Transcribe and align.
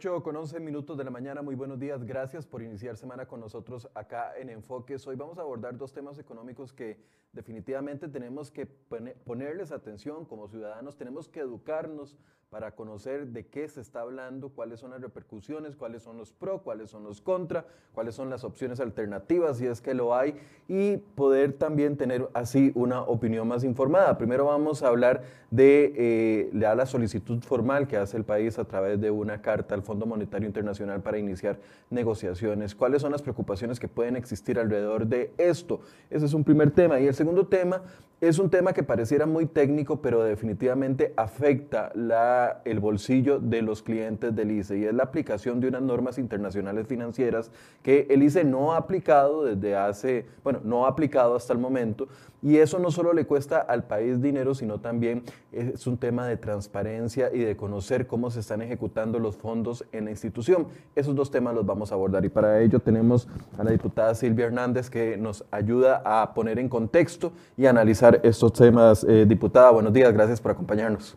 8 0.00 0.22
con 0.22 0.34
11 0.34 0.60
minutos 0.60 0.96
de 0.96 1.04
la 1.04 1.10
mañana, 1.10 1.42
muy 1.42 1.54
buenos 1.54 1.78
días, 1.78 2.04
gracias 2.04 2.46
por 2.46 2.62
iniciar 2.62 2.96
semana 2.96 3.26
con 3.26 3.38
nosotros 3.38 3.86
acá 3.92 4.32
en 4.38 4.48
Enfoques. 4.48 5.06
Hoy 5.06 5.14
vamos 5.14 5.36
a 5.36 5.42
abordar 5.42 5.76
dos 5.76 5.92
temas 5.92 6.18
económicos 6.18 6.72
que 6.72 6.96
definitivamente 7.34 8.08
tenemos 8.08 8.50
que 8.50 8.64
ponerles 8.64 9.72
atención 9.72 10.24
como 10.24 10.48
ciudadanos, 10.48 10.96
tenemos 10.96 11.28
que 11.28 11.40
educarnos 11.40 12.16
para 12.50 12.72
conocer 12.72 13.28
de 13.28 13.46
qué 13.46 13.68
se 13.68 13.80
está 13.80 14.00
hablando, 14.00 14.48
cuáles 14.48 14.80
son 14.80 14.90
las 14.90 15.00
repercusiones, 15.00 15.76
cuáles 15.76 16.02
son 16.02 16.16
los 16.16 16.32
pro, 16.32 16.62
cuáles 16.62 16.90
son 16.90 17.04
los 17.04 17.20
contra, 17.20 17.64
cuáles 17.94 18.16
son 18.16 18.28
las 18.28 18.42
opciones 18.42 18.80
alternativas, 18.80 19.58
si 19.58 19.66
es 19.66 19.80
que 19.80 19.94
lo 19.94 20.16
hay, 20.16 20.34
y 20.66 20.96
poder 20.96 21.52
también 21.52 21.96
tener 21.96 22.28
así 22.34 22.72
una 22.74 23.02
opinión 23.02 23.46
más 23.46 23.62
informada. 23.62 24.18
Primero 24.18 24.46
vamos 24.46 24.82
a 24.82 24.88
hablar 24.88 25.22
de, 25.52 25.92
eh, 25.96 26.50
la 26.52 26.86
solicitud 26.86 27.40
formal 27.40 27.86
que 27.86 27.96
hace 27.96 28.16
el 28.16 28.24
país 28.24 28.58
a 28.58 28.64
través 28.64 29.00
de 29.00 29.12
una 29.12 29.40
carta 29.40 29.76
al 29.76 29.82
Fondo 29.90 30.06
Monetario 30.06 30.46
Internacional 30.46 31.02
para 31.02 31.18
iniciar 31.18 31.58
negociaciones. 31.90 32.76
¿Cuáles 32.76 33.02
son 33.02 33.10
las 33.10 33.22
preocupaciones 33.22 33.80
que 33.80 33.88
pueden 33.88 34.14
existir 34.14 34.56
alrededor 34.56 35.04
de 35.08 35.32
esto? 35.36 35.80
Ese 36.10 36.26
es 36.26 36.32
un 36.32 36.44
primer 36.44 36.70
tema. 36.70 37.00
Y 37.00 37.08
el 37.08 37.14
segundo 37.14 37.48
tema 37.48 37.82
es 38.20 38.38
un 38.38 38.50
tema 38.50 38.74
que 38.74 38.82
pareciera 38.82 39.24
muy 39.24 39.46
técnico, 39.46 40.02
pero 40.02 40.22
definitivamente 40.22 41.14
afecta 41.16 41.90
la, 41.94 42.60
el 42.66 42.78
bolsillo 42.78 43.40
de 43.40 43.62
los 43.62 43.82
clientes 43.82 44.36
del 44.36 44.50
ICE 44.50 44.78
y 44.78 44.84
es 44.84 44.92
la 44.92 45.04
aplicación 45.04 45.58
de 45.58 45.68
unas 45.68 45.80
normas 45.80 46.18
internacionales 46.18 46.86
financieras 46.86 47.50
que 47.82 48.06
el 48.10 48.22
ICE 48.22 48.44
no 48.44 48.74
ha 48.74 48.76
aplicado 48.76 49.44
desde 49.44 49.74
hace, 49.74 50.26
bueno, 50.44 50.60
no 50.64 50.84
ha 50.84 50.90
aplicado 50.90 51.34
hasta 51.34 51.54
el 51.54 51.58
momento 51.58 52.08
y 52.42 52.56
eso 52.56 52.78
no 52.78 52.90
solo 52.90 53.12
le 53.12 53.26
cuesta 53.26 53.58
al 53.58 53.84
país 53.84 54.20
dinero, 54.20 54.54
sino 54.54 54.80
también 54.80 55.22
es 55.52 55.86
un 55.86 55.98
tema 55.98 56.26
de 56.26 56.36
transparencia 56.36 57.30
y 57.32 57.40
de 57.40 57.56
conocer 57.56 58.06
cómo 58.06 58.30
se 58.30 58.40
están 58.40 58.62
ejecutando 58.62 59.18
los 59.18 59.36
fondos 59.36 59.84
en 59.92 60.06
la 60.06 60.10
institución. 60.10 60.68
Esos 60.94 61.14
dos 61.14 61.30
temas 61.30 61.54
los 61.54 61.66
vamos 61.66 61.92
a 61.92 61.94
abordar 61.94 62.24
y 62.24 62.28
para 62.28 62.60
ello 62.60 62.80
tenemos 62.80 63.28
a 63.58 63.64
la 63.64 63.70
diputada 63.70 64.14
Silvia 64.14 64.46
Hernández 64.46 64.88
que 64.88 65.16
nos 65.16 65.44
ayuda 65.50 66.02
a 66.04 66.32
poner 66.32 66.58
en 66.58 66.68
contexto 66.68 67.32
y 67.56 67.66
analizar 67.66 68.09
estos 68.22 68.52
temas. 68.52 69.04
Eh, 69.08 69.24
diputada, 69.26 69.70
buenos 69.70 69.92
días, 69.92 70.12
gracias 70.12 70.40
por 70.40 70.50
acompañarnos. 70.50 71.16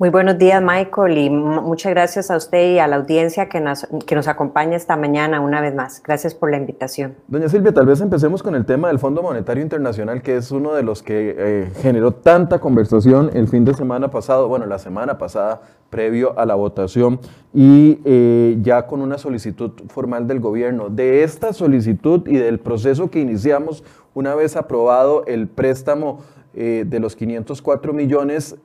Muy 0.00 0.08
buenos 0.08 0.38
días, 0.38 0.62
Michael, 0.62 1.18
y 1.18 1.28
muchas 1.28 1.92
gracias 1.92 2.30
a 2.30 2.38
usted 2.38 2.72
y 2.72 2.78
a 2.78 2.86
la 2.86 2.96
audiencia 2.96 3.50
que 3.50 3.60
nos, 3.60 3.86
que 4.06 4.14
nos 4.14 4.28
acompaña 4.28 4.74
esta 4.74 4.96
mañana 4.96 5.42
una 5.42 5.60
vez 5.60 5.74
más. 5.74 6.02
Gracias 6.02 6.34
por 6.34 6.50
la 6.50 6.56
invitación. 6.56 7.16
Doña 7.28 7.50
Silvia, 7.50 7.74
tal 7.74 7.84
vez 7.84 8.00
empecemos 8.00 8.42
con 8.42 8.54
el 8.54 8.64
tema 8.64 8.88
del 8.88 8.98
Fondo 8.98 9.22
Monetario 9.22 9.62
Internacional, 9.62 10.22
que 10.22 10.38
es 10.38 10.52
uno 10.52 10.72
de 10.72 10.84
los 10.84 11.02
que 11.02 11.36
eh, 11.36 11.70
generó 11.82 12.12
tanta 12.12 12.60
conversación 12.60 13.30
el 13.34 13.46
fin 13.46 13.66
de 13.66 13.74
semana 13.74 14.10
pasado, 14.10 14.48
bueno, 14.48 14.64
la 14.64 14.78
semana 14.78 15.18
pasada, 15.18 15.60
previo 15.90 16.32
a 16.38 16.46
la 16.46 16.54
votación, 16.54 17.20
y 17.52 18.00
eh, 18.06 18.56
ya 18.62 18.86
con 18.86 19.02
una 19.02 19.18
solicitud 19.18 19.72
formal 19.88 20.26
del 20.26 20.40
gobierno. 20.40 20.88
De 20.88 21.24
esta 21.24 21.52
solicitud 21.52 22.26
y 22.26 22.38
del 22.38 22.58
proceso 22.58 23.10
que 23.10 23.20
iniciamos 23.20 23.84
una 24.14 24.34
vez 24.34 24.56
aprobado 24.56 25.26
el 25.26 25.46
préstamo 25.46 26.20
eh, 26.54 26.84
de 26.86 27.00
los 27.00 27.16
504 27.16 27.92
millones, 27.92 28.56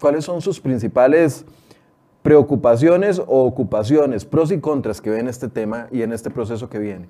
¿cuáles 0.00 0.24
son 0.24 0.40
sus 0.40 0.60
principales 0.60 1.44
preocupaciones 2.22 3.18
o 3.18 3.44
ocupaciones, 3.44 4.24
pros 4.24 4.52
y 4.52 4.60
contras 4.60 5.00
que 5.00 5.10
ven 5.10 5.20
en 5.20 5.28
este 5.28 5.48
tema 5.48 5.88
y 5.90 6.02
en 6.02 6.12
este 6.12 6.30
proceso 6.30 6.68
que 6.68 6.78
viene? 6.78 7.08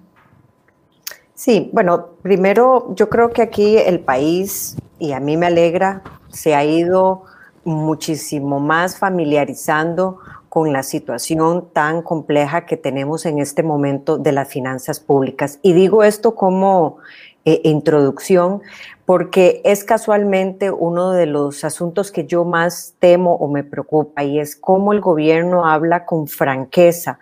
Sí, 1.34 1.70
bueno, 1.72 2.10
primero 2.22 2.94
yo 2.94 3.08
creo 3.08 3.30
que 3.30 3.42
aquí 3.42 3.78
el 3.78 4.00
país, 4.00 4.76
y 4.98 5.12
a 5.12 5.20
mí 5.20 5.36
me 5.36 5.46
alegra, 5.46 6.02
se 6.28 6.54
ha 6.54 6.64
ido 6.64 7.22
muchísimo 7.64 8.60
más 8.60 8.98
familiarizando 8.98 10.18
con 10.48 10.72
la 10.72 10.82
situación 10.82 11.68
tan 11.72 12.02
compleja 12.02 12.66
que 12.66 12.76
tenemos 12.76 13.26
en 13.26 13.38
este 13.38 13.62
momento 13.62 14.18
de 14.18 14.32
las 14.32 14.48
finanzas 14.48 14.98
públicas. 14.98 15.60
Y 15.62 15.74
digo 15.74 16.02
esto 16.02 16.34
como 16.34 16.96
eh, 17.44 17.60
introducción, 17.64 18.62
porque 19.08 19.62
es 19.64 19.84
casualmente 19.84 20.70
uno 20.70 21.12
de 21.12 21.24
los 21.24 21.64
asuntos 21.64 22.12
que 22.12 22.26
yo 22.26 22.44
más 22.44 22.94
temo 22.98 23.36
o 23.36 23.48
me 23.48 23.64
preocupa 23.64 24.22
y 24.22 24.38
es 24.38 24.54
cómo 24.54 24.92
el 24.92 25.00
gobierno 25.00 25.64
habla 25.64 26.04
con 26.04 26.28
franqueza 26.28 27.18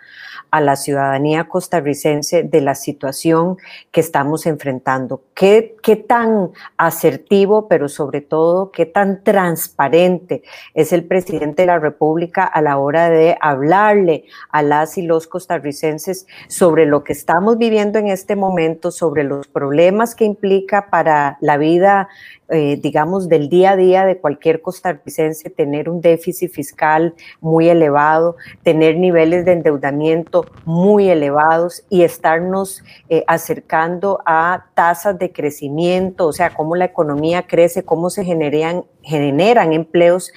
a 0.56 0.60
la 0.62 0.76
ciudadanía 0.76 1.44
costarricense 1.44 2.42
de 2.42 2.62
la 2.62 2.74
situación 2.74 3.58
que 3.92 4.00
estamos 4.00 4.46
enfrentando. 4.46 5.20
¿Qué, 5.34 5.76
tan 6.08 6.50
asertivo, 6.78 7.68
pero 7.68 7.90
sobre 7.90 8.22
todo, 8.22 8.70
qué 8.70 8.86
tan 8.86 9.22
transparente 9.22 10.42
es 10.72 10.94
el 10.94 11.04
presidente 11.04 11.62
de 11.62 11.66
la 11.66 11.78
República 11.78 12.44
a 12.44 12.62
la 12.62 12.78
hora 12.78 13.10
de 13.10 13.36
hablarle 13.40 14.24
a 14.50 14.62
las 14.62 14.96
y 14.96 15.02
los 15.02 15.26
costarricenses 15.26 16.26
sobre 16.48 16.86
lo 16.86 17.04
que 17.04 17.12
estamos 17.12 17.58
viviendo 17.58 17.98
en 17.98 18.08
este 18.08 18.34
momento, 18.34 18.90
sobre 18.90 19.24
los 19.24 19.46
problemas 19.48 20.14
que 20.14 20.24
implica 20.24 20.88
para 20.88 21.36
la 21.42 21.58
vida 21.58 22.08
eh, 22.48 22.78
digamos, 22.80 23.28
del 23.28 23.48
día 23.48 23.72
a 23.72 23.76
día 23.76 24.06
de 24.06 24.18
cualquier 24.18 24.62
costarricense, 24.62 25.50
tener 25.50 25.88
un 25.88 26.00
déficit 26.00 26.52
fiscal 26.52 27.12
muy 27.40 27.68
elevado, 27.68 28.36
tener 28.62 28.96
niveles 28.98 29.44
de 29.44 29.52
endeudamiento 29.52 30.45
muy 30.64 31.08
elevados 31.08 31.84
y 31.88 32.02
estarnos 32.02 32.82
eh, 33.08 33.22
acercando 33.28 34.20
a 34.26 34.66
tasas 34.74 35.18
de 35.18 35.32
crecimiento, 35.32 36.26
o 36.26 36.32
sea, 36.32 36.50
cómo 36.50 36.74
la 36.74 36.86
economía 36.86 37.46
crece, 37.46 37.84
cómo 37.84 38.10
se 38.10 38.24
generan, 38.24 38.84
generan 39.02 39.72
empleos 39.72 40.32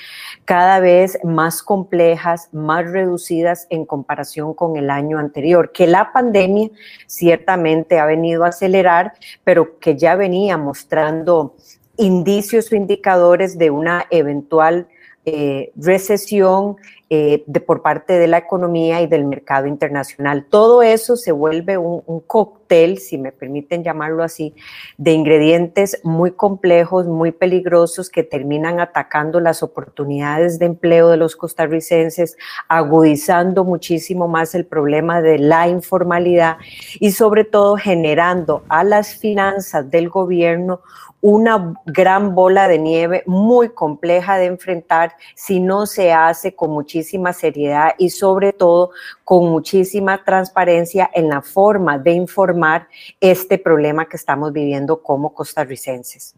cada 0.45 0.79
vez 0.79 1.17
más 1.23 1.63
complejas, 1.63 2.49
más 2.51 2.89
reducidas 2.91 3.65
en 3.69 3.85
comparación 3.85 4.53
con 4.53 4.77
el 4.77 4.89
año 4.89 5.17
anterior, 5.17 5.71
que 5.71 5.87
la 5.87 6.11
pandemia 6.13 6.69
ciertamente 7.07 7.99
ha 7.99 8.05
venido 8.05 8.45
a 8.45 8.49
acelerar, 8.49 9.13
pero 9.43 9.79
que 9.79 9.97
ya 9.97 10.15
venía 10.15 10.57
mostrando 10.57 11.55
indicios 11.97 12.71
o 12.71 12.75
indicadores 12.75 13.57
de 13.57 13.71
una 13.71 14.05
eventual 14.09 14.87
eh, 15.25 15.71
recesión 15.75 16.77
eh, 17.11 17.43
de, 17.47 17.59
por 17.59 17.81
parte 17.81 18.13
de 18.13 18.27
la 18.27 18.37
economía 18.37 19.01
y 19.01 19.07
del 19.07 19.25
mercado 19.25 19.65
internacional. 19.65 20.45
Todo 20.47 20.83
eso 20.83 21.15
se 21.15 21.31
vuelve 21.31 21.75
un, 21.75 22.03
un, 22.05 22.19
cóctel, 22.19 22.99
si 22.99 23.17
me 23.17 23.31
permiten 23.31 23.83
llamarlo 23.83 24.23
así, 24.23 24.53
de 24.97 25.13
ingredientes 25.13 25.99
muy 26.03 26.33
complejos, 26.33 27.07
muy 27.07 27.31
peligrosos 27.31 28.11
que 28.11 28.21
terminan 28.21 28.79
atacando 28.79 29.39
las 29.39 29.63
oportunidades 29.63 30.59
de 30.59 30.67
empleo 30.67 31.09
de 31.09 31.17
los 31.17 31.35
costarricenses, 31.35 32.37
agudizando 32.67 33.63
muchísimo 33.63 34.27
más 34.27 34.53
el 34.53 34.67
problema 34.67 35.19
de 35.19 35.39
la 35.39 35.67
informalidad 35.67 36.57
y 36.99 37.11
sobre 37.13 37.43
todo 37.43 37.75
generando 37.75 38.61
a 38.69 38.83
las 38.83 39.15
finanzas 39.15 39.89
del 39.89 40.09
gobierno 40.09 40.81
una 41.21 41.73
gran 41.85 42.33
bola 42.33 42.67
de 42.67 42.79
nieve 42.79 43.23
muy 43.25 43.69
compleja 43.69 44.37
de 44.37 44.45
enfrentar 44.45 45.13
si 45.35 45.59
no 45.59 45.85
se 45.85 46.13
hace 46.13 46.55
con 46.55 46.71
muchísima 46.99 47.31
seriedad 47.31 47.91
y 47.97 48.09
sobre 48.09 48.51
todo 48.51 48.91
con 49.23 49.49
muchísima 49.49 50.23
transparencia 50.23 51.09
en 51.13 51.29
la 51.29 51.41
forma 51.41 51.97
de 51.97 52.11
informar 52.11 52.87
este 53.21 53.57
problema 53.57 54.05
que 54.05 54.17
estamos 54.17 54.51
viviendo 54.51 55.01
como 55.01 55.33
costarricenses. 55.33 56.35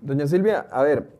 Doña 0.00 0.26
Silvia, 0.26 0.66
a 0.70 0.82
ver, 0.82 1.10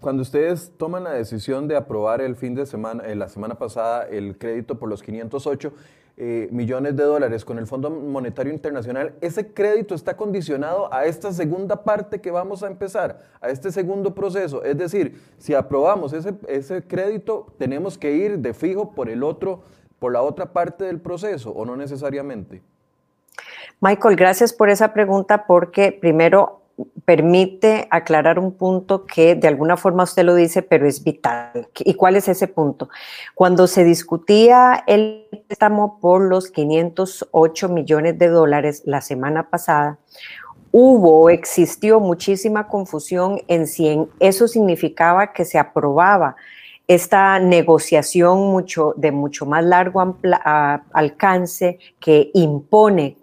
cuando 0.00 0.22
ustedes 0.22 0.72
toman 0.78 1.04
la 1.04 1.12
decisión 1.12 1.68
de 1.68 1.76
aprobar 1.76 2.22
el 2.22 2.36
fin 2.36 2.54
de 2.54 2.64
semana, 2.64 3.04
eh, 3.04 3.14
la 3.14 3.28
semana 3.28 3.56
pasada, 3.56 4.04
el 4.04 4.38
crédito 4.38 4.78
por 4.78 4.88
los 4.88 5.02
508, 5.02 5.72
eh, 6.16 6.48
millones 6.52 6.94
de 6.96 7.02
dólares 7.02 7.44
con 7.44 7.58
el 7.58 7.66
Fondo 7.66 7.90
Monetario 7.90 8.52
Internacional, 8.52 9.14
ese 9.20 9.52
crédito 9.52 9.96
está 9.96 10.16
condicionado 10.16 10.92
a 10.94 11.06
esta 11.06 11.32
segunda 11.32 11.82
parte 11.82 12.20
que 12.20 12.30
vamos 12.30 12.62
a 12.62 12.68
empezar, 12.68 13.20
a 13.40 13.48
este 13.48 13.72
segundo 13.72 14.14
proceso. 14.14 14.62
Es 14.62 14.78
decir, 14.78 15.20
si 15.38 15.54
aprobamos 15.54 16.12
ese, 16.12 16.34
ese 16.46 16.82
crédito, 16.82 17.52
tenemos 17.58 17.98
que 17.98 18.12
ir 18.12 18.38
de 18.38 18.54
fijo 18.54 18.92
por 18.92 19.08
el 19.08 19.24
otro, 19.24 19.62
por 19.98 20.12
la 20.12 20.22
otra 20.22 20.52
parte 20.52 20.84
del 20.84 21.00
proceso, 21.00 21.50
o 21.50 21.64
no 21.64 21.76
necesariamente. 21.76 22.62
Michael, 23.80 24.14
gracias 24.16 24.52
por 24.52 24.70
esa 24.70 24.92
pregunta 24.92 25.46
porque 25.46 25.90
primero 25.90 26.60
permite 27.04 27.86
aclarar 27.90 28.38
un 28.38 28.52
punto 28.52 29.04
que 29.04 29.34
de 29.34 29.48
alguna 29.48 29.76
forma 29.76 30.04
usted 30.04 30.24
lo 30.24 30.34
dice, 30.34 30.62
pero 30.62 30.86
es 30.86 31.02
vital. 31.04 31.68
¿Y 31.80 31.94
cuál 31.94 32.16
es 32.16 32.28
ese 32.28 32.48
punto? 32.48 32.88
Cuando 33.34 33.66
se 33.66 33.84
discutía 33.84 34.82
el 34.86 35.26
préstamo 35.46 35.98
por 36.00 36.22
los 36.22 36.50
508 36.50 37.68
millones 37.68 38.18
de 38.18 38.28
dólares 38.28 38.82
la 38.86 39.00
semana 39.00 39.50
pasada, 39.50 39.98
hubo, 40.72 41.30
existió 41.30 42.00
muchísima 42.00 42.66
confusión 42.66 43.40
en 43.46 43.66
si 43.66 44.08
eso 44.18 44.48
significaba 44.48 45.32
que 45.32 45.44
se 45.44 45.58
aprobaba 45.58 46.36
esta 46.86 47.38
negociación 47.38 48.50
mucho, 48.50 48.92
de 48.96 49.10
mucho 49.10 49.46
más 49.46 49.64
largo 49.64 50.18
alcance 50.92 51.78
que 51.98 52.30
impone, 52.34 53.16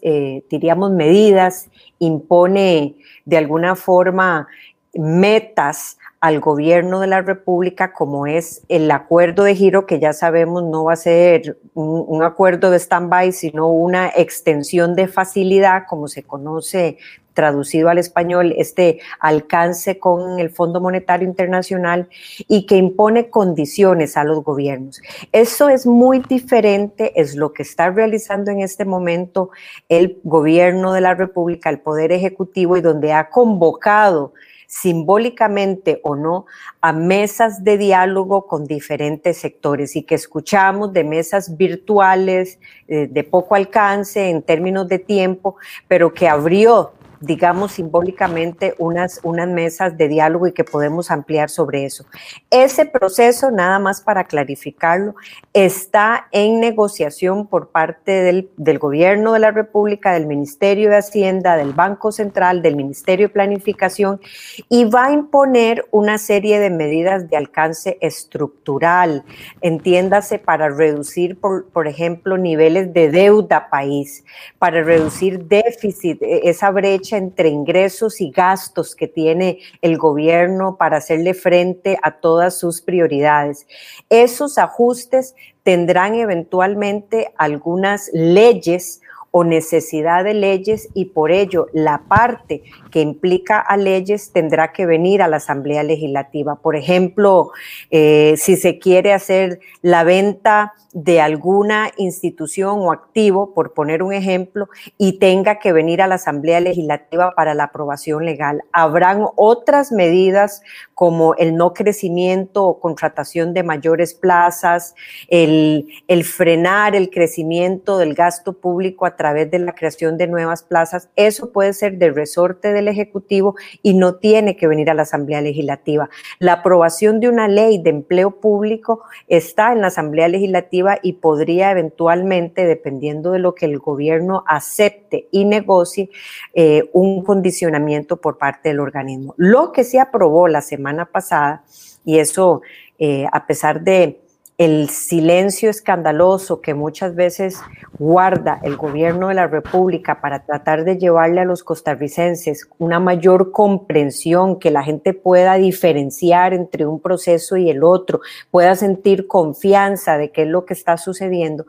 eh, 0.00 0.42
diríamos, 0.48 0.90
medidas, 0.90 1.68
impone 1.98 2.96
de 3.26 3.36
alguna 3.36 3.76
forma 3.76 4.48
metas 4.94 5.98
al 6.20 6.40
gobierno 6.40 7.00
de 7.00 7.06
la 7.08 7.20
República, 7.20 7.92
como 7.92 8.26
es 8.26 8.62
el 8.68 8.90
acuerdo 8.90 9.44
de 9.44 9.54
giro, 9.54 9.84
que 9.84 10.00
ya 10.00 10.14
sabemos 10.14 10.62
no 10.62 10.84
va 10.84 10.94
a 10.94 10.96
ser 10.96 11.58
un, 11.74 12.02
un 12.06 12.22
acuerdo 12.22 12.70
de 12.70 12.78
stand-by, 12.78 13.32
sino 13.32 13.70
una 13.70 14.08
extensión 14.08 14.94
de 14.94 15.08
facilidad, 15.08 15.82
como 15.86 16.08
se 16.08 16.22
conoce 16.22 16.96
traducido 17.34 17.88
al 17.88 17.98
español, 17.98 18.54
este 18.56 19.00
alcance 19.20 19.98
con 19.98 20.38
el 20.38 20.50
Fondo 20.50 20.80
Monetario 20.80 21.28
Internacional 21.28 22.08
y 22.48 22.66
que 22.66 22.76
impone 22.76 23.28
condiciones 23.28 24.16
a 24.16 24.24
los 24.24 24.42
gobiernos. 24.42 25.02
Eso 25.32 25.68
es 25.68 25.86
muy 25.86 26.20
diferente, 26.20 27.12
es 27.20 27.34
lo 27.34 27.52
que 27.52 27.62
está 27.62 27.90
realizando 27.90 28.50
en 28.50 28.60
este 28.60 28.84
momento 28.84 29.50
el 29.88 30.18
gobierno 30.24 30.92
de 30.92 31.00
la 31.00 31.14
República, 31.14 31.70
el 31.70 31.80
Poder 31.80 32.12
Ejecutivo, 32.12 32.76
y 32.76 32.80
donde 32.80 33.12
ha 33.12 33.28
convocado 33.30 34.32
simbólicamente 34.66 36.00
o 36.02 36.16
no, 36.16 36.46
a 36.80 36.92
mesas 36.92 37.62
de 37.62 37.78
diálogo 37.78 38.46
con 38.48 38.64
diferentes 38.64 39.38
sectores 39.38 39.94
y 39.94 40.02
que 40.02 40.16
escuchamos 40.16 40.92
de 40.92 41.04
mesas 41.04 41.56
virtuales 41.56 42.58
eh, 42.88 43.06
de 43.08 43.22
poco 43.22 43.54
alcance 43.54 44.30
en 44.30 44.42
términos 44.42 44.88
de 44.88 44.98
tiempo, 44.98 45.56
pero 45.86 46.12
que 46.12 46.28
abrió 46.28 46.92
digamos 47.24 47.72
simbólicamente, 47.72 48.74
unas, 48.78 49.20
unas 49.22 49.48
mesas 49.48 49.96
de 49.96 50.08
diálogo 50.08 50.46
y 50.46 50.52
que 50.52 50.64
podemos 50.64 51.10
ampliar 51.10 51.50
sobre 51.50 51.84
eso. 51.84 52.04
Ese 52.50 52.86
proceso, 52.86 53.50
nada 53.50 53.78
más 53.78 54.00
para 54.00 54.24
clarificarlo, 54.24 55.14
está 55.52 56.28
en 56.32 56.60
negociación 56.60 57.46
por 57.46 57.68
parte 57.68 58.12
del, 58.12 58.50
del 58.56 58.78
gobierno 58.78 59.32
de 59.32 59.38
la 59.40 59.50
República, 59.50 60.12
del 60.12 60.26
Ministerio 60.26 60.90
de 60.90 60.96
Hacienda, 60.96 61.56
del 61.56 61.72
Banco 61.72 62.12
Central, 62.12 62.62
del 62.62 62.76
Ministerio 62.76 63.28
de 63.28 63.32
Planificación 63.32 64.20
y 64.68 64.84
va 64.84 65.06
a 65.06 65.12
imponer 65.12 65.84
una 65.90 66.18
serie 66.18 66.58
de 66.58 66.70
medidas 66.70 67.28
de 67.28 67.36
alcance 67.36 67.98
estructural, 68.00 69.24
entiéndase, 69.60 70.38
para 70.38 70.68
reducir, 70.68 71.38
por, 71.38 71.66
por 71.70 71.86
ejemplo, 71.86 72.36
niveles 72.36 72.92
de 72.92 73.10
deuda 73.10 73.68
país, 73.70 74.24
para 74.58 74.82
reducir 74.82 75.44
déficit, 75.44 76.22
e, 76.22 76.48
esa 76.48 76.70
brecha 76.70 77.13
entre 77.16 77.48
ingresos 77.48 78.20
y 78.20 78.30
gastos 78.30 78.94
que 78.94 79.08
tiene 79.08 79.58
el 79.82 79.98
gobierno 79.98 80.76
para 80.76 80.98
hacerle 80.98 81.34
frente 81.34 81.98
a 82.02 82.12
todas 82.12 82.58
sus 82.58 82.80
prioridades. 82.80 83.66
Esos 84.10 84.58
ajustes 84.58 85.34
tendrán 85.62 86.14
eventualmente 86.14 87.32
algunas 87.36 88.10
leyes 88.12 89.00
o 89.36 89.42
necesidad 89.42 90.22
de 90.22 90.34
leyes 90.34 90.88
y 90.94 91.06
por 91.06 91.32
ello 91.32 91.66
la 91.72 92.02
parte 92.06 92.62
que 92.94 93.00
implica 93.00 93.58
a 93.58 93.76
leyes 93.76 94.30
tendrá 94.30 94.70
que 94.70 94.86
venir 94.86 95.20
a 95.20 95.26
la 95.26 95.38
Asamblea 95.38 95.82
Legislativa. 95.82 96.54
Por 96.54 96.76
ejemplo, 96.76 97.50
eh, 97.90 98.34
si 98.36 98.56
se 98.56 98.78
quiere 98.78 99.12
hacer 99.12 99.58
la 99.82 100.04
venta 100.04 100.74
de 100.92 101.20
alguna 101.20 101.90
institución 101.96 102.78
o 102.78 102.92
activo, 102.92 103.52
por 103.52 103.74
poner 103.74 104.04
un 104.04 104.12
ejemplo, 104.12 104.68
y 104.96 105.18
tenga 105.18 105.58
que 105.58 105.72
venir 105.72 106.00
a 106.00 106.06
la 106.06 106.14
Asamblea 106.14 106.60
Legislativa 106.60 107.32
para 107.34 107.52
la 107.54 107.64
aprobación 107.64 108.24
legal. 108.24 108.62
Habrán 108.70 109.26
otras 109.34 109.90
medidas 109.90 110.62
como 110.94 111.34
el 111.34 111.56
no 111.56 111.72
crecimiento 111.74 112.64
o 112.64 112.78
contratación 112.78 113.54
de 113.54 113.64
mayores 113.64 114.14
plazas, 114.14 114.94
el, 115.26 115.88
el 116.06 116.22
frenar 116.22 116.94
el 116.94 117.10
crecimiento 117.10 117.98
del 117.98 118.14
gasto 118.14 118.52
público 118.52 119.04
a 119.04 119.16
través 119.16 119.50
de 119.50 119.58
la 119.58 119.72
creación 119.72 120.16
de 120.16 120.28
nuevas 120.28 120.62
plazas. 120.62 121.08
Eso 121.16 121.50
puede 121.50 121.72
ser 121.72 121.98
de 121.98 122.12
resorte 122.12 122.72
del 122.72 122.83
Ejecutivo 122.88 123.54
y 123.82 123.94
no 123.94 124.16
tiene 124.16 124.56
que 124.56 124.66
venir 124.66 124.90
a 124.90 124.94
la 124.94 125.02
Asamblea 125.02 125.40
Legislativa. 125.40 126.08
La 126.38 126.54
aprobación 126.54 127.20
de 127.20 127.28
una 127.28 127.48
ley 127.48 127.78
de 127.78 127.90
empleo 127.90 128.40
público 128.40 129.02
está 129.28 129.72
en 129.72 129.80
la 129.80 129.88
Asamblea 129.88 130.28
Legislativa 130.28 130.98
y 131.02 131.14
podría 131.14 131.70
eventualmente, 131.70 132.66
dependiendo 132.66 133.32
de 133.32 133.38
lo 133.38 133.54
que 133.54 133.66
el 133.66 133.78
gobierno 133.78 134.44
acepte 134.46 135.28
y 135.30 135.44
negocie, 135.44 136.10
eh, 136.54 136.88
un 136.92 137.22
condicionamiento 137.22 138.16
por 138.20 138.38
parte 138.38 138.70
del 138.70 138.80
organismo. 138.80 139.34
Lo 139.36 139.72
que 139.72 139.84
se 139.84 140.00
aprobó 140.00 140.48
la 140.48 140.60
semana 140.60 141.06
pasada, 141.06 141.64
y 142.04 142.18
eso 142.18 142.62
eh, 142.98 143.26
a 143.32 143.46
pesar 143.46 143.82
de 143.82 144.23
el 144.56 144.88
silencio 144.88 145.68
escandaloso 145.68 146.60
que 146.60 146.74
muchas 146.74 147.16
veces 147.16 147.60
guarda 147.98 148.60
el 148.62 148.76
gobierno 148.76 149.28
de 149.28 149.34
la 149.34 149.48
República 149.48 150.20
para 150.20 150.44
tratar 150.44 150.84
de 150.84 150.96
llevarle 150.96 151.40
a 151.40 151.44
los 151.44 151.64
costarricenses 151.64 152.68
una 152.78 153.00
mayor 153.00 153.50
comprensión, 153.50 154.60
que 154.60 154.70
la 154.70 154.84
gente 154.84 155.12
pueda 155.12 155.54
diferenciar 155.54 156.54
entre 156.54 156.86
un 156.86 157.00
proceso 157.00 157.56
y 157.56 157.68
el 157.68 157.82
otro, 157.82 158.20
pueda 158.52 158.76
sentir 158.76 159.26
confianza 159.26 160.18
de 160.18 160.30
qué 160.30 160.42
es 160.42 160.48
lo 160.48 160.64
que 160.64 160.74
está 160.74 160.98
sucediendo. 160.98 161.66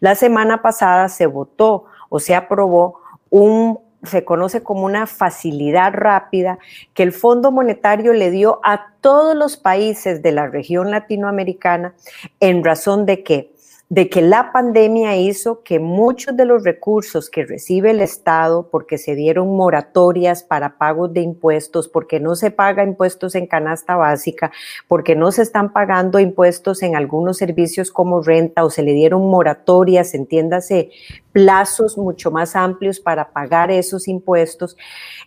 La 0.00 0.14
semana 0.14 0.60
pasada 0.60 1.08
se 1.08 1.26
votó 1.26 1.84
o 2.10 2.20
se 2.20 2.34
aprobó 2.34 3.00
un 3.30 3.85
se 4.06 4.24
conoce 4.24 4.62
como 4.62 4.84
una 4.84 5.06
facilidad 5.06 5.92
rápida 5.92 6.58
que 6.94 7.02
el 7.02 7.12
Fondo 7.12 7.50
Monetario 7.50 8.12
le 8.12 8.30
dio 8.30 8.60
a 8.64 8.92
todos 9.00 9.36
los 9.36 9.56
países 9.56 10.22
de 10.22 10.32
la 10.32 10.46
región 10.46 10.90
latinoamericana 10.90 11.94
en 12.40 12.64
razón 12.64 13.06
de 13.06 13.22
que 13.22 13.55
de 13.88 14.08
que 14.08 14.20
la 14.20 14.50
pandemia 14.52 15.16
hizo 15.16 15.62
que 15.62 15.78
muchos 15.78 16.36
de 16.36 16.44
los 16.44 16.64
recursos 16.64 17.30
que 17.30 17.44
recibe 17.44 17.92
el 17.92 18.00
Estado, 18.00 18.68
porque 18.68 18.98
se 18.98 19.14
dieron 19.14 19.54
moratorias 19.54 20.42
para 20.42 20.76
pagos 20.76 21.12
de 21.12 21.20
impuestos, 21.20 21.86
porque 21.86 22.18
no 22.18 22.34
se 22.34 22.50
paga 22.50 22.82
impuestos 22.82 23.36
en 23.36 23.46
canasta 23.46 23.94
básica, 23.94 24.50
porque 24.88 25.14
no 25.14 25.30
se 25.30 25.42
están 25.42 25.72
pagando 25.72 26.18
impuestos 26.18 26.82
en 26.82 26.96
algunos 26.96 27.36
servicios 27.36 27.92
como 27.92 28.22
renta 28.22 28.64
o 28.64 28.70
se 28.70 28.82
le 28.82 28.92
dieron 28.92 29.30
moratorias, 29.30 30.14
entiéndase, 30.14 30.90
plazos 31.30 31.96
mucho 31.96 32.32
más 32.32 32.56
amplios 32.56 32.98
para 32.98 33.30
pagar 33.30 33.70
esos 33.70 34.08
impuestos. 34.08 34.76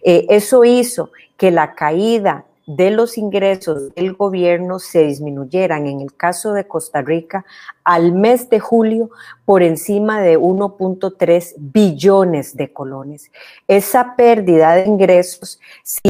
Eh, 0.04 0.26
eso 0.30 0.66
hizo 0.66 1.12
que 1.38 1.50
la 1.52 1.76
caída 1.76 2.46
de 2.70 2.92
los 2.92 3.18
ingresos 3.18 3.96
del 3.96 4.14
gobierno 4.14 4.78
se 4.78 5.06
disminuyeran, 5.06 5.88
en 5.88 6.02
el 6.02 6.16
caso 6.16 6.54
de 6.54 6.68
Costa 6.68 7.02
Rica, 7.02 7.44
al 7.84 8.12
mes 8.12 8.48
de 8.52 8.60
julio 8.60 9.10
por 9.44 9.64
encima 9.64 10.22
de 10.22 10.38
1.3 10.38 11.56
billones 11.58 12.56
de 12.56 12.72
colones. 12.72 13.32
Esa 13.68 14.16
pérdida 14.16 14.76
de 14.76 14.86
ingresos 14.86 15.60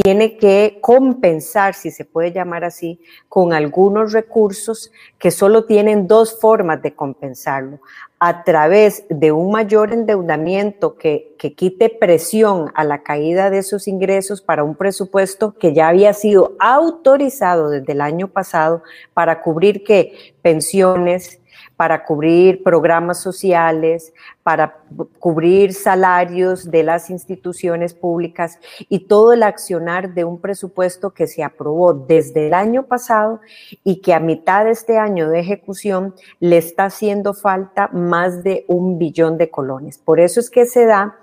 tiene 0.04 0.36
que 0.36 0.80
compensar, 0.82 1.76
si 1.76 1.92
se 1.92 2.04
puede 2.04 2.34
llamar 2.34 2.66
así, 2.66 3.00
con 3.30 3.54
algunos 3.54 4.12
recursos 4.12 4.92
que 5.18 5.32
solo 5.32 5.64
tienen 5.64 6.08
dos 6.08 6.42
formas 6.42 6.82
de 6.82 6.94
compensarlo 6.94 7.80
a 8.20 8.44
través 8.44 9.06
de 9.10 9.32
un 9.32 9.52
mayor 9.52 9.94
endeudamiento 9.94 10.98
que, 10.98 11.36
que, 11.40 11.54
quite 11.54 11.90
presión 11.90 12.70
a 12.76 12.84
la 12.84 13.02
caída 13.02 13.50
de 13.50 13.60
esos 13.60 13.88
ingresos 13.88 14.42
para 14.42 14.66
un 14.66 14.76
presupuesto 14.76 15.54
que 15.54 15.74
ya 15.74 15.88
había 15.88 16.12
sido 16.12 16.56
autorizado 16.60 17.70
desde 17.70 17.94
el 17.94 18.02
año 18.02 18.28
pasado 18.28 18.84
para 19.14 19.42
cubrir 19.42 19.86
que 19.86 20.34
pensiones, 20.42 21.40
para 21.80 22.04
cubrir 22.04 22.62
programas 22.62 23.22
sociales, 23.22 24.12
para 24.44 24.80
cubrir 25.18 25.74
salarios 25.74 26.70
de 26.70 26.84
las 26.84 27.10
instituciones 27.10 27.94
públicas 27.94 28.60
y 28.90 29.08
todo 29.08 29.32
el 29.32 29.44
accionar 29.44 30.14
de 30.14 30.26
un 30.26 30.42
presupuesto 30.42 31.12
que 31.12 31.26
se 31.26 31.42
aprobó 31.42 31.94
desde 31.94 32.48
el 32.48 32.54
año 32.54 32.84
pasado 32.84 33.40
y 33.86 34.02
que 34.02 34.14
a 34.14 34.20
mitad 34.20 34.66
de 34.66 34.72
este 34.72 34.98
año 34.98 35.30
de 35.30 35.40
ejecución 35.40 36.16
le 36.42 36.58
está 36.58 36.84
haciendo 36.84 37.34
falta 37.34 37.88
más 37.94 38.44
de 38.44 38.66
un 38.68 38.98
billón 38.98 39.38
de 39.38 39.50
colones. 39.50 39.98
Por 40.00 40.20
eso 40.20 40.42
es 40.42 40.50
que 40.50 40.66
se 40.66 40.86
da 40.86 41.16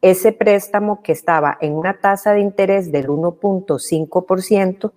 ese 0.00 0.30
préstamo 0.30 1.02
que 1.02 1.10
estaba 1.10 1.58
en 1.60 1.72
una 1.72 1.98
tasa 1.98 2.34
de 2.34 2.40
interés 2.40 2.92
del 2.92 3.08
1.5%, 3.08 4.92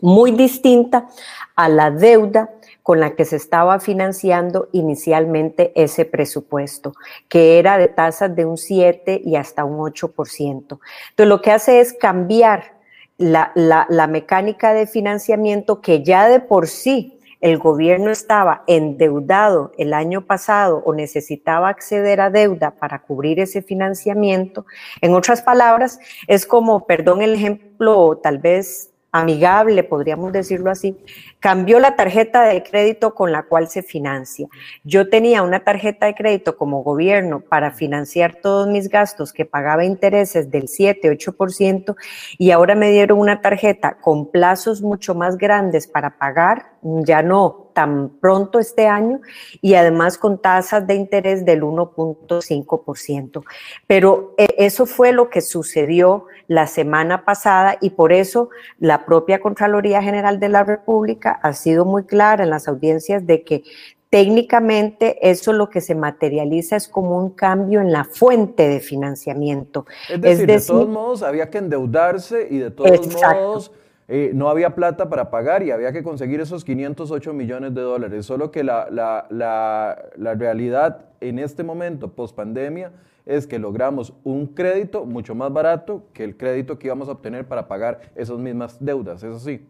muy 0.00 0.32
distinta 0.32 1.06
a 1.54 1.68
la 1.68 1.92
deuda 1.92 2.50
con 2.82 3.00
la 3.00 3.14
que 3.14 3.24
se 3.24 3.36
estaba 3.36 3.80
financiando 3.80 4.68
inicialmente 4.72 5.72
ese 5.74 6.04
presupuesto, 6.04 6.92
que 7.28 7.58
era 7.58 7.78
de 7.78 7.88
tasas 7.88 8.34
de 8.34 8.44
un 8.44 8.56
7 8.56 9.20
y 9.24 9.36
hasta 9.36 9.64
un 9.64 9.78
8%. 9.78 10.48
Entonces, 10.50 10.80
lo 11.16 11.42
que 11.42 11.52
hace 11.52 11.80
es 11.80 11.92
cambiar 11.92 12.78
la, 13.18 13.52
la 13.54 14.06
mecánica 14.06 14.72
de 14.72 14.86
financiamiento 14.86 15.80
que 15.80 16.02
ya 16.02 16.28
de 16.28 16.40
por 16.40 16.68
sí 16.68 17.20
el 17.40 17.58
gobierno 17.58 18.10
estaba 18.10 18.64
endeudado 18.66 19.72
el 19.78 19.94
año 19.94 20.26
pasado 20.26 20.82
o 20.84 20.94
necesitaba 20.94 21.68
acceder 21.68 22.20
a 22.20 22.30
deuda 22.30 22.72
para 22.72 23.02
cubrir 23.02 23.40
ese 23.40 23.62
financiamiento. 23.62 24.66
En 25.00 25.14
otras 25.14 25.42
palabras, 25.42 25.98
es 26.26 26.44
como, 26.44 26.86
perdón 26.86 27.22
el 27.22 27.34
ejemplo 27.34 28.18
tal 28.22 28.38
vez 28.38 28.89
amigable, 29.12 29.82
podríamos 29.84 30.32
decirlo 30.32 30.70
así, 30.70 30.96
cambió 31.40 31.80
la 31.80 31.96
tarjeta 31.96 32.44
de 32.44 32.62
crédito 32.62 33.14
con 33.14 33.32
la 33.32 33.42
cual 33.42 33.68
se 33.68 33.82
financia. 33.82 34.46
Yo 34.84 35.08
tenía 35.08 35.42
una 35.42 35.60
tarjeta 35.60 36.06
de 36.06 36.14
crédito 36.14 36.56
como 36.56 36.82
gobierno 36.82 37.40
para 37.40 37.72
financiar 37.72 38.36
todos 38.36 38.68
mis 38.68 38.88
gastos 38.88 39.32
que 39.32 39.44
pagaba 39.44 39.84
intereses 39.84 40.50
del 40.50 40.68
7, 40.68 41.10
8% 41.10 41.96
y 42.38 42.50
ahora 42.50 42.74
me 42.74 42.90
dieron 42.90 43.18
una 43.18 43.40
tarjeta 43.40 43.96
con 44.00 44.30
plazos 44.30 44.82
mucho 44.82 45.14
más 45.14 45.36
grandes 45.36 45.86
para 45.86 46.18
pagar, 46.18 46.72
ya 46.82 47.22
no 47.22 47.69
tan 47.72 48.10
pronto 48.20 48.58
este 48.58 48.86
año 48.86 49.20
y 49.60 49.74
además 49.74 50.18
con 50.18 50.38
tasas 50.38 50.86
de 50.86 50.94
interés 50.94 51.44
del 51.44 51.62
1.5%. 51.62 53.44
Pero 53.86 54.34
eh, 54.38 54.48
eso 54.58 54.86
fue 54.86 55.12
lo 55.12 55.30
que 55.30 55.40
sucedió 55.40 56.26
la 56.46 56.66
semana 56.66 57.24
pasada 57.24 57.78
y 57.80 57.90
por 57.90 58.12
eso 58.12 58.50
la 58.78 59.06
propia 59.06 59.40
Contraloría 59.40 60.02
General 60.02 60.40
de 60.40 60.48
la 60.48 60.64
República 60.64 61.38
ha 61.42 61.52
sido 61.52 61.84
muy 61.84 62.04
clara 62.04 62.44
en 62.44 62.50
las 62.50 62.68
audiencias 62.68 63.26
de 63.26 63.42
que 63.42 63.62
técnicamente 64.10 65.30
eso 65.30 65.52
lo 65.52 65.70
que 65.70 65.80
se 65.80 65.94
materializa 65.94 66.76
es 66.76 66.88
como 66.88 67.16
un 67.16 67.30
cambio 67.30 67.80
en 67.80 67.92
la 67.92 68.04
fuente 68.04 68.68
de 68.68 68.80
financiamiento. 68.80 69.86
Es 70.08 70.20
decir, 70.20 70.46
de 70.46 70.60
todos 70.60 70.88
modos 70.88 71.22
había 71.22 71.48
que 71.48 71.58
endeudarse 71.58 72.48
y 72.50 72.58
de 72.58 72.70
todos 72.72 73.06
modos 73.14 73.72
eh, 74.12 74.32
no 74.34 74.50
había 74.50 74.74
plata 74.74 75.08
para 75.08 75.30
pagar 75.30 75.62
y 75.62 75.70
había 75.70 75.92
que 75.92 76.02
conseguir 76.02 76.40
esos 76.40 76.64
508 76.64 77.32
millones 77.32 77.72
de 77.74 77.80
dólares. 77.80 78.26
Solo 78.26 78.50
que 78.50 78.64
la, 78.64 78.88
la, 78.90 79.26
la, 79.30 80.10
la 80.16 80.34
realidad 80.34 81.04
en 81.20 81.38
este 81.38 81.62
momento, 81.62 82.10
post 82.10 82.34
pandemia, 82.34 82.90
es 83.24 83.46
que 83.46 83.60
logramos 83.60 84.12
un 84.24 84.48
crédito 84.48 85.04
mucho 85.06 85.36
más 85.36 85.52
barato 85.52 86.08
que 86.12 86.24
el 86.24 86.36
crédito 86.36 86.76
que 86.76 86.88
íbamos 86.88 87.08
a 87.08 87.12
obtener 87.12 87.46
para 87.46 87.68
pagar 87.68 88.00
esas 88.16 88.36
mismas 88.38 88.84
deudas, 88.84 89.22
eso 89.22 89.38
sí. 89.38 89.64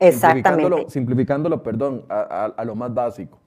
Exactamente. 0.00 0.90
Simplificándolo, 0.90 1.62
perdón, 1.62 2.02
a, 2.08 2.64
lo 2.64 2.74
más 2.74 2.92
básico. 2.92 3.38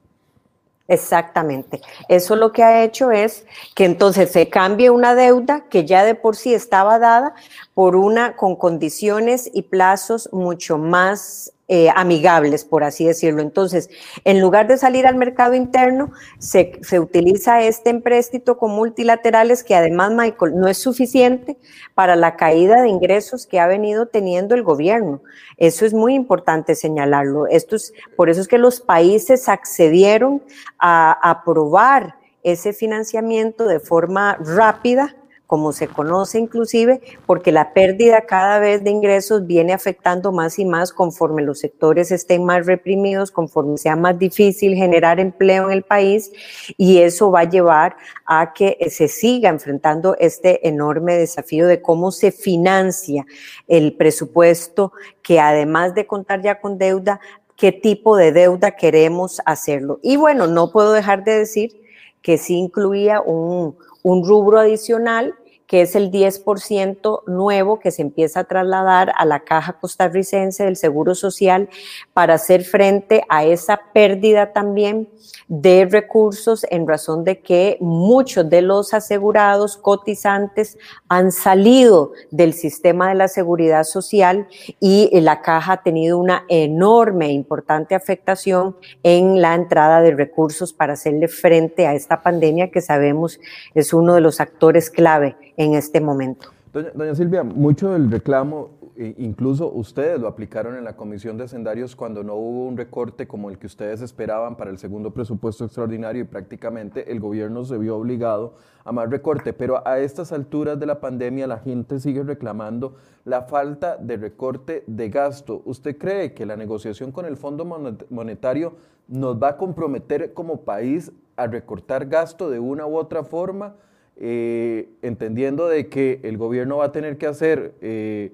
Exactamente. 0.88 1.80
Eso 2.08 2.36
lo 2.36 2.52
que 2.52 2.62
ha 2.64 2.82
hecho 2.82 3.10
es 3.10 3.46
que 3.74 3.84
entonces 3.84 4.32
se 4.32 4.48
cambie 4.48 4.90
una 4.90 5.14
deuda 5.14 5.64
que 5.70 5.84
ya 5.86 6.04
de 6.04 6.14
por 6.14 6.36
sí 6.36 6.54
estaba 6.54 6.98
dada 6.98 7.34
por 7.74 7.96
una 7.96 8.36
con 8.36 8.56
condiciones 8.56 9.48
y 9.52 9.62
plazos 9.62 10.28
mucho 10.32 10.78
más 10.78 11.52
eh, 11.74 11.88
amigables, 11.96 12.66
por 12.66 12.84
así 12.84 13.06
decirlo. 13.06 13.40
Entonces, 13.40 13.88
en 14.24 14.42
lugar 14.42 14.68
de 14.68 14.76
salir 14.76 15.06
al 15.06 15.14
mercado 15.14 15.54
interno, 15.54 16.12
se, 16.38 16.78
se, 16.82 17.00
utiliza 17.00 17.62
este 17.62 17.88
empréstito 17.88 18.58
con 18.58 18.72
multilaterales 18.72 19.64
que 19.64 19.74
además, 19.74 20.12
Michael, 20.12 20.54
no 20.54 20.68
es 20.68 20.76
suficiente 20.76 21.56
para 21.94 22.14
la 22.14 22.36
caída 22.36 22.82
de 22.82 22.90
ingresos 22.90 23.46
que 23.46 23.58
ha 23.58 23.66
venido 23.66 24.04
teniendo 24.04 24.54
el 24.54 24.62
gobierno. 24.62 25.22
Eso 25.56 25.86
es 25.86 25.94
muy 25.94 26.12
importante 26.12 26.74
señalarlo. 26.74 27.46
Esto 27.46 27.76
es, 27.76 27.94
por 28.18 28.28
eso 28.28 28.42
es 28.42 28.48
que 28.48 28.58
los 28.58 28.82
países 28.82 29.48
accedieron 29.48 30.42
a 30.78 31.12
aprobar 31.22 32.16
ese 32.42 32.74
financiamiento 32.74 33.64
de 33.64 33.80
forma 33.80 34.36
rápida 34.44 35.16
como 35.52 35.74
se 35.74 35.86
conoce 35.86 36.38
inclusive, 36.38 37.02
porque 37.26 37.52
la 37.52 37.74
pérdida 37.74 38.22
cada 38.22 38.58
vez 38.58 38.82
de 38.82 38.88
ingresos 38.88 39.46
viene 39.46 39.74
afectando 39.74 40.32
más 40.32 40.58
y 40.58 40.64
más 40.64 40.94
conforme 40.94 41.42
los 41.42 41.58
sectores 41.58 42.10
estén 42.10 42.46
más 42.46 42.64
reprimidos, 42.64 43.30
conforme 43.30 43.76
sea 43.76 43.94
más 43.94 44.18
difícil 44.18 44.74
generar 44.74 45.20
empleo 45.20 45.66
en 45.66 45.72
el 45.72 45.82
país 45.82 46.32
y 46.78 47.00
eso 47.00 47.30
va 47.30 47.40
a 47.40 47.50
llevar 47.50 47.98
a 48.24 48.54
que 48.54 48.78
se 48.88 49.08
siga 49.08 49.50
enfrentando 49.50 50.16
este 50.18 50.66
enorme 50.66 51.18
desafío 51.18 51.66
de 51.66 51.82
cómo 51.82 52.12
se 52.12 52.32
financia 52.32 53.26
el 53.68 53.94
presupuesto 53.94 54.94
que 55.22 55.38
además 55.38 55.94
de 55.94 56.06
contar 56.06 56.40
ya 56.40 56.62
con 56.62 56.78
deuda, 56.78 57.20
qué 57.58 57.72
tipo 57.72 58.16
de 58.16 58.32
deuda 58.32 58.70
queremos 58.70 59.42
hacerlo. 59.44 60.00
Y 60.02 60.16
bueno, 60.16 60.46
no 60.46 60.72
puedo 60.72 60.94
dejar 60.94 61.24
de 61.24 61.40
decir 61.40 61.78
que 62.22 62.38
sí 62.38 62.54
incluía 62.54 63.20
un, 63.20 63.76
un 64.02 64.26
rubro 64.26 64.58
adicional 64.58 65.34
que 65.72 65.80
es 65.80 65.96
el 65.96 66.10
10% 66.10 67.22
nuevo 67.28 67.80
que 67.80 67.90
se 67.90 68.02
empieza 68.02 68.40
a 68.40 68.44
trasladar 68.44 69.10
a 69.16 69.24
la 69.24 69.40
caja 69.40 69.78
costarricense 69.80 70.64
del 70.64 70.76
Seguro 70.76 71.14
Social 71.14 71.70
para 72.12 72.34
hacer 72.34 72.62
frente 72.62 73.22
a 73.30 73.46
esa 73.46 73.80
pérdida 73.94 74.52
también 74.52 75.08
de 75.48 75.86
recursos 75.90 76.66
en 76.68 76.86
razón 76.86 77.24
de 77.24 77.40
que 77.40 77.78
muchos 77.80 78.50
de 78.50 78.60
los 78.60 78.92
asegurados 78.92 79.78
cotizantes 79.78 80.76
han 81.08 81.32
salido 81.32 82.12
del 82.30 82.52
sistema 82.52 83.08
de 83.08 83.14
la 83.14 83.28
seguridad 83.28 83.84
social 83.84 84.48
y 84.78 85.08
la 85.22 85.40
caja 85.40 85.72
ha 85.72 85.82
tenido 85.82 86.18
una 86.18 86.44
enorme 86.48 87.28
e 87.28 87.32
importante 87.32 87.94
afectación 87.94 88.76
en 89.02 89.40
la 89.40 89.54
entrada 89.54 90.02
de 90.02 90.14
recursos 90.14 90.74
para 90.74 90.92
hacerle 90.92 91.28
frente 91.28 91.86
a 91.86 91.94
esta 91.94 92.22
pandemia 92.22 92.70
que 92.70 92.82
sabemos 92.82 93.40
es 93.74 93.94
uno 93.94 94.14
de 94.14 94.20
los 94.20 94.38
actores 94.38 94.90
clave 94.90 95.34
este 95.74 96.00
momento. 96.00 96.48
Doña, 96.72 97.14
Silvia, 97.14 97.44
mucho 97.44 97.90
del 97.90 98.10
reclamo, 98.10 98.70
e 98.96 99.14
incluso 99.18 99.70
ustedes 99.72 100.20
lo 100.20 100.28
aplicaron 100.28 100.76
en 100.76 100.84
la 100.84 100.96
Comisión 100.96 101.36
de 101.36 101.44
Hacendarios 101.44 101.96
cuando 101.96 102.22
no 102.22 102.34
hubo 102.34 102.66
un 102.66 102.76
recorte 102.76 103.26
como 103.26 103.50
el 103.50 103.58
que 103.58 103.66
ustedes 103.66 104.02
esperaban 104.02 104.56
para 104.56 104.70
el 104.70 104.78
segundo 104.78 105.12
presupuesto 105.12 105.64
extraordinario 105.64 106.22
y 106.22 106.26
prácticamente 106.26 107.10
el 107.10 107.20
gobierno 107.20 107.64
se 107.64 107.78
vio 107.78 107.96
obligado 107.96 108.54
a 108.84 108.92
más 108.92 109.10
recorte. 109.10 109.52
Pero 109.52 109.86
a 109.86 109.98
estas 109.98 110.32
alturas 110.32 110.78
de 110.78 110.86
la 110.86 111.00
pandemia 111.00 111.46
la 111.46 111.58
gente 111.58 112.00
sigue 112.00 112.22
reclamando 112.22 112.96
la 113.24 113.42
falta 113.42 113.96
de 113.96 114.16
recorte 114.16 114.84
de 114.86 115.08
gasto. 115.08 115.62
¿Usted 115.64 115.96
cree 115.96 116.34
que 116.34 116.46
la 116.46 116.56
negociación 116.56 117.12
con 117.12 117.24
el 117.24 117.36
Fondo 117.36 117.64
Monetario 118.10 118.74
nos 119.08 119.42
va 119.42 119.50
a 119.50 119.56
comprometer 119.56 120.34
como 120.34 120.62
país 120.62 121.12
a 121.36 121.46
recortar 121.46 122.06
gasto 122.06 122.50
de 122.50 122.58
una 122.58 122.86
u 122.86 122.96
otra 122.96 123.24
forma? 123.24 123.74
Eh, 124.16 124.90
entendiendo 125.00 125.68
de 125.68 125.88
que 125.88 126.20
el 126.22 126.36
gobierno 126.36 126.76
va 126.76 126.86
a 126.86 126.92
tener 126.92 127.16
que 127.16 127.26
hacer 127.26 127.74
eh, 127.80 128.32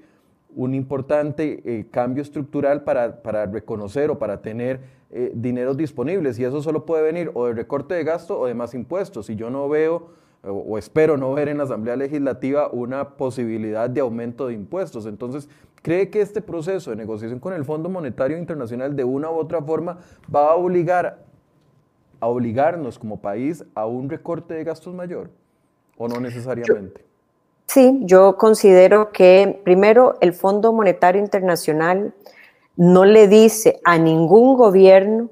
un 0.54 0.74
importante 0.74 1.62
eh, 1.64 1.86
cambio 1.90 2.22
estructural 2.22 2.82
para, 2.82 3.22
para, 3.22 3.46
reconocer 3.46 4.10
o 4.10 4.18
para 4.18 4.42
tener 4.42 4.98
dineros 5.32 5.78
disponibles 5.78 6.38
y 6.38 6.44
eso 6.44 6.60
solo 6.60 6.84
puede 6.84 7.02
venir 7.02 7.30
o 7.32 7.46
de 7.46 7.54
recorte 7.54 7.94
de 7.94 8.04
gasto 8.04 8.38
o 8.38 8.44
de 8.44 8.52
más 8.52 8.74
impuestos 8.74 9.30
y 9.30 9.36
yo 9.36 9.48
no 9.48 9.66
veo 9.66 10.10
o, 10.42 10.76
espero 10.76 11.16
no 11.16 11.32
ver 11.32 11.48
en 11.48 11.56
la 11.56 11.64
Asamblea 11.64 11.96
Legislativa 11.96 12.68
una 12.70 13.16
posibilidad 13.16 13.88
de 13.88 14.00
aumento 14.00 14.48
de 14.48 14.54
impuestos. 14.54 15.06
Entonces, 15.06 15.48
¿cree 15.80 16.10
que 16.10 16.20
este 16.20 16.42
proceso 16.42 16.90
de 16.90 16.96
negociación 16.96 17.40
con 17.40 17.54
el 17.54 17.64
Fondo 17.64 17.88
Monetario 17.88 18.36
Internacional 18.36 18.94
de 18.94 19.04
una 19.04 19.30
u 19.30 19.36
otra 19.36 19.62
forma 19.62 19.98
va 20.34 20.50
a 20.50 20.54
obligar 20.56 21.24
a 22.20 22.26
obligarnos 22.26 22.98
como 22.98 23.22
país 23.22 23.64
a 23.74 23.86
un 23.86 24.10
recorte 24.10 24.52
de 24.52 24.64
gastos 24.64 24.94
mayor? 24.94 25.30
¿O 25.98 26.08
no 26.08 26.20
necesariamente? 26.20 27.04
Sí, 27.66 28.00
yo 28.04 28.36
considero 28.36 29.12
que 29.12 29.60
primero 29.64 30.16
el 30.20 30.32
Fondo 30.32 30.72
Monetario 30.72 31.20
Internacional 31.20 32.14
no 32.76 33.04
le 33.04 33.28
dice 33.28 33.80
a 33.84 33.98
ningún 33.98 34.56
gobierno 34.56 35.28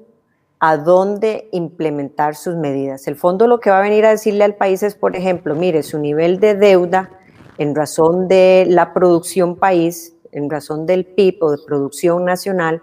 a 0.59 0.77
dónde 0.77 1.49
implementar 1.51 2.35
sus 2.35 2.55
medidas. 2.55 3.07
El 3.07 3.15
fondo 3.15 3.47
lo 3.47 3.59
que 3.59 3.69
va 3.69 3.79
a 3.79 3.83
venir 3.83 4.05
a 4.05 4.11
decirle 4.11 4.43
al 4.43 4.55
país 4.55 4.83
es, 4.83 4.95
por 4.95 5.15
ejemplo, 5.15 5.55
mire, 5.55 5.83
su 5.83 5.99
nivel 5.99 6.39
de 6.39 6.55
deuda 6.55 7.09
en 7.57 7.73
razón 7.73 8.27
de 8.27 8.65
la 8.67 8.93
producción 8.93 9.55
país, 9.55 10.15
en 10.31 10.49
razón 10.49 10.85
del 10.85 11.05
PIB 11.05 11.37
o 11.41 11.51
de 11.51 11.57
producción 11.65 12.25
nacional, 12.25 12.81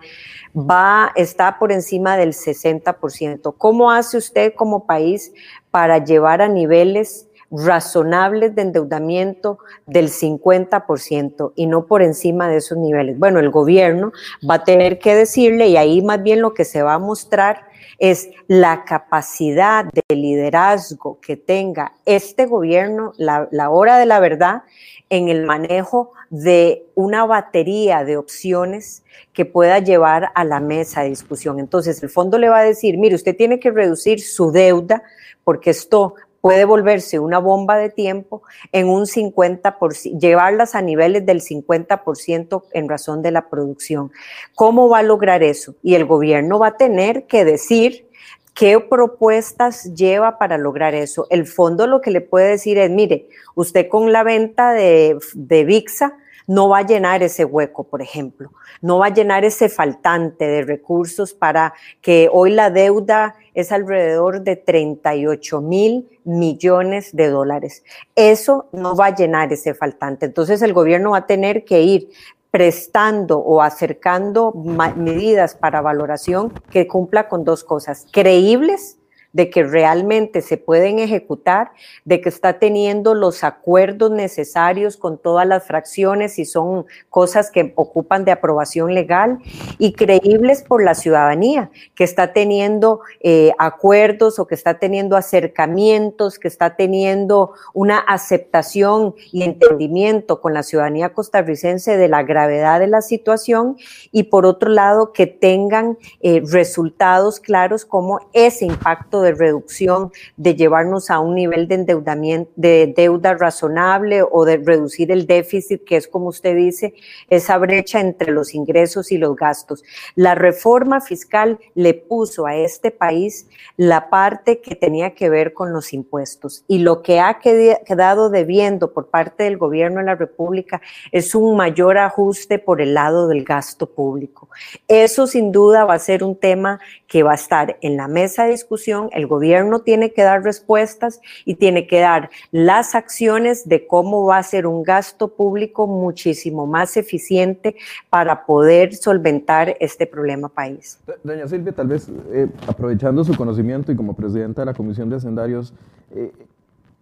va, 0.56 1.12
está 1.16 1.58
por 1.58 1.72
encima 1.72 2.16
del 2.16 2.32
60%. 2.32 3.54
¿Cómo 3.58 3.90
hace 3.90 4.16
usted 4.16 4.54
como 4.54 4.86
país 4.86 5.32
para 5.70 6.02
llevar 6.04 6.42
a 6.42 6.48
niveles 6.48 7.28
razonables 7.56 8.54
de 8.54 8.62
endeudamiento 8.62 9.58
del 9.86 10.08
50% 10.08 11.52
y 11.54 11.66
no 11.66 11.86
por 11.86 12.02
encima 12.02 12.48
de 12.48 12.56
esos 12.56 12.78
niveles. 12.78 13.18
Bueno, 13.18 13.38
el 13.38 13.50
gobierno 13.50 14.12
va 14.48 14.56
a 14.56 14.64
tener 14.64 14.98
que 14.98 15.14
decirle 15.14 15.68
y 15.68 15.76
ahí 15.76 16.02
más 16.02 16.22
bien 16.22 16.40
lo 16.40 16.54
que 16.54 16.64
se 16.64 16.82
va 16.82 16.94
a 16.94 16.98
mostrar 16.98 17.66
es 17.98 18.30
la 18.48 18.84
capacidad 18.84 19.84
de 19.84 20.16
liderazgo 20.16 21.18
que 21.20 21.36
tenga 21.36 21.92
este 22.04 22.46
gobierno, 22.46 23.12
la, 23.16 23.70
hora 23.70 23.98
de 23.98 24.06
la 24.06 24.20
verdad, 24.20 24.62
en 25.10 25.28
el 25.28 25.44
manejo 25.44 26.12
de 26.30 26.86
una 26.94 27.24
batería 27.24 28.04
de 28.04 28.16
opciones 28.16 29.04
que 29.32 29.44
pueda 29.44 29.78
llevar 29.78 30.30
a 30.34 30.44
la 30.44 30.60
mesa 30.60 31.02
de 31.02 31.10
discusión. 31.10 31.60
Entonces, 31.60 32.02
el 32.02 32.10
fondo 32.10 32.38
le 32.38 32.48
va 32.48 32.58
a 32.58 32.64
decir, 32.64 32.98
mire, 32.98 33.14
usted 33.14 33.36
tiene 33.36 33.60
que 33.60 33.70
reducir 33.70 34.20
su 34.20 34.50
deuda 34.50 35.02
porque 35.44 35.70
esto 35.70 36.14
puede 36.44 36.66
volverse 36.66 37.18
una 37.18 37.38
bomba 37.38 37.78
de 37.78 37.88
tiempo 37.88 38.42
en 38.70 38.86
un 38.86 39.06
50%, 39.06 40.20
llevarlas 40.20 40.74
a 40.74 40.82
niveles 40.82 41.24
del 41.24 41.40
50% 41.40 42.64
en 42.74 42.86
razón 42.86 43.22
de 43.22 43.30
la 43.30 43.48
producción. 43.48 44.12
¿Cómo 44.54 44.90
va 44.90 44.98
a 44.98 45.02
lograr 45.02 45.42
eso? 45.42 45.74
Y 45.82 45.94
el 45.94 46.04
gobierno 46.04 46.58
va 46.58 46.66
a 46.66 46.76
tener 46.76 47.24
que 47.26 47.46
decir 47.46 48.10
qué 48.52 48.78
propuestas 48.78 49.94
lleva 49.94 50.36
para 50.36 50.58
lograr 50.58 50.94
eso. 50.94 51.26
El 51.30 51.46
fondo 51.46 51.86
lo 51.86 52.02
que 52.02 52.10
le 52.10 52.20
puede 52.20 52.50
decir 52.50 52.76
es, 52.76 52.90
mire, 52.90 53.26
usted 53.54 53.88
con 53.88 54.12
la 54.12 54.22
venta 54.22 54.74
de, 54.74 55.16
de 55.32 55.64
VIXA 55.64 56.18
no 56.46 56.68
va 56.68 56.80
a 56.80 56.86
llenar 56.86 57.22
ese 57.22 57.46
hueco, 57.46 57.84
por 57.84 58.02
ejemplo, 58.02 58.52
no 58.82 58.98
va 58.98 59.06
a 59.06 59.14
llenar 59.14 59.46
ese 59.46 59.70
faltante 59.70 60.46
de 60.46 60.62
recursos 60.62 61.32
para 61.32 61.72
que 62.02 62.28
hoy 62.30 62.50
la 62.50 62.68
deuda 62.68 63.34
es 63.54 63.72
alrededor 63.72 64.42
de 64.42 64.56
38 64.56 65.60
mil 65.60 66.08
millones 66.24 67.14
de 67.14 67.28
dólares. 67.28 67.84
Eso 68.14 68.68
no 68.72 68.96
va 68.96 69.06
a 69.06 69.14
llenar 69.14 69.52
ese 69.52 69.74
faltante. 69.74 70.26
Entonces 70.26 70.60
el 70.62 70.72
gobierno 70.72 71.12
va 71.12 71.18
a 71.18 71.26
tener 71.26 71.64
que 71.64 71.82
ir 71.82 72.10
prestando 72.50 73.38
o 73.38 73.62
acercando 73.62 74.52
medidas 74.52 75.56
para 75.56 75.80
valoración 75.80 76.52
que 76.70 76.86
cumpla 76.86 77.28
con 77.28 77.44
dos 77.44 77.64
cosas, 77.64 78.06
creíbles, 78.12 78.98
de 79.34 79.50
que 79.50 79.64
realmente 79.64 80.40
se 80.40 80.56
pueden 80.56 81.00
ejecutar, 81.00 81.72
de 82.04 82.20
que 82.20 82.28
está 82.30 82.58
teniendo 82.58 83.14
los 83.14 83.44
acuerdos 83.44 84.12
necesarios 84.12 84.96
con 84.96 85.18
todas 85.18 85.46
las 85.46 85.66
fracciones 85.66 86.38
y 86.38 86.44
son 86.44 86.86
cosas 87.10 87.50
que 87.50 87.72
ocupan 87.74 88.24
de 88.24 88.30
aprobación 88.30 88.94
legal 88.94 89.40
y 89.78 89.92
creíbles 89.92 90.62
por 90.62 90.82
la 90.82 90.94
ciudadanía, 90.94 91.70
que 91.96 92.04
está 92.04 92.32
teniendo 92.32 93.00
eh, 93.20 93.52
acuerdos 93.58 94.38
o 94.38 94.46
que 94.46 94.54
está 94.54 94.78
teniendo 94.78 95.16
acercamientos, 95.16 96.38
que 96.38 96.48
está 96.48 96.76
teniendo 96.76 97.54
una 97.74 97.98
aceptación 97.98 99.16
y 99.32 99.42
entendimiento 99.42 100.40
con 100.40 100.54
la 100.54 100.62
ciudadanía 100.62 101.12
costarricense 101.12 101.96
de 101.96 102.08
la 102.08 102.22
gravedad 102.22 102.78
de 102.78 102.86
la 102.86 103.02
situación 103.02 103.76
y 104.12 104.24
por 104.24 104.46
otro 104.46 104.70
lado 104.70 105.12
que 105.12 105.26
tengan 105.26 105.98
eh, 106.20 106.40
resultados 106.46 107.40
claros 107.40 107.84
como 107.84 108.20
ese 108.32 108.66
impacto 108.66 109.23
de 109.24 109.32
reducción, 109.32 110.12
de 110.36 110.54
llevarnos 110.54 111.10
a 111.10 111.18
un 111.18 111.34
nivel 111.34 111.66
de 111.66 111.74
endeudamiento, 111.74 112.50
de 112.56 112.92
deuda 112.96 113.34
razonable 113.34 114.22
o 114.22 114.44
de 114.44 114.58
reducir 114.58 115.10
el 115.10 115.26
déficit, 115.26 115.84
que 115.84 115.96
es 115.96 116.06
como 116.06 116.28
usted 116.28 116.54
dice, 116.56 116.94
esa 117.28 117.58
brecha 117.58 118.00
entre 118.00 118.32
los 118.32 118.54
ingresos 118.54 119.10
y 119.10 119.18
los 119.18 119.34
gastos. 119.34 119.82
La 120.14 120.34
reforma 120.34 121.00
fiscal 121.00 121.58
le 121.74 121.94
puso 121.94 122.46
a 122.46 122.54
este 122.54 122.90
país 122.90 123.48
la 123.76 124.10
parte 124.10 124.60
que 124.60 124.76
tenía 124.76 125.14
que 125.14 125.28
ver 125.28 125.52
con 125.52 125.72
los 125.72 125.92
impuestos 125.92 126.64
y 126.68 126.78
lo 126.78 127.02
que 127.02 127.20
ha 127.20 127.38
quedado 127.40 128.30
debiendo 128.30 128.92
por 128.92 129.08
parte 129.08 129.44
del 129.44 129.56
gobierno 129.56 130.00
de 130.00 130.06
la 130.06 130.14
República 130.14 130.80
es 131.12 131.34
un 131.34 131.56
mayor 131.56 131.98
ajuste 131.98 132.58
por 132.58 132.80
el 132.80 132.94
lado 132.94 133.28
del 133.28 133.44
gasto 133.44 133.86
público. 133.86 134.48
Eso 134.88 135.26
sin 135.26 135.52
duda 135.52 135.84
va 135.84 135.94
a 135.94 135.98
ser 135.98 136.22
un 136.24 136.36
tema 136.36 136.80
que 137.06 137.22
va 137.22 137.32
a 137.32 137.36
estar 137.36 137.78
en 137.80 137.96
la 137.96 138.08
mesa 138.08 138.44
de 138.44 138.50
discusión. 138.50 139.08
El 139.14 139.26
gobierno 139.26 139.80
tiene 139.80 140.12
que 140.12 140.22
dar 140.22 140.42
respuestas 140.42 141.20
y 141.44 141.54
tiene 141.54 141.86
que 141.86 142.00
dar 142.00 142.30
las 142.50 142.94
acciones 142.94 143.68
de 143.68 143.86
cómo 143.86 144.26
va 144.26 144.38
a 144.38 144.42
ser 144.42 144.66
un 144.66 144.82
gasto 144.82 145.28
público 145.28 145.86
muchísimo 145.86 146.66
más 146.66 146.96
eficiente 146.96 147.76
para 148.10 148.44
poder 148.44 148.94
solventar 148.94 149.76
este 149.80 150.06
problema 150.06 150.48
país. 150.48 150.98
Doña 151.22 151.48
Silvia, 151.48 151.72
tal 151.72 151.86
vez 151.86 152.10
eh, 152.32 152.48
aprovechando 152.66 153.24
su 153.24 153.36
conocimiento 153.36 153.92
y 153.92 153.96
como 153.96 154.14
presidenta 154.14 154.62
de 154.62 154.66
la 154.66 154.74
Comisión 154.74 155.08
de 155.08 155.16
Hacendarios, 155.16 155.72
eh, 156.14 156.32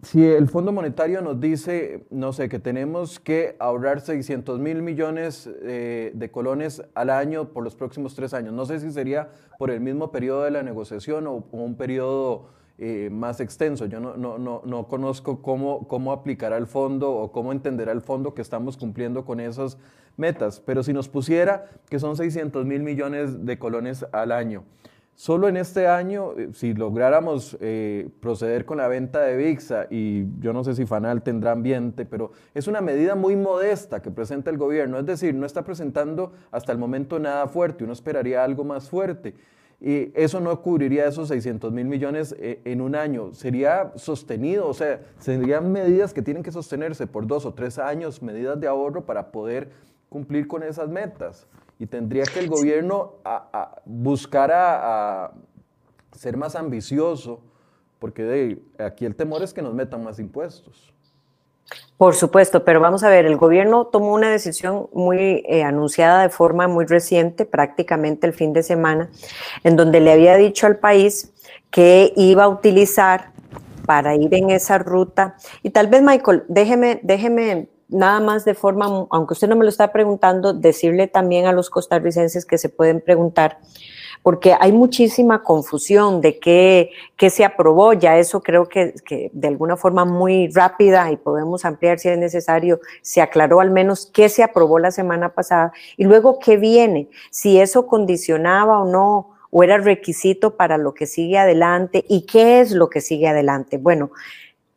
si 0.03 0.25
el 0.25 0.49
Fondo 0.49 0.71
Monetario 0.71 1.21
nos 1.21 1.39
dice, 1.39 2.05
no 2.09 2.33
sé, 2.33 2.49
que 2.49 2.59
tenemos 2.59 3.19
que 3.19 3.55
ahorrar 3.59 4.01
600 4.01 4.59
mil 4.59 4.81
millones 4.81 5.49
eh, 5.61 6.11
de 6.13 6.29
colones 6.29 6.83
al 6.93 7.09
año 7.09 7.49
por 7.49 7.63
los 7.63 7.75
próximos 7.75 8.13
tres 8.13 8.33
años, 8.33 8.53
no 8.53 8.65
sé 8.65 8.79
si 8.79 8.91
sería 8.91 9.29
por 9.57 9.71
el 9.71 9.79
mismo 9.79 10.11
periodo 10.11 10.43
de 10.43 10.51
la 10.51 10.61
negociación 10.61 11.25
o, 11.27 11.45
un 11.51 11.75
periodo 11.75 12.49
eh, 12.79 13.09
más 13.11 13.39
extenso. 13.39 13.85
Yo 13.85 14.01
no, 14.01 14.17
no, 14.17 14.37
no, 14.37 14.61
no 14.65 14.87
conozco 14.87 15.41
cómo, 15.41 15.87
cómo 15.87 16.11
aplicará 16.11 16.57
el 16.57 16.67
fondo 16.67 17.11
o 17.13 17.31
cómo 17.31 17.53
entenderá 17.53 17.93
el 17.93 18.01
fondo 18.01 18.33
que 18.33 18.41
estamos 18.41 18.75
cumpliendo 18.75 19.23
con 19.23 19.39
esas 19.39 19.77
metas, 20.17 20.59
pero 20.59 20.83
si 20.83 20.91
nos 20.91 21.07
pusiera 21.07 21.69
que 21.89 21.99
son 21.99 22.17
600 22.17 22.65
mil 22.65 22.83
millones 22.83 23.45
de 23.45 23.57
colones 23.57 24.05
al 24.11 24.33
año. 24.33 24.63
Solo 25.15 25.47
en 25.47 25.57
este 25.57 25.87
año, 25.87 26.31
eh, 26.37 26.49
si 26.53 26.73
lográramos 26.73 27.55
eh, 27.61 28.09
proceder 28.19 28.65
con 28.65 28.77
la 28.79 28.87
venta 28.87 29.21
de 29.21 29.37
VIXA, 29.37 29.87
y 29.91 30.25
yo 30.39 30.53
no 30.53 30.63
sé 30.63 30.73
si 30.73 30.87
Fanal 30.87 31.21
tendrá 31.21 31.51
ambiente, 31.51 32.05
pero 32.05 32.31
es 32.55 32.67
una 32.67 32.81
medida 32.81 33.13
muy 33.13 33.35
modesta 33.35 34.01
que 34.01 34.09
presenta 34.09 34.49
el 34.49 34.57
gobierno, 34.57 34.97
es 34.97 35.05
decir, 35.05 35.35
no 35.35 35.45
está 35.45 35.63
presentando 35.63 36.33
hasta 36.51 36.71
el 36.71 36.79
momento 36.79 37.19
nada 37.19 37.47
fuerte, 37.47 37.83
uno 37.83 37.93
esperaría 37.93 38.43
algo 38.43 38.63
más 38.63 38.89
fuerte. 38.89 39.35
Y 39.79 40.11
eso 40.15 40.39
no 40.39 40.61
cubriría 40.61 41.07
esos 41.07 41.27
600 41.27 41.71
mil 41.71 41.85
millones 41.85 42.33
eh, 42.39 42.61
en 42.63 42.81
un 42.81 42.95
año, 42.95 43.33
sería 43.33 43.91
sostenido, 43.95 44.67
o 44.67 44.73
sea, 44.73 45.01
serían 45.19 45.71
medidas 45.71 46.13
que 46.13 46.21
tienen 46.23 46.41
que 46.41 46.51
sostenerse 46.51 47.05
por 47.05 47.27
dos 47.27 47.45
o 47.45 47.53
tres 47.53 47.77
años, 47.77 48.23
medidas 48.23 48.59
de 48.59 48.67
ahorro 48.67 49.05
para 49.05 49.31
poder 49.31 49.69
cumplir 50.09 50.47
con 50.47 50.63
esas 50.63 50.89
metas. 50.89 51.47
Y 51.83 51.85
tendría 51.85 52.23
que 52.23 52.39
el 52.39 52.47
gobierno 52.47 53.15
a, 53.25 53.81
buscar 53.83 55.33
ser 56.13 56.37
más 56.37 56.55
ambicioso, 56.55 57.41
porque 57.99 58.57
aquí 58.79 59.03
el 59.03 59.17
temor 59.17 59.43
es 59.43 59.53
que 59.53 59.61
nos 59.61 59.73
metan 59.73 60.01
más 60.01 60.17
impuestos. 60.17 60.93
Por 61.97 62.15
supuesto, 62.15 62.63
pero 62.63 62.79
vamos 62.79 63.03
a 63.03 63.09
ver, 63.09 63.25
el 63.25 63.35
gobierno 63.35 63.87
tomó 63.87 64.13
una 64.13 64.31
decisión 64.31 64.87
muy 64.93 65.43
eh, 65.45 65.63
anunciada 65.65 66.21
de 66.21 66.29
forma 66.29 66.69
muy 66.69 66.85
reciente, 66.85 67.43
prácticamente 67.43 68.27
el 68.27 68.33
fin 68.33 68.53
de 68.53 68.63
semana, 68.63 69.09
en 69.65 69.75
donde 69.75 69.99
le 69.99 70.13
había 70.13 70.37
dicho 70.37 70.67
al 70.67 70.77
país 70.77 71.33
que 71.69 72.13
iba 72.15 72.45
a 72.45 72.47
utilizar 72.47 73.31
para 73.85 74.15
ir 74.15 74.33
en 74.33 74.51
esa 74.51 74.77
ruta. 74.77 75.35
Y 75.63 75.71
tal 75.71 75.87
vez, 75.87 76.01
Michael, 76.01 76.45
déjeme, 76.47 77.01
déjeme 77.03 77.67
nada 77.89 78.19
más 78.19 78.45
de 78.45 78.53
forma, 78.53 79.07
aunque 79.09 79.33
usted 79.33 79.47
no 79.47 79.55
me 79.55 79.63
lo 79.63 79.69
está 79.69 79.91
preguntando, 79.91 80.53
decirle 80.53 81.07
también 81.07 81.45
a 81.45 81.51
los 81.51 81.69
costarricenses 81.69 82.45
que 82.45 82.57
se 82.57 82.69
pueden 82.69 83.01
preguntar, 83.01 83.59
porque 84.21 84.55
hay 84.57 84.71
muchísima 84.71 85.43
confusión 85.43 86.21
de 86.21 86.39
qué, 86.39 86.91
qué 87.17 87.29
se 87.29 87.43
aprobó, 87.43 87.93
ya 87.93 88.17
eso 88.17 88.41
creo 88.41 88.69
que, 88.69 88.93
que, 89.05 89.29
de 89.33 89.47
alguna 89.49 89.75
forma 89.75 90.05
muy 90.05 90.47
rápida 90.47 91.11
y 91.11 91.17
podemos 91.17 91.65
ampliar 91.65 91.99
si 91.99 92.09
es 92.09 92.17
necesario, 92.17 92.79
se 93.01 93.21
aclaró 93.21 93.59
al 93.59 93.71
menos 93.71 94.09
qué 94.13 94.29
se 94.29 94.41
aprobó 94.41 94.79
la 94.79 94.91
semana 94.91 95.29
pasada 95.29 95.73
y 95.97 96.05
luego 96.05 96.39
qué 96.39 96.57
viene, 96.57 97.09
si 97.31 97.59
eso 97.59 97.85
condicionaba 97.85 98.81
o 98.81 98.85
no 98.85 99.33
o 99.55 99.61
era 99.61 99.77
requisito 99.77 100.57
para 100.57 100.79
lo 100.79 100.95
que 100.95 101.05
sigue 101.05 101.37
adelante 101.37 102.03
y 102.09 102.25
qué 102.25 102.59
es 102.59 102.71
lo 102.71 102.89
que 102.89 103.01
sigue 103.01 103.27
adelante. 103.27 103.77
Bueno, 103.77 104.09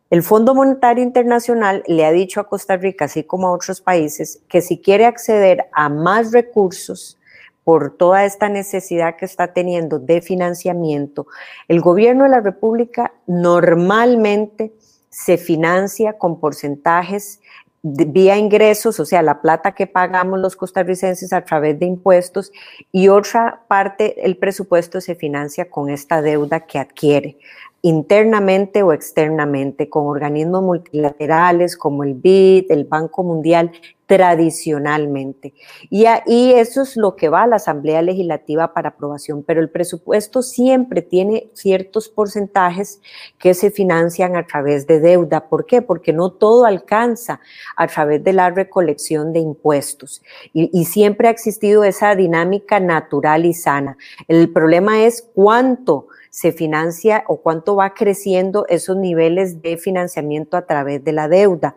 el 0.08 0.22
Fondo 0.22 0.54
Monetario 0.54 1.02
Internacional 1.02 1.82
le 1.88 2.04
ha 2.04 2.12
dicho 2.12 2.40
a 2.40 2.48
Costa 2.48 2.76
Rica, 2.76 3.06
así 3.06 3.24
como 3.24 3.48
a 3.48 3.52
otros 3.52 3.80
países, 3.80 4.40
que 4.48 4.62
si 4.62 4.78
quiere 4.78 5.04
acceder 5.04 5.66
a 5.72 5.88
más 5.88 6.32
recursos 6.32 7.18
por 7.64 7.96
toda 7.96 8.24
esta 8.24 8.48
necesidad 8.48 9.16
que 9.16 9.24
está 9.24 9.52
teniendo 9.52 9.98
de 9.98 10.22
financiamiento, 10.22 11.26
el 11.66 11.80
gobierno 11.80 12.22
de 12.22 12.30
la 12.30 12.40
República 12.40 13.12
normalmente 13.26 14.72
se 15.10 15.38
financia 15.38 16.12
con 16.12 16.38
porcentajes 16.38 17.40
vía 17.82 18.36
ingresos, 18.36 18.98
o 19.00 19.04
sea, 19.04 19.22
la 19.22 19.40
plata 19.40 19.72
que 19.72 19.86
pagamos 19.86 20.40
los 20.40 20.56
costarricenses 20.56 21.32
a 21.32 21.44
través 21.44 21.78
de 21.78 21.86
impuestos, 21.86 22.52
y 22.92 23.08
otra 23.08 23.62
parte, 23.68 24.24
el 24.24 24.36
presupuesto 24.36 25.00
se 25.00 25.14
financia 25.14 25.70
con 25.70 25.88
esta 25.90 26.20
deuda 26.22 26.60
que 26.60 26.78
adquiere 26.78 27.38
internamente 27.86 28.82
o 28.82 28.92
externamente, 28.92 29.88
con 29.88 30.06
organismos 30.06 30.60
multilaterales 30.60 31.76
como 31.76 32.02
el 32.02 32.14
BID, 32.14 32.72
el 32.72 32.84
Banco 32.84 33.22
Mundial, 33.22 33.70
tradicionalmente. 34.06 35.54
Y, 35.90 36.06
ahí 36.06 36.52
eso 36.52 36.82
es 36.82 36.96
lo 36.96 37.14
que 37.16 37.28
va 37.28 37.42
a 37.42 37.46
la 37.46 37.56
Asamblea 37.56 38.02
Legislativa 38.02 38.72
para 38.72 38.90
aprobación, 38.90 39.44
pero 39.44 39.60
el 39.60 39.70
presupuesto 39.70 40.42
siempre 40.42 41.02
tiene 41.02 41.50
ciertos 41.54 42.08
porcentajes 42.08 43.00
que 43.38 43.54
se 43.54 43.70
financian 43.70 44.36
a 44.36 44.46
través 44.46 44.86
de 44.86 45.00
deuda. 45.00 45.48
¿Por 45.48 45.66
qué? 45.66 45.82
Porque 45.82 46.12
no 46.12 46.30
todo 46.30 46.64
alcanza 46.64 47.40
a 47.76 47.86
través 47.86 48.22
de 48.22 48.32
la 48.32 48.50
recolección 48.50 49.32
de 49.32 49.40
impuestos. 49.40 50.22
Y, 50.52 50.70
y 50.72 50.86
siempre 50.86 51.28
ha 51.28 51.32
existido 51.32 51.84
esa 51.84 52.16
dinámica 52.16 52.80
natural 52.80 53.44
y 53.44 53.54
sana. 53.54 53.96
El 54.28 54.52
problema 54.52 55.04
es 55.04 55.28
cuánto 55.34 56.08
se 56.36 56.52
financia 56.52 57.24
o 57.28 57.38
cuánto 57.38 57.76
va 57.76 57.94
creciendo 57.94 58.66
esos 58.68 58.94
niveles 58.98 59.62
de 59.62 59.78
financiamiento 59.78 60.58
a 60.58 60.66
través 60.66 61.02
de 61.02 61.12
la 61.12 61.28
deuda. 61.28 61.76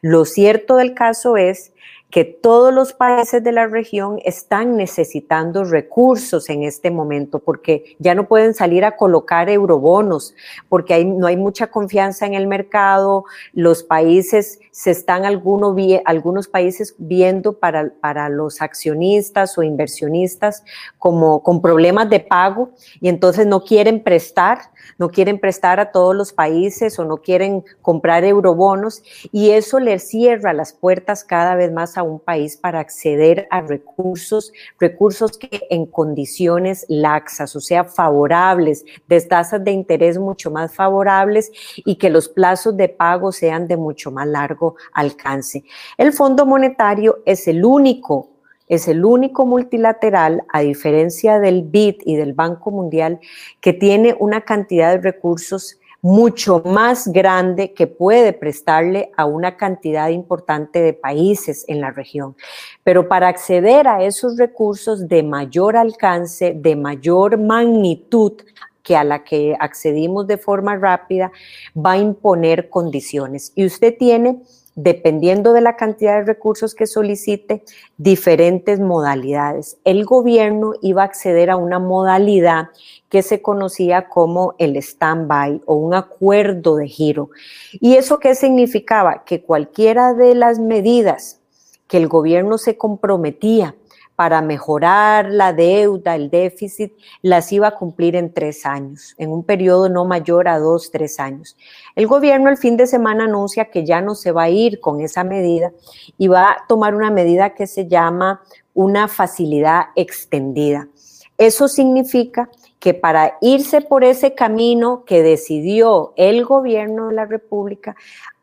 Lo 0.00 0.24
cierto 0.24 0.76
del 0.76 0.94
caso 0.94 1.36
es 1.36 1.74
que 2.08 2.24
todos 2.24 2.72
los 2.72 2.94
países 2.94 3.44
de 3.44 3.52
la 3.52 3.66
región 3.66 4.18
están 4.24 4.76
necesitando 4.76 5.64
recursos 5.64 6.48
en 6.48 6.62
este 6.62 6.90
momento 6.90 7.38
porque 7.38 7.96
ya 7.98 8.14
no 8.14 8.26
pueden 8.26 8.54
salir 8.54 8.86
a 8.86 8.96
colocar 8.96 9.50
eurobonos, 9.50 10.34
porque 10.70 11.04
no 11.04 11.26
hay 11.26 11.36
mucha 11.36 11.66
confianza 11.66 12.24
en 12.24 12.32
el 12.32 12.46
mercado, 12.46 13.24
los 13.52 13.82
países 13.82 14.58
se 14.78 14.92
están 14.92 15.24
algunos, 15.24 15.76
algunos 16.04 16.46
países 16.46 16.94
viendo 16.98 17.58
para, 17.58 17.92
para 18.00 18.28
los 18.28 18.62
accionistas 18.62 19.58
o 19.58 19.64
inversionistas 19.64 20.62
como 20.98 21.42
con 21.42 21.60
problemas 21.60 22.08
de 22.08 22.20
pago 22.20 22.70
y 23.00 23.08
entonces 23.08 23.44
no 23.48 23.64
quieren 23.64 24.04
prestar 24.04 24.70
no 24.98 25.10
quieren 25.10 25.38
prestar 25.38 25.80
a 25.80 25.90
todos 25.92 26.14
los 26.14 26.32
países 26.32 26.98
o 26.98 27.04
no 27.04 27.18
quieren 27.18 27.64
comprar 27.82 28.24
eurobonos 28.24 29.02
y 29.32 29.50
eso 29.50 29.78
les 29.80 30.08
cierra 30.08 30.52
las 30.52 30.72
puertas 30.72 31.24
cada 31.24 31.54
vez 31.54 31.72
más 31.72 31.98
a 31.98 32.02
un 32.02 32.18
país 32.18 32.56
para 32.56 32.80
acceder 32.80 33.46
a 33.50 33.60
recursos, 33.60 34.52
recursos 34.78 35.38
que 35.38 35.66
en 35.70 35.86
condiciones 35.86 36.84
laxas, 36.88 37.54
o 37.56 37.60
sea, 37.60 37.84
favorables, 37.84 38.84
de 39.08 39.20
tasas 39.20 39.62
de 39.62 39.72
interés 39.72 40.18
mucho 40.18 40.50
más 40.50 40.74
favorables 40.74 41.52
y 41.76 41.96
que 41.96 42.08
los 42.08 42.28
plazos 42.28 42.76
de 42.76 42.88
pago 42.88 43.32
sean 43.32 43.66
de 43.66 43.76
mucho 43.76 44.10
más 44.10 44.26
largo 44.26 44.67
alcance. 44.92 45.64
El 45.96 46.12
Fondo 46.12 46.46
Monetario 46.46 47.18
es 47.24 47.48
el 47.48 47.64
único 47.64 48.30
es 48.68 48.86
el 48.86 49.02
único 49.04 49.46
multilateral, 49.46 50.44
a 50.52 50.60
diferencia 50.60 51.38
del 51.38 51.62
BID 51.62 52.02
y 52.04 52.16
del 52.16 52.34
Banco 52.34 52.70
Mundial, 52.70 53.18
que 53.62 53.72
tiene 53.72 54.14
una 54.18 54.42
cantidad 54.42 54.92
de 54.92 55.00
recursos 55.00 55.78
mucho 56.00 56.62
más 56.64 57.08
grande 57.08 57.72
que 57.72 57.88
puede 57.88 58.32
prestarle 58.32 59.10
a 59.16 59.24
una 59.24 59.56
cantidad 59.56 60.08
importante 60.10 60.80
de 60.80 60.92
países 60.92 61.64
en 61.66 61.80
la 61.80 61.90
región. 61.90 62.36
Pero 62.84 63.08
para 63.08 63.28
acceder 63.28 63.88
a 63.88 64.04
esos 64.04 64.36
recursos 64.36 65.08
de 65.08 65.22
mayor 65.22 65.76
alcance, 65.76 66.52
de 66.54 66.76
mayor 66.76 67.38
magnitud, 67.38 68.34
que 68.82 68.96
a 68.96 69.04
la 69.04 69.24
que 69.24 69.54
accedimos 69.58 70.26
de 70.26 70.38
forma 70.38 70.76
rápida, 70.76 71.30
va 71.76 71.92
a 71.92 71.98
imponer 71.98 72.70
condiciones. 72.70 73.52
Y 73.54 73.66
usted 73.66 73.94
tiene 73.98 74.40
dependiendo 74.80 75.52
de 75.54 75.60
la 75.60 75.74
cantidad 75.74 76.18
de 76.18 76.24
recursos 76.24 76.72
que 76.72 76.86
solicite, 76.86 77.64
diferentes 77.96 78.78
modalidades. 78.78 79.76
El 79.82 80.04
gobierno 80.04 80.74
iba 80.82 81.02
a 81.02 81.06
acceder 81.06 81.50
a 81.50 81.56
una 81.56 81.80
modalidad 81.80 82.68
que 83.08 83.22
se 83.22 83.42
conocía 83.42 84.08
como 84.08 84.54
el 84.58 84.76
stand-by 84.76 85.62
o 85.66 85.74
un 85.74 85.94
acuerdo 85.94 86.76
de 86.76 86.86
giro. 86.86 87.30
¿Y 87.72 87.96
eso 87.96 88.20
qué 88.20 88.36
significaba? 88.36 89.24
Que 89.24 89.42
cualquiera 89.42 90.14
de 90.14 90.36
las 90.36 90.60
medidas 90.60 91.40
que 91.88 91.96
el 91.96 92.06
gobierno 92.06 92.56
se 92.56 92.76
comprometía 92.76 93.74
para 94.18 94.42
mejorar 94.42 95.30
la 95.30 95.52
deuda, 95.52 96.16
el 96.16 96.28
déficit, 96.28 96.92
las 97.22 97.52
iba 97.52 97.68
a 97.68 97.76
cumplir 97.76 98.16
en 98.16 98.34
tres 98.34 98.66
años, 98.66 99.14
en 99.16 99.30
un 99.30 99.44
periodo 99.44 99.88
no 99.88 100.04
mayor 100.04 100.48
a 100.48 100.58
dos, 100.58 100.90
tres 100.90 101.20
años. 101.20 101.56
El 101.94 102.08
gobierno 102.08 102.50
el 102.50 102.56
fin 102.56 102.76
de 102.76 102.88
semana 102.88 103.26
anuncia 103.26 103.66
que 103.66 103.86
ya 103.86 104.00
no 104.00 104.16
se 104.16 104.32
va 104.32 104.42
a 104.42 104.50
ir 104.50 104.80
con 104.80 105.00
esa 105.00 105.22
medida 105.22 105.70
y 106.18 106.26
va 106.26 106.50
a 106.50 106.66
tomar 106.66 106.96
una 106.96 107.12
medida 107.12 107.54
que 107.54 107.68
se 107.68 107.86
llama 107.86 108.42
una 108.74 109.06
facilidad 109.06 109.90
extendida. 109.94 110.88
Eso 111.36 111.68
significa 111.68 112.50
que 112.80 112.94
para 112.94 113.38
irse 113.40 113.82
por 113.82 114.02
ese 114.02 114.34
camino 114.34 115.04
que 115.04 115.22
decidió 115.22 116.12
el 116.16 116.44
gobierno 116.44 117.06
de 117.06 117.14
la 117.14 117.24
República, 117.24 117.94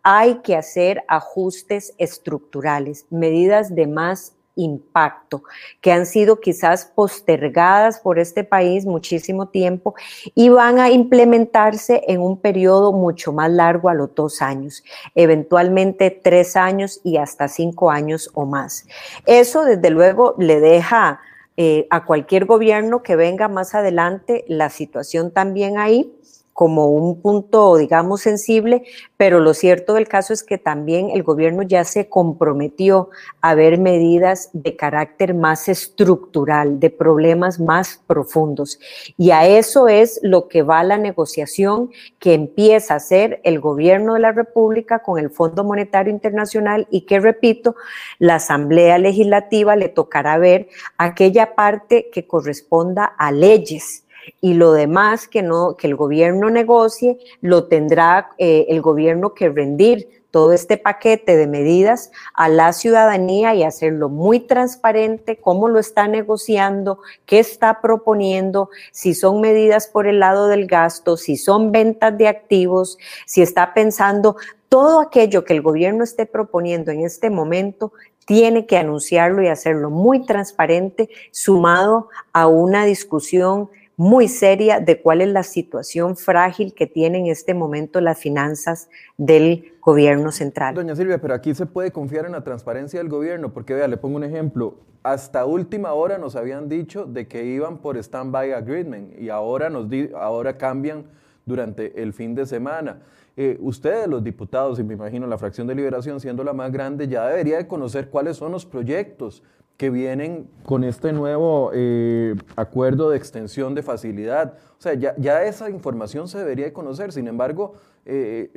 hay 0.04 0.36
que 0.36 0.56
hacer 0.56 1.04
ajustes 1.10 1.94
estructurales, 1.98 3.08
medidas 3.10 3.76
de 3.76 3.88
más 3.88 4.35
impacto, 4.56 5.44
que 5.82 5.92
han 5.92 6.06
sido 6.06 6.40
quizás 6.40 6.86
postergadas 6.86 8.00
por 8.00 8.20
este 8.20 8.44
país 8.44 8.86
muchísimo 8.86 9.48
tiempo 9.48 9.96
y 10.34 10.50
van 10.50 10.80
a 10.80 10.90
implementarse 10.90 12.04
en 12.08 12.22
un 12.22 12.38
periodo 12.38 12.92
mucho 12.92 13.32
más 13.34 13.52
largo 13.52 13.90
a 13.90 13.94
los 13.94 14.14
dos 14.16 14.42
años, 14.42 14.84
eventualmente 15.14 16.12
tres 16.12 16.56
años 16.56 17.02
y 17.04 17.18
hasta 17.18 17.48
cinco 17.48 17.92
años 17.92 18.30
o 18.34 18.46
más. 18.46 18.88
Eso 19.26 19.66
desde 19.66 19.90
luego 19.90 20.36
le 20.38 20.60
deja 20.60 21.20
eh, 21.58 21.88
a 21.90 22.04
cualquier 22.04 22.46
gobierno 22.46 23.02
que 23.02 23.16
venga 23.16 23.48
más 23.48 23.76
adelante 23.76 24.44
la 24.48 24.70
situación 24.70 25.32
también 25.32 25.78
ahí 25.78 26.12
como 26.56 26.88
un 26.88 27.22
punto, 27.22 27.76
digamos, 27.76 28.22
sensible, 28.22 28.84
pero 29.18 29.42
lo 29.42 29.54
cierto 29.54 29.96
del 29.96 30.08
caso 30.08 30.32
es 30.32 30.42
que 30.42 30.58
también 30.58 31.10
el 31.10 31.22
gobierno 31.22 31.64
ya 31.64 31.84
se 31.84 32.08
comprometió 32.08 33.10
a 33.42 33.56
ver 33.56 33.78
medidas 33.78 34.52
de 34.54 34.78
carácter 34.78 35.34
más 35.34 35.68
estructural, 35.68 36.80
de 36.80 36.90
problemas 36.92 37.60
más 37.60 38.02
profundos. 38.08 38.80
Y 39.18 39.32
a 39.32 39.46
eso 39.46 39.90
es 39.90 40.22
lo 40.24 40.48
que 40.48 40.62
va 40.62 40.82
la 40.86 40.98
negociación 40.98 41.92
que 42.20 42.34
empieza 42.36 42.94
a 42.94 42.98
hacer 42.98 43.42
el 43.44 43.60
gobierno 43.60 44.14
de 44.14 44.22
la 44.22 44.32
República 44.32 45.00
con 45.00 45.20
el 45.20 45.32
Fondo 45.32 45.66
Monetario 45.66 46.14
Internacional 46.14 46.88
y 46.90 47.02
que, 47.02 47.20
repito, 47.20 47.76
la 48.18 48.36
Asamblea 48.36 48.98
Legislativa 48.98 49.76
le 49.76 49.90
tocará 49.90 50.38
ver 50.38 50.70
aquella 50.98 51.54
parte 51.54 52.10
que 52.14 52.26
corresponda 52.26 53.04
a 53.04 53.34
leyes 53.34 54.05
y 54.42 54.54
lo 54.54 54.74
demás 54.74 55.28
que, 55.28 55.42
no, 55.42 55.76
que 55.76 55.88
el 55.88 55.96
gobierno 55.96 56.50
negocie 56.50 57.18
lo 57.42 57.66
tendrá 57.66 58.30
eh, 58.38 58.66
el 58.70 58.82
gobierno 58.82 59.34
que 59.34 59.50
rendir 59.50 60.26
todo 60.36 60.52
este 60.52 60.76
paquete 60.76 61.38
de 61.38 61.48
medidas 61.48 62.12
a 62.34 62.50
la 62.50 62.74
ciudadanía 62.74 63.56
y 63.56 63.64
hacerlo 63.64 64.10
muy 64.10 64.42
transparente, 64.42 65.38
cómo 65.38 65.70
lo 65.70 65.80
está 65.80 66.10
negociando, 66.10 67.00
qué 67.26 67.40
está 67.40 67.80
proponiendo, 67.80 68.70
si 68.92 69.14
son 69.14 69.40
medidas 69.40 69.88
por 69.88 70.08
el 70.08 70.20
lado 70.20 70.48
del 70.48 70.68
gasto, 70.68 71.16
si 71.16 71.38
son 71.38 71.72
ventas 71.72 72.18
de 72.18 72.28
activos, 72.28 72.98
si 73.26 73.42
está 73.42 73.74
pensando 73.74 74.36
todo 74.68 75.00
aquello 75.00 75.46
que 75.46 75.54
el 75.54 75.62
gobierno 75.62 76.04
esté 76.04 76.26
proponiendo 76.26 76.92
en 76.92 77.06
este 77.06 77.30
momento 77.30 77.94
tiene 78.26 78.66
que 78.66 78.78
anunciarlo 78.78 79.42
y 79.42 79.48
hacerlo 79.48 79.90
muy 79.90 80.26
transparente, 80.26 81.10
sumado 81.32 82.10
a 82.34 82.48
una 82.48 82.84
discusión 82.84 83.70
muy 83.98 84.28
seria 84.28 84.80
de 84.80 85.02
cuál 85.02 85.22
es 85.22 85.30
la 85.30 85.44
situación 85.44 86.18
frágil 86.18 86.74
que 86.74 86.88
tienen 86.88 87.26
en 87.26 87.32
este 87.32 87.54
momento 87.54 88.02
las 88.02 88.18
finanzas 88.18 88.90
del 89.18 89.74
gobierno 89.82 90.32
central. 90.32 90.76
Doña 90.76 90.96
Silvia, 90.96 91.22
pero 91.22 91.34
aquí 91.34 91.54
se 91.56 91.66
puede 91.66 91.92
confiar 91.92 92.26
en 92.26 92.34
la 92.34 92.44
transparencia 92.44 93.00
del 93.00 93.10
gobierno, 93.10 93.54
porque 93.54 93.74
vea, 93.74 93.88
le 93.88 93.98
pongo 93.98 94.18
un 94.18 94.24
ejemplo. 94.24 94.76
Hasta 95.04 95.46
última 95.46 95.94
hora 95.94 96.18
nos 96.18 96.36
habían 96.36 96.68
dicho 96.68 97.06
de 97.06 97.28
que 97.28 97.46
iban 97.46 97.78
por 97.78 97.96
stand-by 97.96 98.54
agreement 98.54 99.20
y 99.20 99.30
ahora, 99.30 99.70
nos 99.70 99.88
ahora 100.16 100.58
cambian 100.58 101.06
durante 101.46 102.02
el 102.02 102.12
fin 102.12 102.34
de 102.34 102.46
semana. 102.46 103.02
Eh, 103.38 103.58
ustedes, 103.60 104.08
los 104.08 104.24
diputados, 104.24 104.80
y 104.80 104.84
me 104.84 104.94
imagino 104.94 105.28
la 105.28 105.38
fracción 105.38 105.68
de 105.68 105.76
liberación 105.76 106.20
siendo 106.20 106.44
la 106.44 106.54
más 106.54 106.72
grande, 106.72 107.08
ya 107.08 107.28
debería 107.28 107.58
de 107.58 107.68
conocer 107.68 108.10
cuáles 108.10 108.38
son 108.38 108.52
los 108.52 108.66
proyectos 108.66 109.44
que 109.78 109.90
vienen 109.90 110.48
con 110.66 110.84
este 110.84 111.12
nuevo 111.12 111.72
eh, 111.74 112.36
acuerdo 112.56 113.10
de 113.10 113.18
extensión 113.18 113.76
de 113.76 113.84
facilidad. 113.84 114.54
O 114.78 114.82
sea, 114.82 114.94
ya, 114.94 115.44
esa 115.44 115.70
información 115.70 116.28
se 116.28 116.38
debería 116.38 116.66
de 116.66 116.74
conocer, 116.74 117.12
sin 117.12 117.28
embargo, 117.28 117.74
eh, 118.06 118.52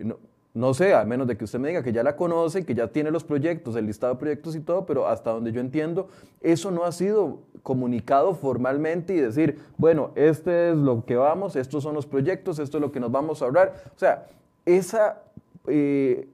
no, 0.54 0.74
sé, 0.74 0.94
a 0.94 1.04
menos 1.04 1.26
de 1.26 1.36
que 1.36 1.44
usted 1.44 1.58
me 1.58 1.68
diga 1.68 1.82
que 1.82 1.92
ya 1.92 2.02
la 2.02 2.14
conoce, 2.16 2.64
que 2.64 2.74
ya 2.74 2.88
tiene 2.88 3.10
los 3.10 3.24
proyectos, 3.24 3.74
el 3.76 3.86
listado 3.86 4.14
de 4.14 4.20
proyectos 4.20 4.54
y 4.54 4.60
todo, 4.60 4.86
pero 4.86 5.08
hasta 5.08 5.30
donde 5.30 5.52
yo 5.52 5.60
entiendo, 5.60 6.08
eso 6.40 6.70
no 6.70 6.84
ha 6.84 6.92
sido 6.92 7.40
comunicado 7.62 8.34
formalmente 8.34 9.14
y 9.14 9.20
decir, 9.20 9.58
bueno, 9.76 10.12
este 10.14 10.70
es 10.70 10.76
lo 10.76 11.04
que 11.04 11.16
vamos, 11.16 11.56
estos 11.56 11.82
son 11.82 11.94
los 11.94 12.06
proyectos, 12.06 12.58
esto 12.58 12.78
es 12.78 12.80
lo 12.80 12.92
que 12.92 13.00
nos 13.00 13.10
vamos 13.10 13.42
a 13.42 13.46
ahorrar. 13.46 13.74
O 13.94 13.98
sea, 13.98 14.26
esa... 14.64 15.22
Eh, 15.66 16.28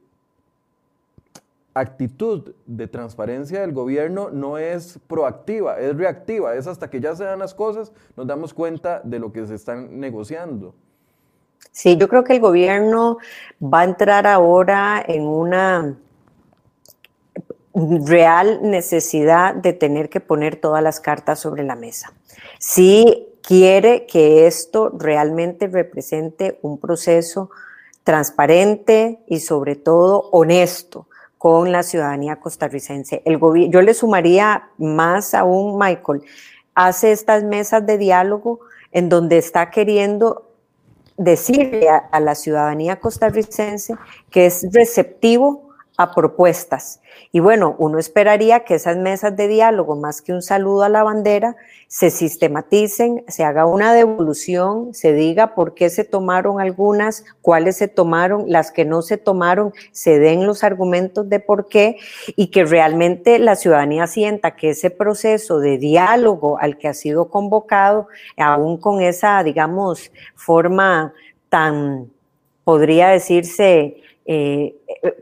actitud 1.74 2.54
de 2.66 2.86
transparencia 2.86 3.60
del 3.60 3.72
gobierno 3.72 4.30
no 4.30 4.58
es 4.58 4.98
proactiva, 5.06 5.78
es 5.80 5.96
reactiva, 5.96 6.54
es 6.54 6.66
hasta 6.66 6.88
que 6.88 7.00
ya 7.00 7.14
se 7.16 7.24
dan 7.24 7.40
las 7.40 7.54
cosas, 7.54 7.92
nos 8.16 8.26
damos 8.26 8.54
cuenta 8.54 9.00
de 9.04 9.18
lo 9.18 9.32
que 9.32 9.44
se 9.46 9.54
están 9.54 9.98
negociando. 9.98 10.74
Sí, 11.72 11.96
yo 11.96 12.08
creo 12.08 12.22
que 12.22 12.34
el 12.34 12.40
gobierno 12.40 13.18
va 13.60 13.80
a 13.80 13.84
entrar 13.84 14.26
ahora 14.26 15.04
en 15.06 15.24
una 15.24 15.98
real 17.74 18.60
necesidad 18.62 19.54
de 19.54 19.72
tener 19.72 20.08
que 20.08 20.20
poner 20.20 20.56
todas 20.56 20.82
las 20.82 21.00
cartas 21.00 21.40
sobre 21.40 21.64
la 21.64 21.74
mesa. 21.74 22.12
Si 22.60 23.26
quiere 23.42 24.06
que 24.06 24.46
esto 24.46 24.90
realmente 24.96 25.66
represente 25.66 26.60
un 26.62 26.78
proceso 26.78 27.50
transparente 28.04 29.24
y 29.26 29.40
sobre 29.40 29.74
todo 29.74 30.28
honesto, 30.30 31.08
con 31.44 31.72
la 31.72 31.82
ciudadanía 31.82 32.36
costarricense. 32.36 33.20
El 33.26 33.38
yo 33.68 33.82
le 33.82 33.92
sumaría 33.92 34.70
más 34.78 35.34
aún, 35.34 35.76
Michael, 35.78 36.22
hace 36.74 37.12
estas 37.12 37.44
mesas 37.44 37.84
de 37.84 37.98
diálogo 37.98 38.60
en 38.92 39.10
donde 39.10 39.36
está 39.36 39.70
queriendo 39.70 40.50
decirle 41.18 41.90
a 41.90 42.18
la 42.20 42.34
ciudadanía 42.34 42.98
costarricense 42.98 43.94
que 44.30 44.46
es 44.46 44.66
receptivo 44.72 45.63
a 45.96 46.12
propuestas. 46.12 47.00
Y 47.30 47.38
bueno, 47.38 47.76
uno 47.78 47.98
esperaría 47.98 48.64
que 48.64 48.74
esas 48.74 48.96
mesas 48.96 49.36
de 49.36 49.46
diálogo, 49.46 49.94
más 49.94 50.22
que 50.22 50.32
un 50.32 50.42
saludo 50.42 50.82
a 50.82 50.88
la 50.88 51.04
bandera, 51.04 51.56
se 51.86 52.10
sistematicen, 52.10 53.24
se 53.28 53.44
haga 53.44 53.66
una 53.66 53.94
devolución, 53.94 54.92
se 54.92 55.12
diga 55.12 55.54
por 55.54 55.74
qué 55.74 55.90
se 55.90 56.02
tomaron 56.02 56.60
algunas, 56.60 57.24
cuáles 57.42 57.76
se 57.76 57.86
tomaron, 57.86 58.46
las 58.48 58.72
que 58.72 58.84
no 58.84 59.02
se 59.02 59.18
tomaron, 59.18 59.72
se 59.92 60.18
den 60.18 60.46
los 60.46 60.64
argumentos 60.64 61.28
de 61.28 61.38
por 61.38 61.68
qué 61.68 61.96
y 62.34 62.48
que 62.48 62.64
realmente 62.64 63.38
la 63.38 63.54
ciudadanía 63.54 64.08
sienta 64.08 64.56
que 64.56 64.70
ese 64.70 64.90
proceso 64.90 65.60
de 65.60 65.78
diálogo 65.78 66.58
al 66.58 66.76
que 66.76 66.88
ha 66.88 66.94
sido 66.94 67.28
convocado, 67.30 68.08
aún 68.36 68.78
con 68.78 69.00
esa, 69.00 69.40
digamos, 69.44 70.10
forma 70.34 71.14
tan, 71.48 72.10
podría 72.64 73.08
decirse, 73.08 74.02
eh, 74.26 74.76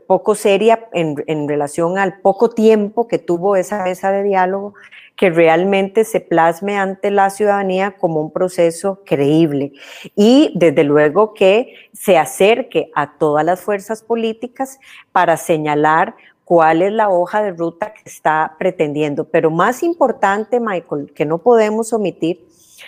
poco 0.07 0.33
seria 0.35 0.87
en, 0.93 1.15
en, 1.27 1.47
relación 1.47 1.97
al 1.97 2.21
poco 2.21 2.49
tiempo 2.49 3.07
que 3.07 3.19
tuvo 3.19 3.55
esa 3.57 3.83
mesa 3.83 4.11
de 4.11 4.23
diálogo, 4.23 4.75
que 5.15 5.29
realmente 5.29 6.05
se 6.05 6.21
plasme 6.21 6.77
ante 6.77 7.11
la 7.11 7.29
ciudadanía 7.29 7.97
como 7.97 8.21
un 8.21 8.31
proceso 8.31 9.01
creíble 9.05 9.73
y 10.15 10.51
desde 10.55 10.83
luego 10.83 11.33
que 11.33 11.73
se 11.93 12.17
acerque 12.17 12.91
a 12.95 13.17
todas 13.17 13.45
las 13.45 13.61
fuerzas 13.61 14.01
políticas 14.01 14.79
para 15.11 15.37
señalar 15.37 16.15
cuál 16.45 16.81
es 16.81 16.91
la 16.91 17.09
hoja 17.09 17.43
de 17.43 17.51
ruta 17.51 17.93
que 17.93 18.03
está 18.05 18.55
pretendiendo. 18.57 19.25
Pero 19.25 19.51
más 19.51 19.83
importante, 19.83 20.59
Michael, 20.59 21.11
que 21.13 21.25
no 21.25 21.39
podemos 21.39 21.93
omitir, 21.93 22.45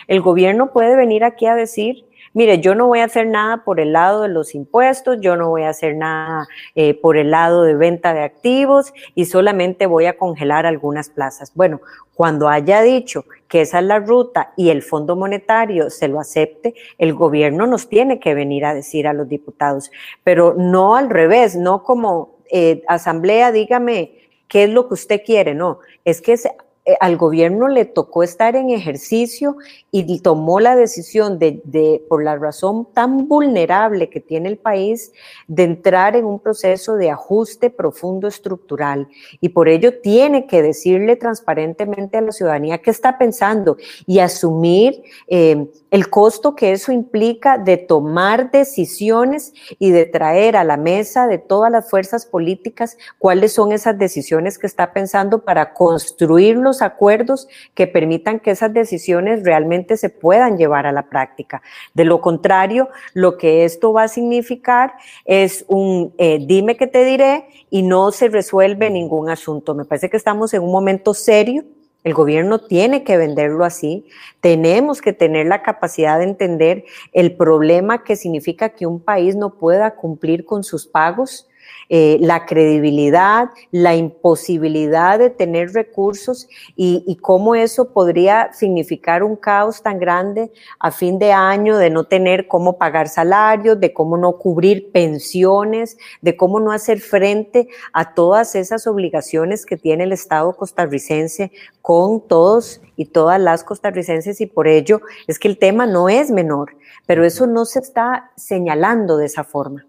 el 0.07 0.21
gobierno 0.21 0.71
puede 0.71 0.95
venir 0.95 1.23
aquí 1.23 1.45
a 1.45 1.55
decir, 1.55 2.05
mire, 2.35 2.59
yo 2.59 2.75
no 2.75 2.85
voy 2.85 2.99
a 2.99 3.05
hacer 3.05 3.27
nada 3.27 3.63
por 3.63 3.79
el 3.79 3.93
lado 3.93 4.21
de 4.23 4.27
los 4.27 4.53
impuestos, 4.53 5.17
yo 5.21 5.35
no 5.35 5.49
voy 5.49 5.63
a 5.63 5.69
hacer 5.69 5.95
nada 5.95 6.47
eh, 6.75 6.93
por 6.93 7.17
el 7.17 7.31
lado 7.31 7.63
de 7.63 7.73
venta 7.75 8.13
de 8.13 8.21
activos 8.21 8.93
y 9.15 9.25
solamente 9.25 9.87
voy 9.87 10.05
a 10.05 10.17
congelar 10.17 10.65
algunas 10.67 11.09
plazas. 11.09 11.51
Bueno, 11.55 11.81
cuando 12.13 12.49
haya 12.49 12.81
dicho 12.81 13.25
que 13.47 13.61
esa 13.61 13.79
es 13.79 13.85
la 13.85 13.99
ruta 13.99 14.53
y 14.57 14.69
el 14.69 14.83
Fondo 14.83 15.15
Monetario 15.15 15.89
se 15.89 16.09
lo 16.09 16.19
acepte, 16.19 16.75
el 16.97 17.13
gobierno 17.13 17.67
nos 17.67 17.87
tiene 17.87 18.19
que 18.19 18.35
venir 18.35 18.65
a 18.65 18.73
decir 18.73 19.07
a 19.07 19.13
los 19.13 19.29
diputados, 19.29 19.89
pero 20.23 20.53
no 20.57 20.95
al 20.95 21.09
revés, 21.09 21.55
no 21.55 21.83
como 21.83 22.35
eh, 22.51 22.83
asamblea, 22.87 23.51
dígame 23.51 24.11
qué 24.49 24.65
es 24.65 24.69
lo 24.69 24.87
que 24.87 24.93
usted 24.93 25.21
quiere, 25.25 25.55
no, 25.55 25.79
es 26.03 26.21
que 26.21 26.33
eh, 26.33 26.51
al 26.99 27.17
gobierno 27.17 27.67
le 27.67 27.85
tocó 27.85 28.21
estar 28.21 28.55
en 28.55 28.69
ejercicio 28.69 29.57
y 29.91 30.19
tomó 30.19 30.59
la 30.59 30.75
decisión 30.75 31.39
de, 31.39 32.03
por 32.07 32.23
la 32.23 32.35
razón 32.35 32.87
tan 32.93 33.27
vulnerable 33.27 34.09
que 34.09 34.19
tiene 34.19 34.49
el 34.49 34.57
país, 34.57 35.11
de 35.47 35.63
entrar 35.63 36.15
en 36.15 36.25
un 36.25 36.39
proceso 36.39 36.95
de 36.95 37.09
ajuste 37.09 37.69
profundo 37.69 38.27
estructural. 38.27 39.07
Y 39.41 39.49
por 39.49 39.67
ello 39.67 39.99
tiene 40.01 40.47
que 40.47 40.61
decirle 40.61 41.15
transparentemente 41.15 42.17
a 42.17 42.21
la 42.21 42.31
ciudadanía 42.31 42.79
qué 42.79 42.91
está 42.91 43.17
pensando 43.17 43.77
y 44.05 44.19
asumir 44.19 45.01
eh, 45.27 45.67
el 45.91 46.09
costo 46.09 46.55
que 46.55 46.73
eso 46.73 46.91
implica 46.91 47.57
de 47.57 47.77
tomar 47.77 48.51
decisiones 48.51 49.53
y 49.79 49.91
de 49.91 50.05
traer 50.05 50.57
a 50.57 50.65
la 50.65 50.77
mesa 50.77 51.25
de 51.27 51.37
todas 51.37 51.71
las 51.71 51.89
fuerzas 51.89 52.25
políticas 52.25 52.97
cuáles 53.17 53.53
son 53.53 53.71
esas 53.71 53.97
decisiones 53.97 54.59
que 54.59 54.67
está 54.67 54.91
pensando 54.91 55.43
para 55.43 55.73
construir 55.73 56.57
acuerdos 56.81 57.47
que 57.73 57.87
permitan 57.87 58.39
que 58.39 58.51
esas 58.51 58.73
decisiones 58.73 59.43
realmente 59.43 59.97
se 59.97 60.09
puedan 60.09 60.57
llevar 60.57 60.85
a 60.85 60.91
la 60.91 61.09
práctica. 61.09 61.61
De 61.93 62.05
lo 62.05 62.21
contrario, 62.21 62.89
lo 63.13 63.37
que 63.37 63.65
esto 63.65 63.93
va 63.93 64.03
a 64.03 64.07
significar 64.07 64.93
es 65.25 65.65
un 65.67 66.13
eh, 66.17 66.39
dime 66.41 66.77
que 66.77 66.87
te 66.87 67.03
diré 67.03 67.47
y 67.69 67.83
no 67.83 68.11
se 68.11 68.29
resuelve 68.29 68.89
ningún 68.89 69.29
asunto. 69.29 69.75
Me 69.75 69.85
parece 69.85 70.09
que 70.09 70.17
estamos 70.17 70.53
en 70.53 70.63
un 70.63 70.71
momento 70.71 71.13
serio 71.13 71.63
el 72.05 72.13
gobierno 72.13 72.59
tiene 72.59 73.03
que 73.03 73.17
venderlo 73.17 73.65
así. 73.65 74.05
Tenemos 74.39 75.01
que 75.01 75.11
tener 75.11 75.47
la 75.47 75.63
capacidad 75.63 76.19
de 76.19 76.25
entender 76.25 76.85
el 77.13 77.35
problema 77.35 78.03
que 78.03 78.15
significa 78.15 78.69
que 78.69 78.85
un 78.85 78.99
país 78.99 79.35
no 79.35 79.55
pueda 79.55 79.95
cumplir 79.95 80.45
con 80.45 80.63
sus 80.63 80.85
pagos 80.85 81.49
eh, 81.89 82.17
la 82.19 82.45
credibilidad, 82.45 83.49
la 83.71 83.95
imposibilidad 83.95 85.19
de 85.19 85.29
tener 85.29 85.71
recursos 85.73 86.47
y, 86.75 87.17
cómo 87.21 87.55
eso 87.55 87.93
podría 87.93 88.51
significar 88.53 89.23
un 89.23 89.35
caos 89.35 89.81
tan 89.81 89.99
grande 89.99 90.51
a 90.79 90.91
fin 90.91 91.17
de 91.17 91.31
año 91.31 91.77
de 91.77 91.89
no 91.89 92.03
tener 92.03 92.47
cómo 92.47 92.77
pagar 92.77 93.07
salarios, 93.07 93.79
de 93.79 93.93
cómo 93.93 94.17
no 94.17 94.37
cubrir 94.37 94.91
pensiones, 94.91 95.97
de 96.21 96.35
cómo 96.35 96.59
no 96.59 96.71
hacer 96.71 96.99
frente 96.99 97.67
a 97.93 98.13
todas 98.13 98.55
esas 98.55 98.85
obligaciones 98.87 99.65
que 99.65 99.77
tiene 99.77 100.03
el 100.03 100.11
Estado 100.11 100.53
costarricense 100.53 101.51
con 101.81 102.27
todos 102.27 102.81
y 102.95 103.05
todas 103.05 103.39
las 103.39 103.63
costarricenses 103.63 104.41
y 104.41 104.45
por 104.45 104.67
ello 104.67 105.01
es 105.27 105.39
que 105.39 105.47
el 105.47 105.57
tema 105.57 105.85
no 105.85 106.09
es 106.09 106.31
menor, 106.31 106.75
pero 107.05 107.25
eso 107.25 107.47
no 107.47 107.65
se 107.65 107.79
está 107.79 108.31
señalando 108.35 109.17
de 109.17 109.25
esa 109.25 109.43
forma. 109.43 109.85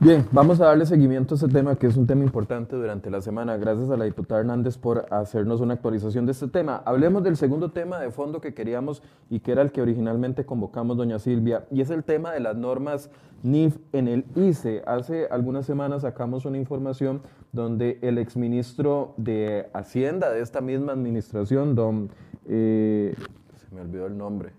Bien, 0.00 0.24
vamos 0.30 0.60
a 0.60 0.66
darle 0.66 0.86
seguimiento 0.86 1.34
a 1.34 1.36
este 1.36 1.48
tema 1.48 1.74
que 1.74 1.88
es 1.88 1.96
un 1.96 2.06
tema 2.06 2.22
importante 2.22 2.76
durante 2.76 3.10
la 3.10 3.20
semana. 3.20 3.56
Gracias 3.56 3.90
a 3.90 3.96
la 3.96 4.04
diputada 4.04 4.40
Hernández 4.42 4.78
por 4.78 5.06
hacernos 5.10 5.60
una 5.60 5.74
actualización 5.74 6.24
de 6.24 6.30
este 6.30 6.46
tema. 6.46 6.80
Hablemos 6.84 7.24
del 7.24 7.36
segundo 7.36 7.72
tema 7.72 7.98
de 7.98 8.12
fondo 8.12 8.40
que 8.40 8.54
queríamos 8.54 9.02
y 9.28 9.40
que 9.40 9.50
era 9.50 9.60
el 9.60 9.72
que 9.72 9.82
originalmente 9.82 10.46
convocamos, 10.46 10.96
doña 10.96 11.18
Silvia, 11.18 11.66
y 11.72 11.80
es 11.80 11.90
el 11.90 12.04
tema 12.04 12.30
de 12.30 12.38
las 12.38 12.56
normas 12.56 13.10
NIF 13.42 13.76
en 13.92 14.06
el 14.06 14.24
ICE. 14.36 14.84
Hace 14.86 15.26
algunas 15.32 15.66
semanas 15.66 16.02
sacamos 16.02 16.44
una 16.44 16.58
información 16.58 17.20
donde 17.50 17.98
el 18.00 18.18
exministro 18.18 19.14
de 19.16 19.68
Hacienda 19.72 20.30
de 20.30 20.42
esta 20.42 20.60
misma 20.60 20.92
administración, 20.92 21.74
don... 21.74 22.10
Eh, 22.46 23.16
se 23.56 23.74
me 23.74 23.80
olvidó 23.80 24.06
el 24.06 24.16
nombre. 24.16 24.52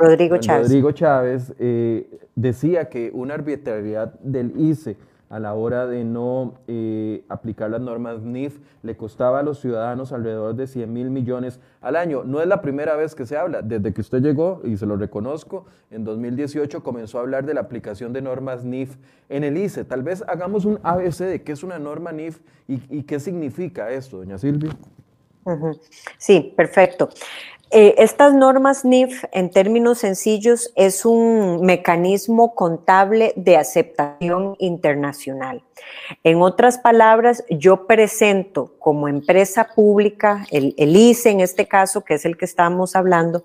Rodrigo 0.00 0.38
Chávez. 0.38 0.68
Rodrigo 0.68 0.92
Chávez 0.92 1.52
eh, 1.58 2.08
decía 2.34 2.88
que 2.88 3.10
una 3.12 3.34
arbitrariedad 3.34 4.14
del 4.20 4.58
ICE 4.58 4.96
a 5.28 5.38
la 5.38 5.54
hora 5.54 5.86
de 5.86 6.04
no 6.04 6.54
eh, 6.66 7.22
aplicar 7.28 7.70
las 7.70 7.80
normas 7.80 8.22
NIF 8.22 8.58
le 8.82 8.96
costaba 8.96 9.38
a 9.38 9.42
los 9.44 9.60
ciudadanos 9.60 10.12
alrededor 10.12 10.56
de 10.56 10.66
100 10.66 10.92
mil 10.92 11.10
millones 11.10 11.60
al 11.80 11.96
año. 11.96 12.24
No 12.24 12.40
es 12.40 12.48
la 12.48 12.60
primera 12.60 12.96
vez 12.96 13.14
que 13.14 13.26
se 13.26 13.36
habla. 13.36 13.62
Desde 13.62 13.92
que 13.92 14.00
usted 14.00 14.22
llegó, 14.22 14.60
y 14.64 14.76
se 14.76 14.86
lo 14.86 14.96
reconozco, 14.96 15.66
en 15.90 16.02
2018 16.02 16.82
comenzó 16.82 17.18
a 17.18 17.20
hablar 17.20 17.44
de 17.44 17.54
la 17.54 17.60
aplicación 17.60 18.12
de 18.12 18.22
normas 18.22 18.64
NIF 18.64 18.96
en 19.28 19.44
el 19.44 19.56
ICE. 19.56 19.84
Tal 19.84 20.02
vez 20.02 20.24
hagamos 20.26 20.64
un 20.64 20.80
ABC 20.82 21.18
de 21.18 21.42
qué 21.42 21.52
es 21.52 21.62
una 21.62 21.78
norma 21.78 22.10
NIF 22.10 22.40
y, 22.66 23.02
qué 23.04 23.20
significa 23.20 23.90
esto, 23.90 24.16
doña 24.16 24.36
Silvia. 24.36 24.70
Sí, 26.18 26.52
perfecto. 26.56 27.08
Eh, 27.72 27.94
estas 27.98 28.34
normas 28.34 28.84
NIF, 28.84 29.24
en 29.30 29.48
términos 29.48 29.98
sencillos, 29.98 30.72
es 30.74 31.04
un 31.04 31.60
mecanismo 31.64 32.56
contable 32.56 33.32
de 33.36 33.56
aceptación 33.56 34.56
internacional. 34.58 35.62
En 36.24 36.42
otras 36.42 36.78
palabras, 36.78 37.44
yo 37.48 37.86
presento 37.86 38.74
como 38.80 39.06
empresa 39.06 39.68
pública, 39.72 40.46
el, 40.50 40.74
el 40.78 40.96
ICE 40.96 41.30
en 41.30 41.40
este 41.40 41.68
caso, 41.68 42.02
que 42.02 42.14
es 42.14 42.24
el 42.24 42.36
que 42.36 42.44
estamos 42.44 42.96
hablando, 42.96 43.44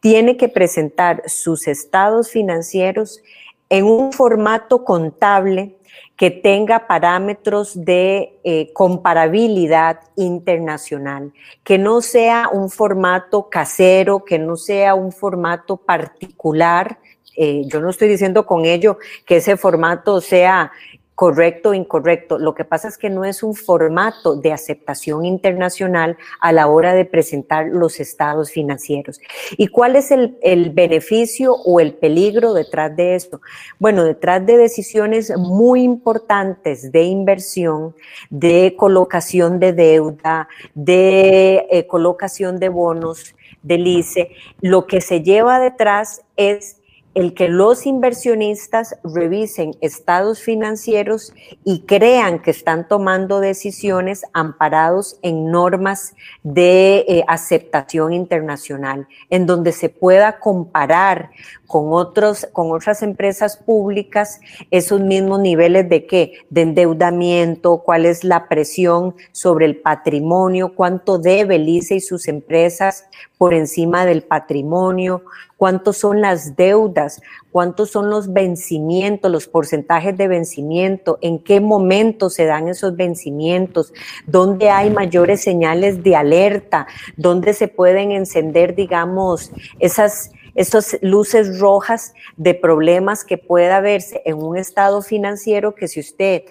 tiene 0.00 0.38
que 0.38 0.48
presentar 0.48 1.22
sus 1.26 1.68
estados 1.68 2.30
financieros 2.30 3.20
en 3.68 3.84
un 3.84 4.10
formato 4.12 4.84
contable 4.84 5.76
que 6.16 6.30
tenga 6.30 6.86
parámetros 6.86 7.84
de 7.84 8.38
eh, 8.42 8.72
comparabilidad 8.72 10.00
internacional, 10.16 11.32
que 11.62 11.78
no 11.78 12.00
sea 12.00 12.48
un 12.50 12.70
formato 12.70 13.50
casero, 13.50 14.24
que 14.24 14.38
no 14.38 14.56
sea 14.56 14.94
un 14.94 15.12
formato 15.12 15.76
particular. 15.76 16.98
Eh, 17.36 17.64
yo 17.66 17.80
no 17.80 17.90
estoy 17.90 18.08
diciendo 18.08 18.46
con 18.46 18.64
ello 18.64 18.98
que 19.26 19.36
ese 19.36 19.58
formato 19.58 20.22
sea 20.22 20.72
correcto 21.16 21.70
o 21.70 21.74
incorrecto. 21.74 22.38
Lo 22.38 22.54
que 22.54 22.66
pasa 22.66 22.88
es 22.88 22.98
que 22.98 23.08
no 23.08 23.24
es 23.24 23.42
un 23.42 23.54
formato 23.54 24.36
de 24.36 24.52
aceptación 24.52 25.24
internacional 25.24 26.18
a 26.40 26.52
la 26.52 26.68
hora 26.68 26.92
de 26.92 27.06
presentar 27.06 27.68
los 27.68 28.00
estados 28.00 28.50
financieros. 28.50 29.18
¿Y 29.56 29.68
cuál 29.68 29.96
es 29.96 30.10
el, 30.10 30.36
beneficio 30.74 31.54
o 31.54 31.80
el 31.80 31.94
peligro 31.94 32.52
detrás 32.52 32.94
de 32.94 33.14
esto? 33.14 33.40
Bueno, 33.78 34.04
detrás 34.04 34.44
de 34.44 34.58
decisiones 34.58 35.32
muy 35.38 35.82
importantes 35.82 36.92
de 36.92 37.04
inversión, 37.04 37.94
de 38.28 38.74
colocación 38.76 39.58
de 39.58 39.72
deuda, 39.72 40.48
de 40.74 41.66
eh, 41.70 41.86
colocación 41.86 42.60
de 42.60 42.68
bonos, 42.68 43.34
del 43.62 43.86
ICE, 43.86 44.32
lo 44.60 44.86
que 44.86 45.00
se 45.00 45.22
lleva 45.22 45.58
detrás 45.60 46.22
es 46.36 46.76
el 47.16 47.32
que 47.32 47.48
los 47.48 47.86
inversionistas 47.86 48.94
revisen 49.02 49.74
estados 49.80 50.42
financieros 50.42 51.32
y 51.64 51.80
crean 51.86 52.42
que 52.42 52.50
están 52.50 52.86
tomando 52.88 53.40
decisiones 53.40 54.26
amparados 54.34 55.18
en 55.22 55.50
normas 55.50 56.14
de 56.42 57.06
eh, 57.08 57.24
aceptación 57.26 58.12
internacional, 58.12 59.08
en 59.30 59.46
donde 59.46 59.72
se 59.72 59.88
pueda 59.88 60.38
comparar 60.38 61.30
con, 61.66 61.94
otros, 61.94 62.46
con 62.52 62.70
otras 62.70 63.02
empresas 63.02 63.56
públicas 63.56 64.38
esos 64.70 65.00
mismos 65.00 65.40
niveles 65.40 65.88
de 65.88 66.04
qué? 66.04 66.32
De 66.50 66.60
endeudamiento, 66.60 67.78
cuál 67.78 68.04
es 68.04 68.24
la 68.24 68.46
presión 68.46 69.14
sobre 69.32 69.64
el 69.64 69.76
patrimonio, 69.76 70.74
cuánto 70.74 71.18
debe 71.18 71.56
el 71.56 71.66
ICE 71.66 71.94
y 71.94 72.00
sus 72.00 72.28
empresas 72.28 73.06
por 73.38 73.54
encima 73.54 74.04
del 74.04 74.22
patrimonio, 74.22 75.22
cuántos 75.56 75.98
son 75.98 76.20
las 76.20 76.56
deudas, 76.56 77.20
cuántos 77.50 77.90
son 77.90 78.10
los 78.10 78.32
vencimientos, 78.32 79.30
los 79.30 79.48
porcentajes 79.48 80.16
de 80.16 80.28
vencimiento, 80.28 81.18
en 81.22 81.38
qué 81.38 81.60
momento 81.60 82.30
se 82.30 82.44
dan 82.44 82.68
esos 82.68 82.96
vencimientos, 82.96 83.92
dónde 84.26 84.70
hay 84.70 84.90
mayores 84.90 85.42
señales 85.42 86.02
de 86.02 86.16
alerta, 86.16 86.86
dónde 87.16 87.54
se 87.54 87.68
pueden 87.68 88.12
encender, 88.12 88.74
digamos, 88.74 89.50
esas 89.78 90.30
estas 90.56 90.96
luces 91.02 91.60
rojas 91.60 92.14
de 92.38 92.54
problemas 92.54 93.24
que 93.24 93.36
pueda 93.36 93.80
verse 93.80 94.22
en 94.24 94.42
un 94.42 94.56
estado 94.56 95.02
financiero 95.02 95.74
que 95.74 95.86
si 95.86 96.00
usted 96.00 96.44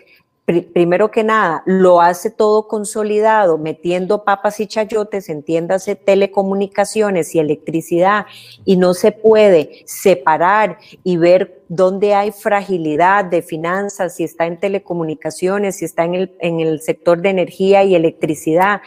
primero 0.46 1.10
que 1.10 1.24
nada, 1.24 1.64
lo 1.66 2.02
hace 2.02 2.30
todo 2.30 2.68
consolidado, 2.68 3.58
metiendo 3.58 4.24
papas 4.24 4.60
y 4.60 4.68
chayotes, 4.68 5.28
entiéndase 5.30 5.96
telecomunicaciones 5.96 7.34
y 7.34 7.40
electricidad, 7.40 8.28
y 8.64 8.78
no 8.78 8.94
se 8.94 9.12
puede 9.12 9.82
separar 9.86 10.78
y 11.04 11.18
ver 11.18 11.64
dónde 11.68 12.14
hay 12.14 12.32
fragilidad 12.32 13.26
de 13.26 13.42
finanzas, 13.42 14.16
si 14.16 14.24
está 14.24 14.46
en 14.46 14.60
telecomunicaciones, 14.60 15.78
si 15.78 15.86
está 15.86 16.04
en 16.04 16.14
el, 16.14 16.36
en 16.40 16.60
el 16.60 16.80
sector 16.82 17.22
de 17.22 17.30
energía 17.30 17.84
y 17.84 17.96
electricidad. 17.96 18.82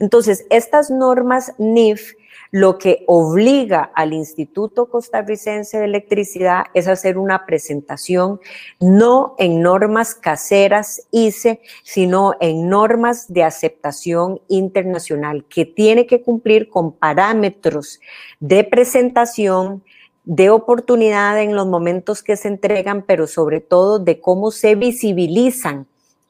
Entonces, 0.00 0.46
estas 0.50 0.90
normas 0.90 1.52
NIF 1.58 2.14
lo 2.54 2.78
que 2.78 3.02
obliga 3.08 3.90
al 3.96 4.12
Instituto 4.12 4.88
Costarricense 4.88 5.76
de 5.76 5.86
Electricidad 5.86 6.66
es 6.72 6.86
hacer 6.86 7.18
una 7.18 7.46
presentación 7.46 8.38
no 8.78 9.34
en 9.38 9.60
normas 9.60 10.14
caseras 10.14 11.08
ICE, 11.10 11.60
sino 11.82 12.34
en 12.38 12.68
normas 12.68 13.26
de 13.32 13.42
aceptación 13.42 14.40
internacional 14.46 15.44
que 15.46 15.64
tiene 15.64 16.06
que 16.06 16.22
cumplir 16.22 16.68
con 16.68 16.92
parámetros 16.92 17.98
de 18.38 18.62
presentación, 18.62 19.82
de 20.22 20.50
oportunidad 20.50 21.42
en 21.42 21.56
los 21.56 21.66
momentos 21.66 22.22
que 22.22 22.36
se 22.36 22.46
entregan, 22.46 23.02
pero 23.02 23.26
sobre 23.26 23.62
todo 23.62 23.98
de 23.98 24.20
cómo 24.20 24.52
se 24.52 24.76
visibilizan 24.76 25.88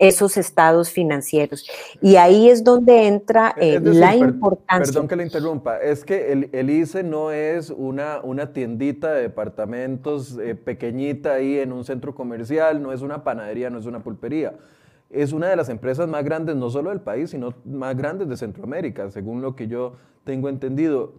esos 0.09 0.37
estados 0.37 0.91
financieros. 0.91 1.67
Y 2.01 2.17
ahí 2.17 2.49
es 2.49 2.65
donde 2.65 3.07
entra 3.07 3.55
eh, 3.57 3.81
la 3.83 4.15
importancia. 4.17 4.93
Perdón 4.93 5.09
que 5.09 5.17
le 5.17 5.25
interrumpa, 5.25 5.79
es 5.79 6.05
que 6.05 6.33
el, 6.33 6.71
ICE 6.71 7.03
no 7.03 7.31
es 7.31 7.71
una, 7.71 8.21
una 8.23 8.53
tiendita 8.53 9.13
de 9.13 9.23
departamentos 9.23 10.39
eh, 10.39 10.55
pequeñita 10.55 11.35
ahí 11.35 11.59
en 11.59 11.73
un 11.73 11.85
centro 11.85 12.15
comercial, 12.15 12.83
no 12.83 12.93
es 12.93 13.03
una 13.03 13.25
panadería, 13.25 13.71
no 13.71 13.79
es 13.79 13.87
una 13.87 14.03
pulpería. 14.03 14.55
Es 15.11 15.33
una 15.33 15.49
de 15.49 15.57
las 15.57 15.69
empresas 15.69 16.09
más 16.09 16.25
grandes, 16.25 16.57
no 16.57 16.71
solo 16.71 16.91
del 16.91 17.01
país, 17.01 17.31
sino 17.31 17.55
más 17.65 17.97
grandes 17.97 18.29
de 18.29 18.37
Centroamérica, 18.37 19.11
según 19.11 19.43
lo 19.43 19.55
que 19.55 19.69
yo 19.69 19.95
tengo 20.25 20.49
entendido. 20.49 21.13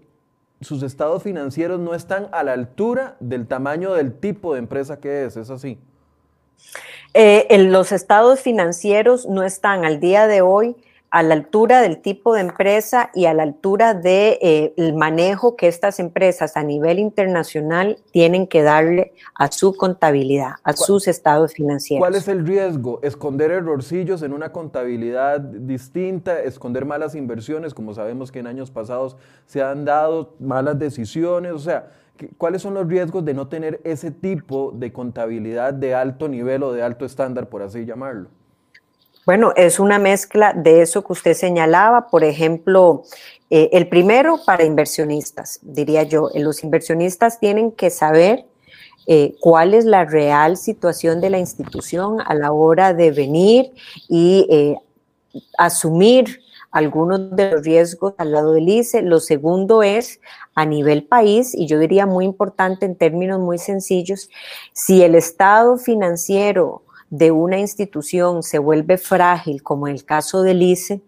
Sus 0.62 0.84
estados 0.84 1.24
financieros 1.24 1.80
no 1.80 1.94
están 1.94 2.28
a 2.32 2.44
la 2.44 2.54
altura 2.54 3.16
del 3.20 3.48
tamaño 3.48 3.94
del 3.94 4.14
tipo 4.14 4.54
de 4.54 4.60
empresa 4.60 5.00
que 5.00 5.26
es, 5.26 5.38
es 5.38 5.50
así. 5.50 5.78
Eh, 7.14 7.48
los 7.70 7.92
estados 7.92 8.42
financieros 8.42 9.26
no 9.26 9.44
están 9.44 9.86
al 9.86 10.00
día 10.00 10.28
de 10.28 10.42
hoy 10.42 10.76
a 11.16 11.24
la 11.24 11.34
altura 11.34 11.82
del 11.82 12.02
tipo 12.02 12.34
de 12.34 12.42
empresa 12.42 13.10
y 13.14 13.26
a 13.26 13.34
la 13.34 13.44
altura 13.44 13.94
del 13.94 14.04
de, 14.04 14.74
eh, 14.76 14.94
manejo 14.94 15.56
que 15.56 15.70
estas 15.70 16.00
empresas 16.00 16.58
a 16.58 16.64
nivel 16.64 17.00
internacional 17.00 17.98
tienen 18.12 18.48
que 18.48 18.64
darle 18.64 19.14
a 19.34 19.50
su 19.50 19.78
contabilidad, 19.78 20.56
a 20.66 20.74
sus 20.74 21.08
estados 21.08 21.54
financieros. 21.54 22.02
¿Cuál 22.02 22.16
es 22.16 22.28
el 22.28 22.46
riesgo? 22.46 23.00
Esconder 23.02 23.52
errorcillos 23.52 24.24
en 24.24 24.34
una 24.34 24.52
contabilidad 24.52 25.40
distinta, 25.40 26.42
esconder 26.42 26.84
malas 26.84 27.16
inversiones, 27.16 27.74
como 27.74 27.94
sabemos 27.94 28.30
que 28.30 28.40
en 28.40 28.48
años 28.48 28.70
pasados 28.70 29.16
se 29.46 29.62
han 29.62 29.86
dado 29.86 30.36
malas 30.42 30.78
decisiones, 30.78 31.54
o 31.54 31.60
sea, 31.60 31.94
¿Cuáles 32.38 32.62
son 32.62 32.74
los 32.74 32.88
riesgos 32.88 33.26
de 33.26 33.34
no 33.34 33.48
tener 33.48 33.82
ese 33.84 34.12
tipo 34.12 34.72
de 34.74 34.92
contabilidad 34.94 35.74
de 35.74 35.94
alto 35.94 36.28
nivel 36.28 36.64
o 36.64 36.72
de 36.72 36.84
alto 36.84 37.06
estándar, 37.06 37.50
por 37.50 37.62
así 37.62 37.86
llamarlo? 37.86 38.30
Bueno, 39.26 39.54
es 39.56 39.80
una 39.80 39.98
mezcla 39.98 40.54
de 40.54 40.82
eso 40.82 41.04
que 41.04 41.14
usted 41.14 41.34
señalaba. 41.34 42.08
Por 42.08 42.24
ejemplo, 42.24 43.04
eh, 43.50 43.70
el 43.74 43.88
primero 43.88 44.40
para 44.46 44.64
inversionistas, 44.64 45.60
diría 45.64 46.04
yo. 46.04 46.30
Los 46.36 46.64
inversionistas 46.64 47.40
tienen 47.40 47.72
que 47.72 47.90
saber 47.90 48.46
eh, 49.08 49.36
cuál 49.40 49.74
es 49.74 49.86
la 49.86 50.06
real 50.06 50.58
situación 50.58 51.22
de 51.22 51.32
la 51.32 51.40
institución 51.40 52.18
a 52.24 52.36
la 52.36 52.52
hora 52.52 52.94
de 52.94 53.12
venir 53.12 53.72
y 54.08 54.48
eh, 54.50 54.76
asumir 55.58 56.42
algunos 56.76 57.34
de 57.38 57.52
los 57.52 57.64
riesgos 57.64 58.16
al 58.18 58.34
lado 58.34 58.52
del 58.52 58.68
ICE. 58.68 59.02
Lo 59.02 59.22
segundo 59.22 59.82
es 59.82 60.20
a 60.56 60.66
nivel 60.66 61.06
país, 61.06 61.56
y 61.56 61.68
yo 61.68 61.80
diría 61.80 62.06
muy 62.06 62.26
importante 62.26 62.86
en 62.86 62.98
términos 62.98 63.40
muy 63.40 63.58
sencillos, 63.60 64.30
si 64.74 65.02
el 65.02 65.16
estado 65.16 65.78
financiero 65.78 66.84
de 67.10 67.32
una 67.32 67.60
institución 67.60 68.44
se 68.44 68.60
vuelve 68.60 68.98
frágil, 68.98 69.64
como 69.64 69.88
en 69.88 69.96
el 69.96 70.04
caso 70.04 70.42
del 70.42 70.62
ICE, 70.62 71.00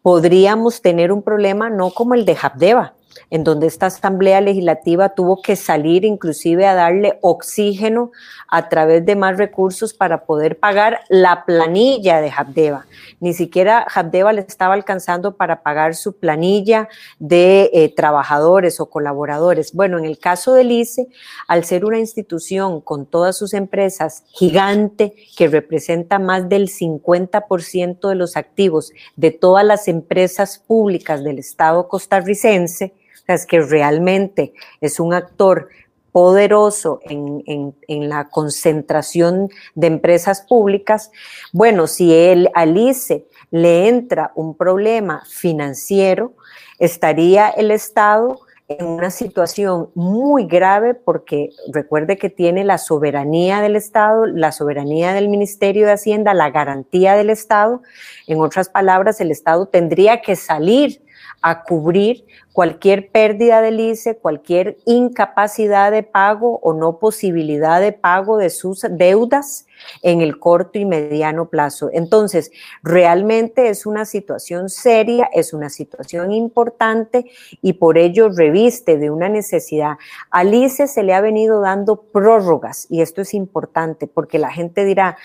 podríamos 0.00 0.80
tener 0.80 1.12
un 1.12 1.22
problema 1.22 1.68
no 1.68 1.90
como 1.90 2.14
el 2.14 2.24
de 2.24 2.38
Habdeba, 2.40 2.94
en 3.30 3.44
donde 3.44 3.66
esta 3.66 3.86
Asamblea 3.86 4.40
Legislativa 4.40 5.10
tuvo 5.10 5.42
que 5.42 5.56
salir 5.56 6.04
inclusive 6.04 6.66
a 6.66 6.74
darle 6.74 7.18
oxígeno 7.20 8.12
a 8.48 8.68
través 8.68 9.04
de 9.06 9.16
más 9.16 9.36
recursos 9.36 9.94
para 9.94 10.24
poder 10.24 10.58
pagar 10.58 11.00
la 11.08 11.44
planilla 11.44 12.20
de 12.20 12.30
Habdeba. 12.30 12.86
Ni 13.20 13.34
siquiera 13.34 13.86
Habdeba 13.94 14.32
le 14.32 14.42
estaba 14.42 14.74
alcanzando 14.74 15.36
para 15.36 15.62
pagar 15.62 15.94
su 15.94 16.18
planilla 16.18 16.88
de 17.18 17.70
eh, 17.72 17.92
trabajadores 17.94 18.80
o 18.80 18.90
colaboradores. 18.90 19.72
Bueno, 19.72 19.98
en 19.98 20.04
el 20.04 20.18
caso 20.18 20.54
del 20.54 20.72
ICE, 20.72 21.08
al 21.48 21.64
ser 21.64 21.84
una 21.84 21.98
institución 21.98 22.80
con 22.80 23.06
todas 23.06 23.36
sus 23.36 23.54
empresas 23.54 24.24
gigante 24.28 25.14
que 25.36 25.48
representa 25.48 26.18
más 26.18 26.48
del 26.48 26.68
50% 26.68 28.08
de 28.08 28.14
los 28.14 28.36
activos 28.36 28.92
de 29.16 29.30
todas 29.30 29.64
las 29.64 29.88
empresas 29.88 30.58
públicas 30.58 31.22
del 31.24 31.38
Estado 31.38 31.88
costarricense, 31.88 32.94
es 33.26 33.46
que 33.46 33.60
realmente 33.60 34.52
es 34.80 35.00
un 35.00 35.14
actor 35.14 35.68
poderoso 36.12 37.00
en, 37.04 37.74
la 38.08 38.28
concentración 38.28 39.48
de 39.74 39.86
empresas 39.86 40.42
públicas, 40.42 41.10
bueno, 41.52 41.86
si 41.86 42.14
él, 42.14 42.50
al 42.54 42.76
ICE 42.76 43.26
le 43.50 43.88
entra 43.88 44.30
un 44.34 44.54
problema 44.54 45.22
financiero, 45.26 46.34
estaría 46.78 47.48
el 47.48 47.70
Estado 47.70 48.40
en 48.68 48.86
una 48.86 49.10
situación 49.10 49.90
muy 49.94 50.46
grave 50.46 50.94
porque 50.94 51.50
recuerde 51.72 52.16
que 52.16 52.30
tiene 52.30 52.64
la 52.64 52.78
soberanía 52.78 53.60
del 53.60 53.76
Estado, 53.76 54.26
la 54.26 54.52
soberanía 54.52 55.12
del 55.14 55.28
Ministerio 55.28 55.86
de 55.86 55.92
Hacienda, 55.92 56.34
la 56.34 56.50
garantía 56.50 57.14
del 57.14 57.30
Estado. 57.30 57.82
En 58.26 58.40
otras 58.40 58.68
palabras, 58.68 59.20
el 59.20 59.30
Estado 59.30 59.66
tendría 59.66 60.20
que 60.20 60.36
salir 60.36 61.02
a 61.40 61.62
cubrir 61.62 62.24
cualquier 62.52 63.10
pérdida 63.10 63.62
del 63.62 63.80
ICE, 63.80 64.16
cualquier 64.16 64.76
incapacidad 64.84 65.90
de 65.90 66.02
pago 66.02 66.58
o 66.62 66.74
no 66.74 66.98
posibilidad 66.98 67.80
de 67.80 67.92
pago 67.92 68.36
de 68.36 68.50
sus 68.50 68.86
deudas 68.90 69.66
en 70.02 70.20
el 70.20 70.38
corto 70.38 70.78
y 70.78 70.84
mediano 70.84 71.48
plazo. 71.48 71.88
Entonces, 71.92 72.52
realmente 72.82 73.68
es 73.68 73.86
una 73.86 74.04
situación 74.04 74.68
seria, 74.68 75.28
es 75.32 75.52
una 75.52 75.70
situación 75.70 76.32
importante 76.32 77.30
y 77.62 77.74
por 77.74 77.98
ello 77.98 78.28
reviste 78.28 78.98
de 78.98 79.10
una 79.10 79.28
necesidad. 79.28 79.96
Al 80.30 80.54
ICE 80.54 80.86
se 80.86 81.02
le 81.02 81.14
ha 81.14 81.20
venido 81.20 81.60
dando 81.60 82.02
prórrogas 82.02 82.86
y 82.90 83.00
esto 83.00 83.22
es 83.22 83.34
importante 83.34 84.06
porque 84.06 84.38
la 84.38 84.50
gente 84.50 84.84
dirá, 84.84 85.16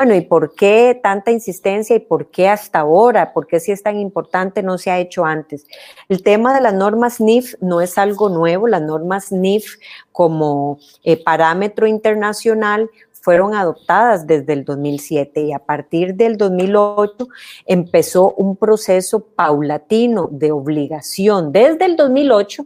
bueno, 0.00 0.14
¿y 0.14 0.22
por 0.22 0.54
qué 0.54 0.98
tanta 1.02 1.30
insistencia 1.30 1.94
y 1.94 1.98
por 1.98 2.30
qué 2.30 2.48
hasta 2.48 2.78
ahora? 2.78 3.34
¿Por 3.34 3.46
qué 3.46 3.60
si 3.60 3.70
es 3.70 3.82
tan 3.82 4.00
importante 4.00 4.62
no 4.62 4.78
se 4.78 4.90
ha 4.90 4.98
hecho 4.98 5.26
antes? 5.26 5.66
El 6.08 6.22
tema 6.22 6.54
de 6.54 6.62
las 6.62 6.72
normas 6.72 7.20
NIF 7.20 7.56
no 7.60 7.82
es 7.82 7.98
algo 7.98 8.30
nuevo. 8.30 8.66
Las 8.66 8.80
normas 8.80 9.30
NIF 9.30 9.76
como 10.10 10.78
eh, 11.04 11.22
parámetro 11.22 11.86
internacional 11.86 12.88
fueron 13.20 13.54
adoptadas 13.54 14.26
desde 14.26 14.54
el 14.54 14.64
2007 14.64 15.42
y 15.42 15.52
a 15.52 15.58
partir 15.58 16.14
del 16.14 16.36
2008 16.38 17.28
empezó 17.66 18.32
un 18.32 18.56
proceso 18.56 19.20
paulatino 19.20 20.28
de 20.32 20.52
obligación 20.52 21.52
desde 21.52 21.84
el 21.84 21.96
2008 21.96 22.64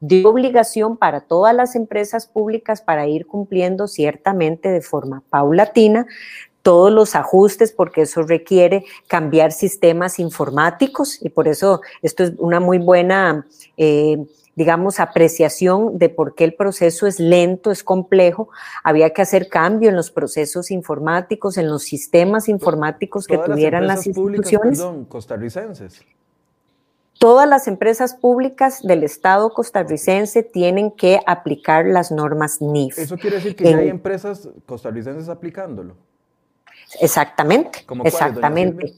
de 0.00 0.26
obligación 0.26 0.98
para 0.98 1.22
todas 1.22 1.54
las 1.54 1.74
empresas 1.74 2.26
públicas 2.26 2.82
para 2.82 3.06
ir 3.06 3.26
cumpliendo 3.26 3.88
ciertamente 3.88 4.68
de 4.68 4.82
forma 4.82 5.22
paulatina 5.30 6.06
todos 6.66 6.92
los 6.92 7.14
ajustes 7.14 7.70
porque 7.70 8.02
eso 8.02 8.22
requiere 8.22 8.84
cambiar 9.06 9.52
sistemas 9.52 10.18
informáticos 10.18 11.22
y 11.22 11.28
por 11.28 11.46
eso 11.46 11.80
esto 12.02 12.24
es 12.24 12.32
una 12.38 12.58
muy 12.58 12.78
buena, 12.78 13.46
eh, 13.76 14.26
digamos, 14.56 14.98
apreciación 14.98 15.96
de 15.96 16.08
por 16.08 16.34
qué 16.34 16.42
el 16.42 16.54
proceso 16.54 17.06
es 17.06 17.20
lento, 17.20 17.70
es 17.70 17.84
complejo. 17.84 18.48
Había 18.82 19.10
que 19.10 19.22
hacer 19.22 19.48
cambio 19.48 19.90
en 19.90 19.94
los 19.94 20.10
procesos 20.10 20.72
informáticos, 20.72 21.56
en 21.56 21.68
los 21.68 21.84
sistemas 21.84 22.48
informáticos 22.48 23.28
que 23.28 23.38
tuvieran 23.38 23.86
las, 23.86 24.04
instituciones. 24.04 24.80
perdón, 24.80 25.04
costarricenses. 25.04 26.00
Todas 27.20 27.48
las 27.48 27.68
empresas 27.68 28.14
públicas 28.14 28.82
del 28.82 29.04
Estado 29.04 29.50
costarricense 29.50 30.42
tienen 30.42 30.90
que 30.90 31.20
aplicar 31.28 31.86
las 31.86 32.10
normas 32.10 32.60
NIF. 32.60 32.98
Eso 32.98 33.16
quiere 33.16 33.36
decir 33.36 33.54
que 33.54 33.70
ya 33.70 33.78
hay 33.78 33.88
empresas 33.88 34.48
costarricenses 34.66 35.28
aplicándolo. 35.28 35.94
Exactamente, 37.00 37.84
exactamente. 38.04 38.94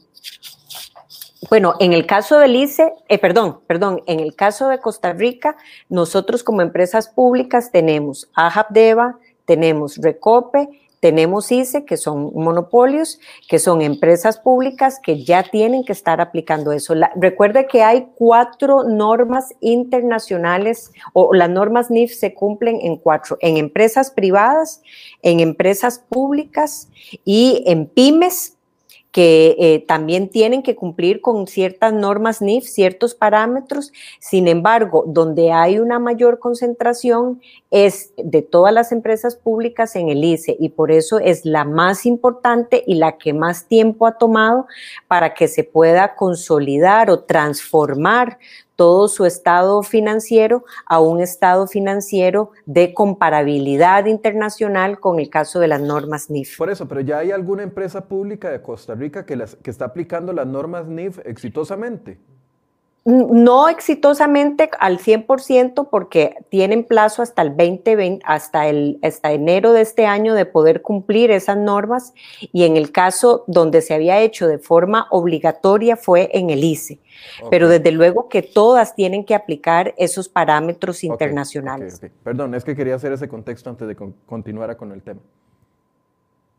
Bueno, 1.48 1.74
en 1.78 1.92
el 1.92 2.04
caso 2.04 2.38
del 2.38 2.56
ICE, 2.56 2.92
eh, 3.08 3.18
perdón, 3.18 3.60
perdón, 3.66 4.02
en 4.06 4.20
el 4.20 4.34
caso 4.34 4.68
de 4.68 4.80
Costa 4.80 5.12
Rica, 5.12 5.56
nosotros 5.88 6.42
como 6.42 6.62
empresas 6.62 7.08
públicas 7.08 7.70
tenemos 7.70 8.28
AJAPDEVA, 8.34 9.18
tenemos 9.44 9.96
Recope 9.96 10.68
tenemos 11.00 11.50
ICE, 11.52 11.84
que 11.84 11.96
son 11.96 12.32
monopolios, 12.34 13.20
que 13.48 13.58
son 13.58 13.82
empresas 13.82 14.38
públicas 14.38 14.98
que 15.02 15.24
ya 15.24 15.42
tienen 15.44 15.84
que 15.84 15.92
estar 15.92 16.20
aplicando 16.20 16.72
eso. 16.72 16.94
recuerde 17.16 17.66
que 17.66 17.82
hay 17.82 18.08
cuatro 18.16 18.82
normas 18.84 19.54
internacionales 19.60 20.92
o 21.12 21.32
las 21.34 21.48
normas 21.48 21.90
NIF 21.90 22.14
se 22.14 22.34
cumplen 22.34 22.80
en 22.82 22.96
cuatro, 22.96 23.38
en 23.40 23.56
empresas 23.56 24.10
privadas, 24.10 24.82
en 25.22 25.40
empresas 25.40 25.98
públicas 26.08 26.88
y 27.24 27.62
en 27.66 27.86
pymes 27.86 28.57
que 29.12 29.56
eh, 29.58 29.84
también 29.86 30.28
tienen 30.28 30.62
que 30.62 30.76
cumplir 30.76 31.20
con 31.20 31.46
ciertas 31.46 31.92
normas 31.92 32.42
NIF, 32.42 32.64
ciertos 32.64 33.14
parámetros. 33.14 33.92
Sin 34.20 34.48
embargo, 34.48 35.04
donde 35.06 35.50
hay 35.50 35.78
una 35.78 35.98
mayor 35.98 36.38
concentración 36.38 37.40
es 37.70 38.12
de 38.16 38.42
todas 38.42 38.72
las 38.72 38.92
empresas 38.92 39.36
públicas 39.36 39.96
en 39.96 40.08
el 40.08 40.22
ICE 40.22 40.56
y 40.60 40.70
por 40.70 40.90
eso 40.90 41.18
es 41.18 41.44
la 41.44 41.64
más 41.64 42.04
importante 42.04 42.84
y 42.86 42.96
la 42.96 43.16
que 43.16 43.32
más 43.32 43.66
tiempo 43.66 44.06
ha 44.06 44.18
tomado 44.18 44.66
para 45.06 45.34
que 45.34 45.48
se 45.48 45.64
pueda 45.64 46.14
consolidar 46.14 47.10
o 47.10 47.20
transformar 47.20 48.38
todo 48.78 49.08
su 49.08 49.26
estado 49.26 49.82
financiero 49.82 50.64
a 50.86 51.00
un 51.00 51.20
estado 51.20 51.66
financiero 51.66 52.52
de 52.64 52.94
comparabilidad 52.94 54.06
internacional 54.06 55.00
con 55.00 55.18
el 55.18 55.30
caso 55.30 55.58
de 55.58 55.66
las 55.66 55.80
normas 55.80 56.30
NIF. 56.30 56.56
Por 56.56 56.70
eso, 56.70 56.86
pero 56.86 57.00
ya 57.00 57.18
hay 57.18 57.32
alguna 57.32 57.64
empresa 57.64 58.06
pública 58.06 58.50
de 58.50 58.62
Costa 58.62 58.94
Rica 58.94 59.26
que, 59.26 59.34
las, 59.34 59.56
que 59.56 59.72
está 59.72 59.86
aplicando 59.86 60.32
las 60.32 60.46
normas 60.46 60.86
NIF 60.86 61.18
exitosamente. 61.24 62.20
No 63.08 63.70
exitosamente 63.70 64.68
al 64.78 64.98
100% 64.98 65.88
porque 65.90 66.36
tienen 66.50 66.84
plazo 66.84 67.22
hasta 67.22 67.40
el 67.40 67.56
2020, 67.56 68.22
hasta, 68.26 68.68
el, 68.68 68.98
hasta 69.02 69.32
enero 69.32 69.72
de 69.72 69.80
este 69.80 70.04
año 70.04 70.34
de 70.34 70.44
poder 70.44 70.82
cumplir 70.82 71.30
esas 71.30 71.56
normas 71.56 72.12
y 72.52 72.64
en 72.64 72.76
el 72.76 72.92
caso 72.92 73.44
donde 73.46 73.80
se 73.80 73.94
había 73.94 74.20
hecho 74.20 74.46
de 74.46 74.58
forma 74.58 75.06
obligatoria 75.10 75.96
fue 75.96 76.28
en 76.34 76.50
el 76.50 76.62
ICE. 76.62 77.00
Pero 77.50 77.70
desde 77.70 77.92
luego 77.92 78.28
que 78.28 78.42
todas 78.42 78.94
tienen 78.94 79.24
que 79.24 79.34
aplicar 79.34 79.94
esos 79.96 80.28
parámetros 80.28 81.02
internacionales. 81.02 82.02
Perdón, 82.22 82.54
es 82.54 82.62
que 82.62 82.76
quería 82.76 82.96
hacer 82.96 83.12
ese 83.12 83.26
contexto 83.26 83.70
antes 83.70 83.88
de 83.88 83.96
continuar 84.26 84.76
con 84.76 84.92
el 84.92 85.02
tema. 85.02 85.22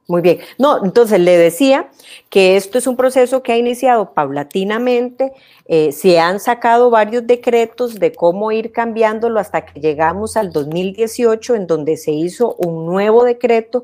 Muy 0.10 0.24
bien. 0.24 0.40
No, 0.58 0.84
entonces 0.84 1.20
le 1.20 1.38
decía 1.38 1.92
que 2.32 2.58
esto 2.58 2.80
es 2.80 2.88
un 2.88 2.98
proceso 2.98 3.44
que 3.44 3.52
ha 3.52 3.58
iniciado 3.58 4.16
paulatinamente. 4.16 5.32
Eh, 5.68 5.92
se 5.92 6.20
han 6.20 6.40
sacado 6.40 6.90
varios 6.90 7.28
decretos 7.28 8.00
de 8.00 8.12
cómo 8.12 8.52
ir 8.52 8.72
cambiándolo 8.72 9.40
hasta 9.40 9.68
que 9.68 9.80
llegamos 9.80 10.36
al 10.36 10.52
2018, 10.52 11.54
en 11.54 11.68
donde 11.68 11.96
se 11.96 12.10
hizo 12.10 12.56
un 12.56 12.88
nuevo 12.88 13.24
decreto 13.24 13.84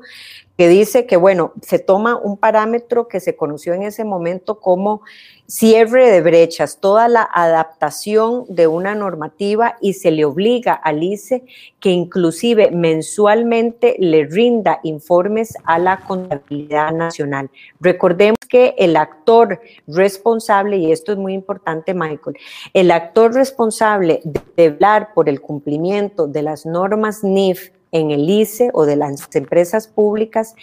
que 0.56 0.68
dice 0.68 1.06
que, 1.06 1.16
bueno, 1.16 1.52
se 1.60 1.78
toma 1.78 2.16
un 2.16 2.36
parámetro 2.36 3.08
que 3.08 3.20
se 3.20 3.36
conoció 3.36 3.74
en 3.74 3.82
ese 3.82 4.04
momento 4.04 4.58
como 4.58 5.02
cierre 5.46 6.10
de 6.10 6.22
brechas, 6.22 6.78
toda 6.80 7.08
la 7.08 7.28
adaptación 7.32 8.44
de 8.48 8.66
una 8.66 8.94
normativa 8.94 9.76
y 9.80 9.92
se 9.92 10.10
le 10.10 10.24
obliga 10.24 10.72
al 10.72 11.02
ICE 11.02 11.44
que 11.78 11.90
inclusive 11.90 12.70
mensualmente 12.72 13.96
le 13.98 14.24
rinda 14.24 14.80
informes 14.82 15.54
a 15.64 15.78
la 15.78 15.98
contabilidad 15.98 16.90
nacional. 16.92 17.50
Recordemos 17.80 18.38
que 18.48 18.74
el 18.78 18.96
actor 18.96 19.60
responsable, 19.86 20.78
y 20.78 20.90
esto 20.90 21.12
es 21.12 21.18
muy 21.18 21.34
importante, 21.34 21.94
Michael, 21.94 22.36
el 22.72 22.90
actor 22.90 23.34
responsable 23.34 24.20
de 24.24 24.70
velar 24.70 25.12
por 25.14 25.28
el 25.28 25.40
cumplimiento 25.40 26.26
de 26.26 26.42
las 26.42 26.66
normas 26.66 27.22
NIF 27.22 27.70
en 27.92 28.10
el 28.10 28.28
ICE 28.28 28.70
o 28.72 28.86
de 28.86 28.96
las 28.96 29.34
empresas 29.34 29.88
públicas 29.88 30.54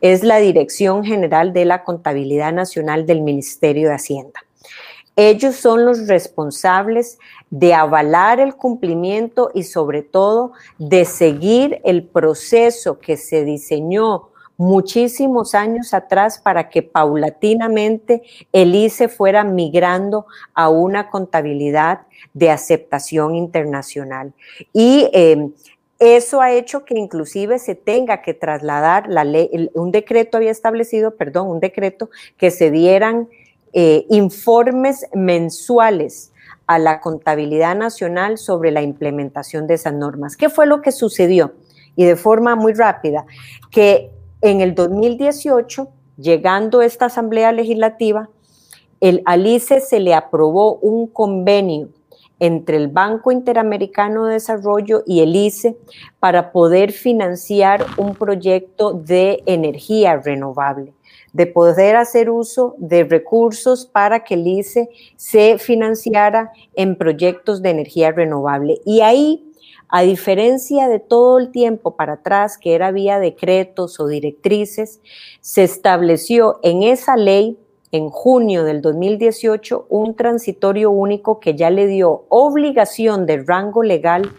es 0.00 0.22
la 0.22 0.38
Dirección 0.38 1.04
General 1.04 1.52
de 1.52 1.64
la 1.64 1.84
Contabilidad 1.84 2.52
Nacional 2.52 3.06
del 3.06 3.22
Ministerio 3.22 3.88
de 3.88 3.94
Hacienda. 3.94 4.40
Ellos 5.14 5.56
son 5.56 5.84
los 5.84 6.06
responsables 6.08 7.18
de 7.50 7.74
avalar 7.74 8.40
el 8.40 8.54
cumplimiento 8.54 9.50
y 9.52 9.64
sobre 9.64 10.02
todo 10.02 10.52
de 10.78 11.04
seguir 11.04 11.80
el 11.84 12.04
proceso 12.04 12.98
que 12.98 13.18
se 13.18 13.44
diseñó 13.44 14.30
muchísimos 14.56 15.54
años 15.54 15.92
atrás 15.92 16.38
para 16.38 16.70
que 16.70 16.82
paulatinamente 16.82 18.22
el 18.52 18.74
ICE 18.74 19.08
fuera 19.08 19.44
migrando 19.44 20.26
a 20.54 20.68
una 20.68 21.10
contabilidad 21.10 22.02
de 22.32 22.50
aceptación 22.50 23.34
internacional. 23.34 24.32
Y 24.72 25.10
eh, 25.12 25.50
eso 26.02 26.40
ha 26.40 26.50
hecho 26.50 26.84
que 26.84 26.98
inclusive 26.98 27.60
se 27.60 27.76
tenga 27.76 28.22
que 28.22 28.34
trasladar 28.34 29.06
la 29.08 29.22
ley, 29.22 29.70
un 29.74 29.92
decreto 29.92 30.36
había 30.36 30.50
establecido, 30.50 31.14
perdón, 31.14 31.48
un 31.48 31.60
decreto 31.60 32.10
que 32.36 32.50
se 32.50 32.72
dieran 32.72 33.28
eh, 33.72 34.04
informes 34.10 35.06
mensuales 35.14 36.32
a 36.66 36.80
la 36.80 37.00
contabilidad 37.00 37.76
nacional 37.76 38.36
sobre 38.38 38.72
la 38.72 38.82
implementación 38.82 39.68
de 39.68 39.74
esas 39.74 39.94
normas. 39.94 40.36
¿Qué 40.36 40.48
fue 40.48 40.66
lo 40.66 40.82
que 40.82 40.90
sucedió? 40.90 41.52
Y 41.94 42.04
de 42.04 42.16
forma 42.16 42.56
muy 42.56 42.72
rápida, 42.72 43.24
que 43.70 44.10
en 44.40 44.60
el 44.60 44.74
2018, 44.74 45.88
llegando 46.16 46.82
esta 46.82 47.06
Asamblea 47.06 47.52
Legislativa, 47.52 48.28
el 49.00 49.22
ALICE 49.24 49.80
se 49.80 50.00
le 50.00 50.14
aprobó 50.14 50.78
un 50.78 51.06
convenio 51.06 51.90
entre 52.42 52.76
el 52.76 52.88
Banco 52.88 53.30
Interamericano 53.30 54.26
de 54.26 54.32
Desarrollo 54.32 55.04
y 55.06 55.20
el 55.20 55.36
ICE 55.36 55.76
para 56.18 56.50
poder 56.50 56.90
financiar 56.90 57.86
un 57.96 58.16
proyecto 58.16 58.92
de 58.92 59.44
energía 59.46 60.16
renovable, 60.16 60.92
de 61.32 61.46
poder 61.46 61.94
hacer 61.94 62.30
uso 62.30 62.74
de 62.78 63.04
recursos 63.04 63.86
para 63.86 64.24
que 64.24 64.34
el 64.34 64.44
ICE 64.44 64.88
se 65.14 65.56
financiara 65.58 66.50
en 66.74 66.96
proyectos 66.96 67.62
de 67.62 67.70
energía 67.70 68.10
renovable. 68.10 68.80
Y 68.84 69.02
ahí 69.02 69.48
a 69.94 70.02
diferencia 70.02 70.88
de 70.88 70.98
todo 70.98 71.38
el 71.38 71.52
tiempo 71.52 71.96
para 71.96 72.14
atrás, 72.14 72.58
que 72.58 72.74
era 72.74 72.90
vía 72.90 73.20
decretos 73.20 74.00
o 74.00 74.08
directrices, 74.08 75.00
se 75.42 75.62
estableció 75.62 76.58
en 76.62 76.82
esa 76.82 77.14
ley 77.14 77.58
en 77.92 78.08
junio 78.08 78.64
del 78.64 78.80
2018 78.80 79.86
un 79.90 80.16
transitorio 80.16 80.90
único 80.90 81.38
que 81.38 81.54
ya 81.54 81.70
le 81.70 81.86
dio 81.86 82.24
obligación 82.30 83.26
de 83.26 83.44
rango 83.44 83.82
legal 83.82 84.32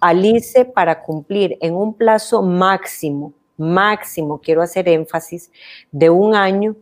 al 0.00 0.24
ICE 0.24 0.64
para 0.64 1.02
cumplir 1.02 1.58
en 1.60 1.74
un 1.74 1.94
plazo 1.94 2.42
máximo, 2.42 3.34
máximo, 3.56 4.40
quiero 4.40 4.62
hacer 4.62 4.88
énfasis, 4.88 5.50
de 5.90 6.10
un 6.10 6.34
año 6.34 6.76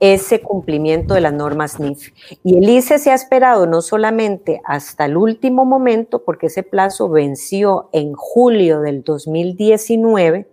ese 0.00 0.40
cumplimiento 0.40 1.14
de 1.14 1.20
las 1.20 1.32
normas 1.32 1.80
NIF. 1.80 2.12
Y 2.42 2.58
el 2.58 2.68
ICE 2.68 2.98
se 2.98 3.10
ha 3.10 3.14
esperado 3.14 3.66
no 3.66 3.80
solamente 3.80 4.60
hasta 4.64 5.06
el 5.06 5.16
último 5.16 5.64
momento, 5.64 6.24
porque 6.24 6.46
ese 6.46 6.62
plazo 6.62 7.08
venció 7.08 7.88
en 7.92 8.12
julio 8.12 8.80
del 8.80 9.02
2019, 9.02 10.48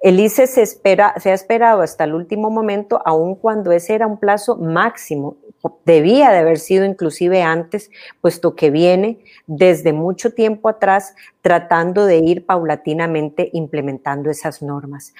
el 0.00 0.20
ICE 0.20 0.46
se, 0.46 0.62
espera, 0.62 1.14
se 1.18 1.30
ha 1.30 1.34
esperado 1.34 1.82
hasta 1.82 2.04
el 2.04 2.14
último 2.14 2.50
momento, 2.50 3.02
aun 3.04 3.34
cuando 3.34 3.72
ese 3.72 3.94
era 3.94 4.06
un 4.06 4.18
plazo 4.18 4.56
máximo. 4.56 5.36
Debía 5.84 6.30
de 6.30 6.38
haber 6.38 6.58
sido 6.58 6.84
inclusive 6.84 7.42
antes, 7.42 7.90
puesto 8.20 8.54
que 8.54 8.70
viene 8.70 9.18
desde 9.46 9.92
mucho 9.92 10.32
tiempo 10.32 10.68
atrás 10.68 11.16
tratando 11.42 12.06
de 12.06 12.18
ir 12.18 12.46
paulatinamente 12.46 13.50
implementando 13.52 14.30
esas 14.30 14.62
normas. 14.62 15.14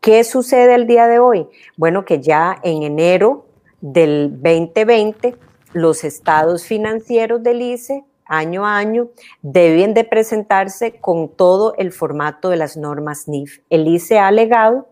¿Qué 0.00 0.24
sucede 0.24 0.74
el 0.74 0.86
día 0.88 1.06
de 1.06 1.20
hoy? 1.20 1.46
Bueno, 1.76 2.04
que 2.04 2.20
ya 2.20 2.58
en 2.64 2.82
enero 2.82 3.46
del 3.80 4.32
2020 4.32 5.36
los 5.74 6.02
estados 6.02 6.64
financieros 6.64 7.42
del 7.42 7.62
ICE 7.62 8.04
año 8.26 8.66
a 8.66 8.76
año, 8.76 9.08
deben 9.42 9.94
de 9.94 10.04
presentarse 10.04 11.00
con 11.00 11.28
todo 11.28 11.74
el 11.76 11.92
formato 11.92 12.50
de 12.50 12.56
las 12.56 12.76
normas 12.76 13.28
NIF. 13.28 13.60
El 13.70 13.86
ICE 13.88 14.18
ha 14.18 14.28
alegado 14.28 14.88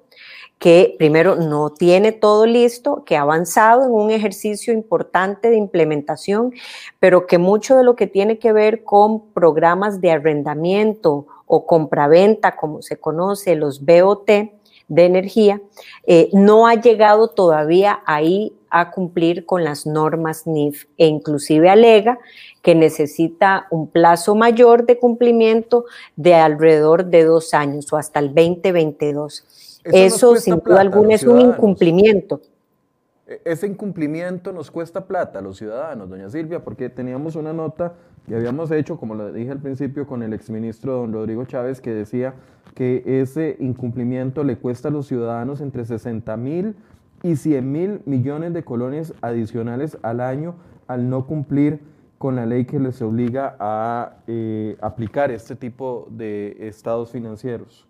que 0.62 0.94
primero 0.96 1.34
no 1.34 1.70
tiene 1.70 2.12
todo 2.12 2.46
listo, 2.46 3.02
que 3.04 3.16
ha 3.16 3.22
avanzado 3.22 3.84
en 3.84 3.90
un 3.90 4.12
ejercicio 4.12 4.72
importante 4.72 5.50
de 5.50 5.56
implementación, 5.56 6.54
pero 7.00 7.26
que 7.26 7.38
mucho 7.38 7.76
de 7.76 7.82
lo 7.82 7.96
que 7.96 8.06
tiene 8.06 8.38
que 8.38 8.52
ver 8.52 8.84
con 8.84 9.32
programas 9.32 10.00
de 10.00 10.12
arrendamiento 10.12 11.26
o 11.46 11.66
compraventa, 11.66 12.54
como 12.54 12.80
se 12.80 12.96
conoce, 12.96 13.56
los 13.56 13.84
BOT 13.84 14.30
de 14.86 15.04
energía, 15.04 15.60
eh, 16.06 16.28
no 16.32 16.68
ha 16.68 16.74
llegado 16.74 17.26
todavía 17.26 18.00
ahí 18.06 18.52
a 18.72 18.90
cumplir 18.90 19.44
con 19.44 19.62
las 19.64 19.86
normas 19.86 20.46
NIF 20.46 20.86
e 20.96 21.06
inclusive 21.06 21.68
alega 21.68 22.18
que 22.62 22.74
necesita 22.74 23.66
un 23.70 23.86
plazo 23.86 24.34
mayor 24.34 24.86
de 24.86 24.98
cumplimiento 24.98 25.84
de 26.16 26.34
alrededor 26.34 27.04
de 27.04 27.24
dos 27.24 27.52
años 27.52 27.92
o 27.92 27.98
hasta 27.98 28.18
el 28.18 28.28
2022. 28.28 29.80
Eso, 29.84 30.36
sin 30.36 30.58
duda 30.58 30.80
alguna 30.80 31.14
es 31.14 31.24
un 31.24 31.38
incumplimiento. 31.38 32.40
E, 33.26 33.42
ese 33.44 33.66
incumplimiento 33.66 34.52
nos 34.52 34.70
cuesta 34.70 35.06
plata 35.06 35.40
a 35.40 35.42
los 35.42 35.58
ciudadanos, 35.58 36.08
doña 36.08 36.30
Silvia, 36.30 36.64
porque 36.64 36.88
teníamos 36.88 37.36
una 37.36 37.52
nota 37.52 37.92
que 38.26 38.36
habíamos 38.36 38.70
hecho, 38.70 38.96
como 38.96 39.14
lo 39.14 39.32
dije 39.32 39.50
al 39.50 39.60
principio, 39.60 40.06
con 40.06 40.22
el 40.22 40.32
exministro 40.32 40.94
don 40.94 41.12
Rodrigo 41.12 41.44
Chávez, 41.44 41.82
que 41.82 41.90
decía 41.90 42.34
que 42.74 43.02
ese 43.04 43.56
incumplimiento 43.60 44.44
le 44.44 44.56
cuesta 44.56 44.88
a 44.88 44.90
los 44.90 45.08
ciudadanos 45.08 45.60
entre 45.60 45.84
60 45.84 46.34
mil 46.38 46.74
y 47.22 47.36
100 47.36 47.72
mil 47.72 48.00
millones 48.04 48.52
de 48.52 48.64
colones 48.64 49.14
adicionales 49.20 49.98
al 50.02 50.20
año 50.20 50.54
al 50.86 51.08
no 51.08 51.26
cumplir 51.26 51.80
con 52.18 52.36
la 52.36 52.46
ley 52.46 52.64
que 52.66 52.78
les 52.78 53.02
obliga 53.02 53.56
a 53.58 54.18
eh, 54.26 54.76
aplicar 54.80 55.30
este 55.30 55.56
tipo 55.56 56.06
de 56.10 56.56
estados 56.60 57.10
financieros. 57.10 57.86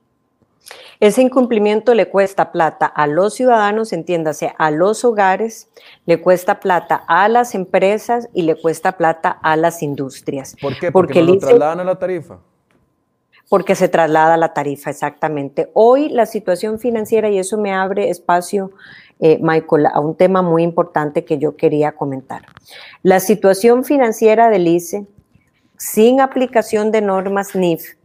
Ese 1.01 1.20
incumplimiento 1.20 1.95
le 1.95 2.09
cuesta 2.09 2.53
plata 2.53 2.87
a 2.87 3.07
los 3.07 3.35
ciudadanos, 3.35 3.93
entiéndase, 3.93 4.55
a 4.57 4.70
los 4.70 5.05
hogares, 5.05 5.68
le 6.07 6.20
cuesta 6.20 6.61
plata 6.61 7.03
a 7.09 7.28
las 7.28 7.55
empresas 7.55 8.28
y 8.33 8.43
le 8.43 8.55
cuesta 8.55 8.93
plata 8.93 9.30
a 9.30 9.57
las 9.57 9.83
industrias. 9.83 10.55
¿Por 10.61 10.78
qué? 10.78 10.93
Porque, 10.93 11.22
lo 11.22 11.37
trasladan 11.39 11.80
a 11.80 11.85
la 11.85 11.99
tarifa. 11.99 12.39
Porque 13.49 13.74
se 13.74 13.89
traslada 13.89 14.35
a 14.35 14.37
la 14.39 14.55
tarifa, 14.55 14.91
exactamente. 14.91 15.70
Hoy 15.74 16.09
la 16.09 16.24
situación 16.24 16.78
financiera, 16.78 17.28
y 17.28 17.39
eso 17.39 17.59
me 17.59 17.74
abre 17.74 18.09
espacio, 18.09 18.70
eh, 19.20 19.38
Michael, 19.40 19.86
a 19.86 20.00
un 20.00 20.16
tema 20.16 20.42
muy 20.42 20.62
importante 20.62 21.24
que 21.24 21.38
yo 21.38 21.56
quería 21.56 21.92
comentar. 21.92 22.42
La 23.02 23.20
situación 23.20 23.84
financiera 23.84 24.50
del 24.50 24.66
ICE, 24.66 25.06
sin 25.76 26.20
aplicación 26.20 26.90
de 26.90 27.02
normas 27.02 27.54
NIF, 27.54 27.96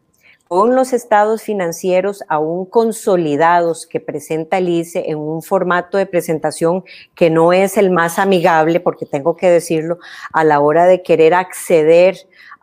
con 0.47 0.75
los 0.75 0.93
estados 0.93 1.41
financieros 1.41 2.23
aún 2.29 2.65
consolidados 2.65 3.85
que 3.85 3.99
presenta 3.99 4.59
el 4.59 4.69
ICE 4.69 5.09
en 5.11 5.17
un 5.17 5.41
formato 5.41 5.97
de 5.97 6.05
presentación 6.05 6.85
que 7.15 7.29
no 7.29 7.51
es 7.51 7.77
el 7.77 7.91
más 7.91 8.17
amigable, 8.17 8.79
porque 8.79 9.05
tengo 9.05 9.35
que 9.35 9.49
decirlo, 9.49 9.99
a 10.31 10.43
la 10.43 10.59
hora 10.59 10.85
de 10.85 11.03
querer 11.03 11.33
acceder 11.33 12.15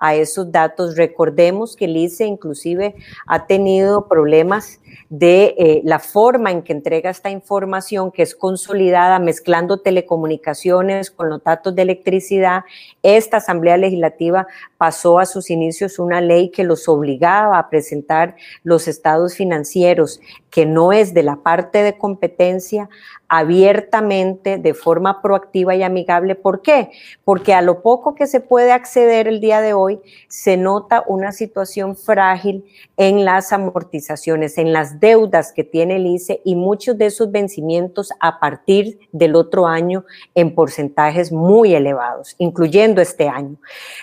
a 0.04 0.14
esos 0.14 0.52
datos. 0.52 0.96
Recordemos 0.96 1.76
que 1.76 1.86
el 1.86 1.96
ICE 1.96 2.26
inclusive 2.26 2.94
ha 3.26 3.46
tenido 3.46 4.06
problemas 4.06 4.80
de 5.08 5.54
eh, 5.56 5.80
la 5.82 5.98
forma 5.98 6.50
en 6.50 6.60
que 6.62 6.74
entrega 6.74 7.08
esta 7.08 7.30
información, 7.30 8.12
que 8.12 8.22
es 8.22 8.34
consolidada 8.34 9.18
mezclando 9.18 9.78
telecomunicaciones 9.78 11.10
con 11.10 11.30
los 11.30 11.42
datos 11.42 11.74
de 11.74 11.82
electricidad. 11.82 12.64
Esta 13.02 13.38
Asamblea 13.38 13.78
Legislativa 13.78 14.46
pasó 14.76 15.18
a 15.18 15.24
sus 15.24 15.48
inicios 15.48 15.98
una 15.98 16.20
ley 16.20 16.50
que 16.50 16.64
los 16.64 16.86
obligaba 16.86 17.58
a 17.58 17.70
presentar 17.70 18.36
los 18.62 18.88
estados 18.88 19.34
financieros, 19.34 20.20
que 20.50 20.66
no 20.66 20.92
es 20.92 21.14
de 21.14 21.22
la 21.22 21.36
parte 21.36 21.82
de 21.82 21.96
competencia, 21.96 22.90
abiertamente, 23.28 24.58
de 24.58 24.74
forma 24.74 25.22
proactiva 25.22 25.74
y 25.74 25.82
amigable. 25.82 26.34
¿Por 26.34 26.62
qué? 26.62 26.90
Porque 27.24 27.54
a 27.54 27.62
lo 27.62 27.82
poco 27.82 28.14
que 28.14 28.26
se 28.26 28.40
puede 28.40 28.72
acceder 28.72 29.28
el 29.28 29.40
día 29.40 29.60
de 29.60 29.74
hoy, 29.74 30.00
se 30.28 30.56
nota 30.56 31.04
una 31.06 31.32
situación 31.32 31.96
frágil 31.96 32.64
en 32.96 33.24
las 33.24 33.52
amortizaciones, 33.52 34.58
en 34.58 34.72
las 34.72 35.00
deudas 35.00 35.52
que 35.52 35.64
tiene 35.64 35.96
el 35.96 36.06
ICE 36.06 36.40
y 36.44 36.56
muchos 36.56 36.96
de 36.98 37.06
esos 37.06 37.30
vencimientos 37.30 38.12
a 38.20 38.38
partir 38.38 38.98
del 39.12 39.34
otro 39.36 39.66
año 39.66 40.04
en 40.34 40.54
porcentajes 40.54 41.32
muy 41.32 41.74
elevados, 41.74 42.34
incluyendo 42.38 43.00
este 43.00 43.28
año. 43.28 43.56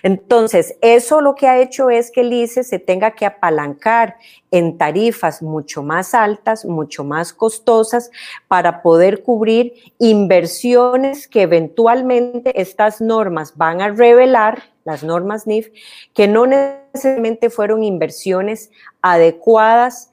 Entonces, 0.03 0.75
eso 0.81 1.21
lo 1.21 1.35
que 1.35 1.47
ha 1.47 1.59
hecho 1.59 1.89
es 1.89 2.11
que 2.11 2.21
el 2.21 2.33
ICE 2.33 2.63
se 2.63 2.79
tenga 2.79 3.11
que 3.11 3.25
apalancar 3.25 4.15
en 4.51 4.77
tarifas 4.77 5.41
mucho 5.41 5.81
más 5.81 6.13
altas, 6.13 6.65
mucho 6.65 7.03
más 7.03 7.33
costosas, 7.33 8.11
para 8.47 8.81
poder 8.81 9.23
cubrir 9.23 9.73
inversiones 9.97 11.27
que 11.27 11.43
eventualmente 11.43 12.61
estas 12.61 13.01
normas 13.01 13.57
van 13.57 13.81
a 13.81 13.89
revelar, 13.89 14.63
las 14.83 15.03
normas 15.03 15.47
NIF, 15.47 15.69
que 16.13 16.27
no 16.27 16.45
necesariamente 16.45 17.49
fueron 17.49 17.83
inversiones 17.83 18.71
adecuadas 19.01 20.10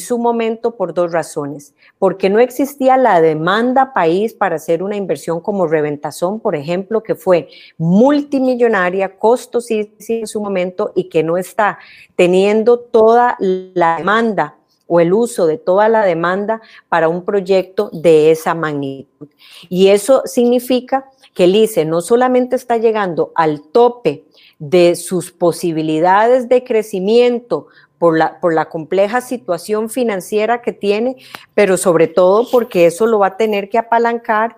su 0.00 0.18
momento 0.18 0.76
por 0.76 0.94
dos 0.94 1.12
razones. 1.12 1.74
Porque 1.98 2.28
no 2.28 2.40
existía 2.40 2.96
la 2.96 3.20
demanda 3.20 3.92
país 3.92 4.34
para 4.34 4.56
hacer 4.56 4.82
una 4.82 4.96
inversión 4.96 5.40
como 5.40 5.66
Reventazón, 5.66 6.40
por 6.40 6.56
ejemplo, 6.56 7.02
que 7.02 7.14
fue 7.14 7.48
multimillonaria, 7.78 9.18
costosísima 9.18 10.20
en 10.20 10.26
su 10.26 10.40
momento 10.40 10.92
y 10.94 11.04
que 11.04 11.22
no 11.22 11.36
está 11.36 11.78
teniendo 12.16 12.78
toda 12.78 13.36
la 13.38 13.98
demanda 13.98 14.56
o 14.92 14.98
el 14.98 15.12
uso 15.12 15.46
de 15.46 15.56
toda 15.56 15.88
la 15.88 16.04
demanda 16.04 16.60
para 16.88 17.08
un 17.08 17.24
proyecto 17.24 17.90
de 17.92 18.32
esa 18.32 18.54
magnitud. 18.54 19.28
Y 19.68 19.86
eso 19.88 20.22
significa 20.24 21.08
que 21.32 21.44
el 21.44 21.54
ICE 21.54 21.84
no 21.84 22.00
solamente 22.00 22.56
está 22.56 22.76
llegando 22.76 23.30
al 23.36 23.62
tope 23.62 24.24
de 24.58 24.96
sus 24.96 25.30
posibilidades 25.30 26.48
de 26.48 26.64
crecimiento 26.64 27.68
por 28.00 28.16
la, 28.16 28.40
por 28.40 28.54
la 28.54 28.70
compleja 28.70 29.20
situación 29.20 29.90
financiera 29.90 30.62
que 30.62 30.72
tiene, 30.72 31.16
pero 31.52 31.76
sobre 31.76 32.06
todo 32.06 32.50
porque 32.50 32.86
eso 32.86 33.06
lo 33.06 33.18
va 33.18 33.26
a 33.26 33.36
tener 33.36 33.68
que 33.68 33.76
apalancar 33.76 34.56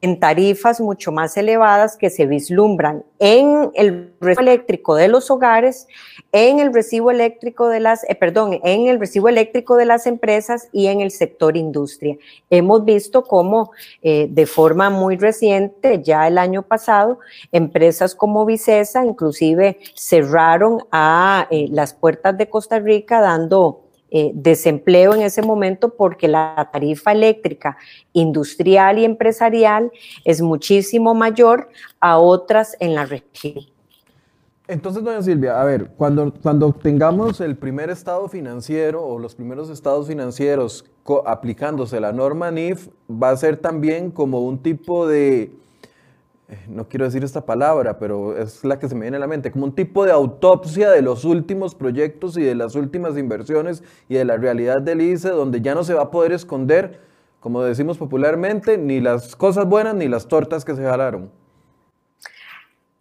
en 0.00 0.20
tarifas 0.20 0.80
mucho 0.80 1.12
más 1.12 1.36
elevadas 1.36 1.96
que 1.96 2.10
se 2.10 2.26
vislumbran 2.26 3.04
en 3.18 3.70
el 3.74 4.12
recibo 4.20 4.42
eléctrico 4.42 4.94
de 4.94 5.08
los 5.08 5.30
hogares, 5.30 5.88
en 6.32 6.60
el 6.60 6.72
recibo 6.72 7.10
eléctrico 7.10 7.68
de 7.68 7.80
las, 7.80 8.04
eh, 8.04 8.14
perdón, 8.14 8.60
en 8.62 8.86
el 8.86 9.00
recibo 9.00 9.28
eléctrico 9.28 9.76
de 9.76 9.86
las 9.86 10.06
empresas 10.06 10.68
y 10.72 10.86
en 10.86 11.00
el 11.00 11.10
sector 11.10 11.56
industria. 11.56 12.16
Hemos 12.50 12.84
visto 12.84 13.24
cómo 13.24 13.72
eh, 14.02 14.28
de 14.30 14.46
forma 14.46 14.90
muy 14.90 15.16
reciente, 15.16 16.02
ya 16.02 16.28
el 16.28 16.38
año 16.38 16.62
pasado, 16.62 17.18
empresas 17.50 18.14
como 18.14 18.46
Vicesa 18.46 19.04
inclusive 19.04 19.78
cerraron 19.94 20.84
a 20.92 21.46
eh, 21.50 21.66
las 21.70 21.94
puertas 21.94 22.36
de 22.38 22.48
Costa 22.48 22.78
Rica 22.78 23.20
dando 23.20 23.87
eh, 24.10 24.30
desempleo 24.34 25.14
en 25.14 25.22
ese 25.22 25.42
momento 25.42 25.94
porque 25.94 26.28
la 26.28 26.68
tarifa 26.72 27.12
eléctrica 27.12 27.76
industrial 28.12 28.98
y 28.98 29.04
empresarial 29.04 29.90
es 30.24 30.40
muchísimo 30.40 31.14
mayor 31.14 31.68
a 32.00 32.18
otras 32.18 32.76
en 32.80 32.94
la 32.94 33.04
región. 33.04 33.66
Entonces, 34.66 35.02
doña 35.02 35.22
Silvia, 35.22 35.60
a 35.60 35.64
ver, 35.64 35.92
cuando, 35.96 36.32
cuando 36.42 36.72
tengamos 36.72 37.40
el 37.40 37.56
primer 37.56 37.88
estado 37.88 38.28
financiero 38.28 39.02
o 39.02 39.18
los 39.18 39.34
primeros 39.34 39.70
estados 39.70 40.08
financieros 40.08 40.84
aplicándose 41.24 41.98
la 42.00 42.12
norma 42.12 42.50
NIF, 42.50 42.88
va 43.10 43.30
a 43.30 43.36
ser 43.38 43.56
también 43.56 44.10
como 44.10 44.42
un 44.42 44.58
tipo 44.58 45.06
de, 45.06 45.50
no 46.66 46.88
quiero 46.88 47.04
decir 47.04 47.24
esta 47.24 47.44
palabra, 47.44 47.98
pero 47.98 48.36
es 48.36 48.64
la 48.64 48.78
que 48.78 48.88
se 48.88 48.94
me 48.94 49.02
viene 49.02 49.18
a 49.18 49.20
la 49.20 49.26
mente, 49.26 49.50
como 49.50 49.66
un 49.66 49.74
tipo 49.74 50.04
de 50.04 50.12
autopsia 50.12 50.90
de 50.90 51.02
los 51.02 51.24
últimos 51.24 51.74
proyectos 51.74 52.38
y 52.38 52.42
de 52.42 52.54
las 52.54 52.74
últimas 52.74 53.18
inversiones 53.18 53.82
y 54.08 54.14
de 54.14 54.24
la 54.24 54.36
realidad 54.36 54.80
del 54.80 55.02
ICE, 55.02 55.28
donde 55.30 55.60
ya 55.60 55.74
no 55.74 55.84
se 55.84 55.92
va 55.92 56.04
a 56.04 56.10
poder 56.10 56.32
esconder, 56.32 57.00
como 57.40 57.62
decimos 57.62 57.98
popularmente, 57.98 58.78
ni 58.78 59.00
las 59.00 59.36
cosas 59.36 59.66
buenas 59.66 59.94
ni 59.94 60.08
las 60.08 60.26
tortas 60.26 60.64
que 60.64 60.74
se 60.74 60.82
jalaron. 60.82 61.30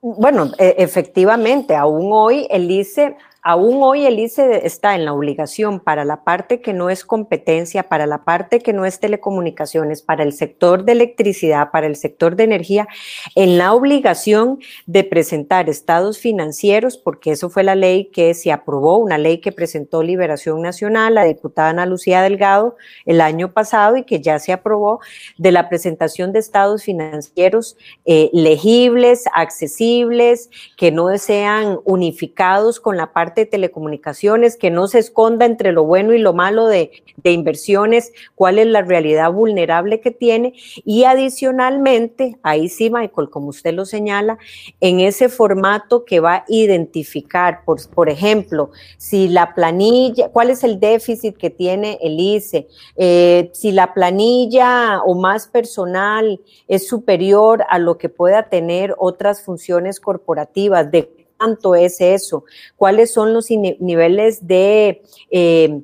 Bueno, 0.02 0.52
e, 0.58 0.76
efectivamente, 0.78 1.76
aún 1.76 2.10
hoy 2.12 2.48
el 2.50 2.70
ICE 2.70 3.16
Aún 3.50 3.82
hoy 3.82 4.06
el 4.06 4.20
ICE 4.20 4.68
está 4.68 4.94
en 4.96 5.06
la 5.06 5.14
obligación 5.14 5.80
para 5.80 6.04
la 6.04 6.26
parte 6.26 6.60
que 6.60 6.74
no 6.74 6.90
es 6.90 7.06
competencia, 7.06 7.84
para 7.84 8.06
la 8.06 8.26
parte 8.26 8.60
que 8.60 8.74
no 8.74 8.84
es 8.84 9.00
telecomunicaciones, 9.00 10.02
para 10.02 10.24
el 10.24 10.34
sector 10.34 10.84
de 10.84 10.92
electricidad, 10.92 11.72
para 11.72 11.88
el 11.88 11.96
sector 11.96 12.36
de 12.36 12.44
energía, 12.44 12.90
en 13.36 13.58
la 13.58 13.72
obligación 13.72 14.60
de 14.86 15.06
presentar 15.06 15.70
estados 15.70 16.18
financieros, 16.18 16.98
porque 16.98 17.32
eso 17.32 17.50
fue 17.50 17.64
la 17.64 17.76
ley 17.76 18.10
que 18.12 18.34
se 18.34 18.52
aprobó, 18.52 18.98
una 18.98 19.18
ley 19.18 19.38
que 19.38 19.54
presentó 19.54 20.04
Liberación 20.04 20.62
Nacional, 20.62 21.16
la 21.16 21.24
diputada 21.24 21.70
Ana 21.70 21.86
Lucía 21.86 22.22
Delgado, 22.22 22.76
el 23.06 23.22
año 23.22 23.54
pasado 23.54 23.96
y 23.96 24.04
que 24.04 24.20
ya 24.20 24.40
se 24.40 24.52
aprobó, 24.52 25.00
de 25.38 25.54
la 25.54 25.70
presentación 25.70 26.34
de 26.34 26.40
estados 26.40 26.84
financieros 26.84 27.78
eh, 28.04 28.30
legibles, 28.34 29.24
accesibles, 29.34 30.50
que 30.76 30.92
no 30.92 31.18
sean 31.18 31.80
unificados 31.86 32.82
con 32.82 32.98
la 32.98 33.14
parte 33.14 33.37
de 33.42 33.48
telecomunicaciones, 33.48 34.58
que 34.58 34.70
no 34.70 34.88
se 34.88 35.00
esconda 35.00 35.46
entre 35.46 35.72
lo 35.72 35.84
bueno 35.84 36.14
y 36.14 36.20
lo 36.20 36.34
malo 36.34 36.68
de, 36.68 36.92
de 37.18 37.32
inversiones, 37.32 38.12
cuál 38.36 38.60
es 38.60 38.68
la 38.68 38.82
realidad 38.82 39.32
vulnerable 39.32 40.00
que 40.00 40.12
tiene. 40.12 40.54
Y 40.86 41.04
adicionalmente, 41.04 42.38
ahí 42.44 42.70
sí, 42.70 42.90
Michael, 42.90 43.30
como 43.30 43.48
usted 43.48 43.74
lo 43.74 43.86
señala, 43.86 44.38
en 44.82 45.00
ese 45.00 45.30
formato 45.30 46.06
que 46.06 46.20
va 46.20 46.36
a 46.36 46.46
identificar, 46.48 47.64
por, 47.66 47.78
por 47.90 48.10
ejemplo, 48.10 48.72
si 48.98 49.28
la 49.28 49.54
planilla, 49.54 50.30
cuál 50.30 50.50
es 50.50 50.64
el 50.64 50.80
déficit 50.80 51.38
que 51.38 51.50
tiene 51.50 51.98
el 52.02 52.20
ICE, 52.20 52.68
eh, 52.96 53.50
si 53.54 53.72
la 53.72 53.94
planilla 53.94 55.02
o 55.04 55.16
más 55.16 55.48
personal 55.48 56.40
es 56.68 56.88
superior 56.88 57.64
a 57.70 57.80
lo 57.80 57.98
que 57.98 58.10
pueda 58.10 58.50
tener 58.50 58.96
otras 58.98 59.42
funciones 59.42 60.00
corporativas, 60.00 60.90
de 60.92 61.17
cuánto 61.38 61.76
es 61.76 62.02
eso, 62.02 62.44
cuáles 62.76 63.14
son 63.14 63.34
los 63.34 63.50
niveles 63.50 64.48
de 64.48 65.02
eh, 65.32 65.82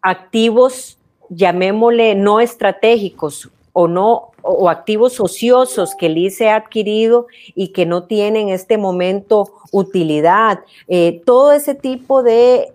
activos, 0.00 0.98
llamémosle 1.28 2.14
no 2.14 2.40
estratégicos, 2.40 3.50
o 3.72 3.88
no 3.88 4.32
o 4.42 4.68
activos 4.68 5.20
ociosos 5.20 5.94
que 5.94 6.06
el 6.06 6.18
ha 6.48 6.56
adquirido 6.56 7.26
y 7.54 7.68
que 7.68 7.86
no 7.86 8.04
tienen 8.04 8.48
en 8.48 8.54
este 8.54 8.76
momento 8.76 9.52
utilidad. 9.70 10.60
Eh, 10.88 11.22
todo 11.24 11.52
ese 11.52 11.74
tipo 11.74 12.22
de 12.22 12.72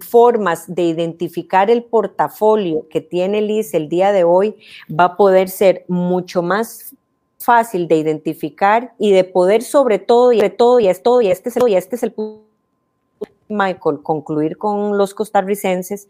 formas 0.00 0.74
de 0.74 0.82
identificar 0.82 1.70
el 1.70 1.82
portafolio 1.84 2.86
que 2.88 3.00
tiene 3.00 3.38
el 3.38 3.50
el 3.72 3.88
día 3.88 4.12
de 4.12 4.24
hoy 4.24 4.56
va 4.88 5.04
a 5.04 5.16
poder 5.16 5.48
ser 5.48 5.84
mucho 5.88 6.42
más 6.42 6.94
fácil 7.46 7.86
de 7.86 7.96
identificar 7.96 8.92
y 8.98 9.12
de 9.12 9.22
poder 9.22 9.62
sobre 9.62 10.00
todo 10.00 10.32
y 10.32 10.40
de 10.40 10.50
todo 10.50 10.80
y 10.80 10.88
esto 10.88 11.20
y 11.22 11.28
este 11.28 11.48
es 11.48 11.56
el, 11.56 11.68
y 11.68 11.76
este 11.76 11.94
es 11.94 12.02
el 12.02 12.12
punto 12.12 12.44
Michael, 13.48 14.02
concluir 14.02 14.58
con 14.58 14.98
los 14.98 15.14
costarricenses, 15.14 16.08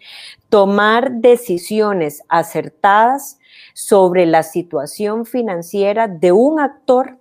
tomar 0.48 1.12
decisiones 1.12 2.22
acertadas 2.30 3.38
sobre 3.74 4.24
la 4.24 4.42
situación 4.42 5.26
financiera 5.26 6.08
de 6.08 6.32
un 6.32 6.58
actor 6.58 7.18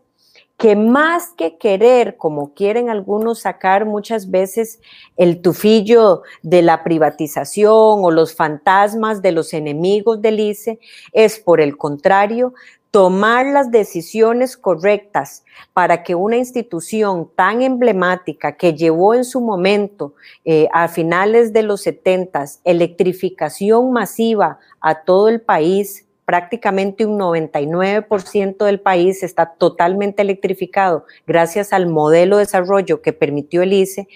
que 0.57 0.77
más 0.77 1.33
que 1.35 1.57
querer, 1.57 2.15
como 2.15 2.53
quieren 2.53 2.89
algunos 2.89 3.39
sacar 3.41 3.85
muchas 3.85 4.31
veces 4.31 4.79
el 5.17 5.41
tufillo 5.41 6.21
de 6.43 6.61
la 6.61 6.81
privatización 6.85 8.05
o 8.05 8.09
los 8.09 8.33
fantasmas 8.33 9.21
de 9.21 9.33
los 9.33 9.53
enemigos 9.53 10.21
del 10.21 10.39
ICE, 10.39 10.79
es 11.11 11.39
por 11.39 11.59
el 11.59 11.75
contrario 11.75 12.53
tomar 12.95 13.45
las 13.47 13.71
decisiones 13.71 14.55
correctas 14.55 15.43
para 15.73 16.01
que 16.01 16.15
una 16.15 16.37
institución 16.37 17.29
tan 17.35 17.61
emblemática 17.61 18.55
que 18.55 18.73
llevó 18.73 19.13
en 19.13 19.25
su 19.25 19.41
momento, 19.41 20.13
eh, 20.45 20.69
a 20.71 20.87
finales 20.87 21.51
de 21.51 21.63
los 21.63 21.81
70, 21.81 22.45
electrificación 22.63 23.91
masiva 23.91 24.59
a 24.79 25.03
todo 25.03 25.27
el 25.27 25.41
país, 25.41 26.05
prácticamente 26.23 27.05
un 27.05 27.19
99% 27.19 28.63
del 28.63 28.79
país 28.79 29.23
está 29.23 29.55
totalmente 29.57 30.21
electrificado 30.21 31.05
gracias 31.27 31.73
al 31.73 31.87
modelo 31.87 32.37
de 32.37 32.45
desarrollo 32.45 33.01
que 33.01 33.11
permitió 33.11 33.61
el 33.61 33.73
ICE, 33.73 34.07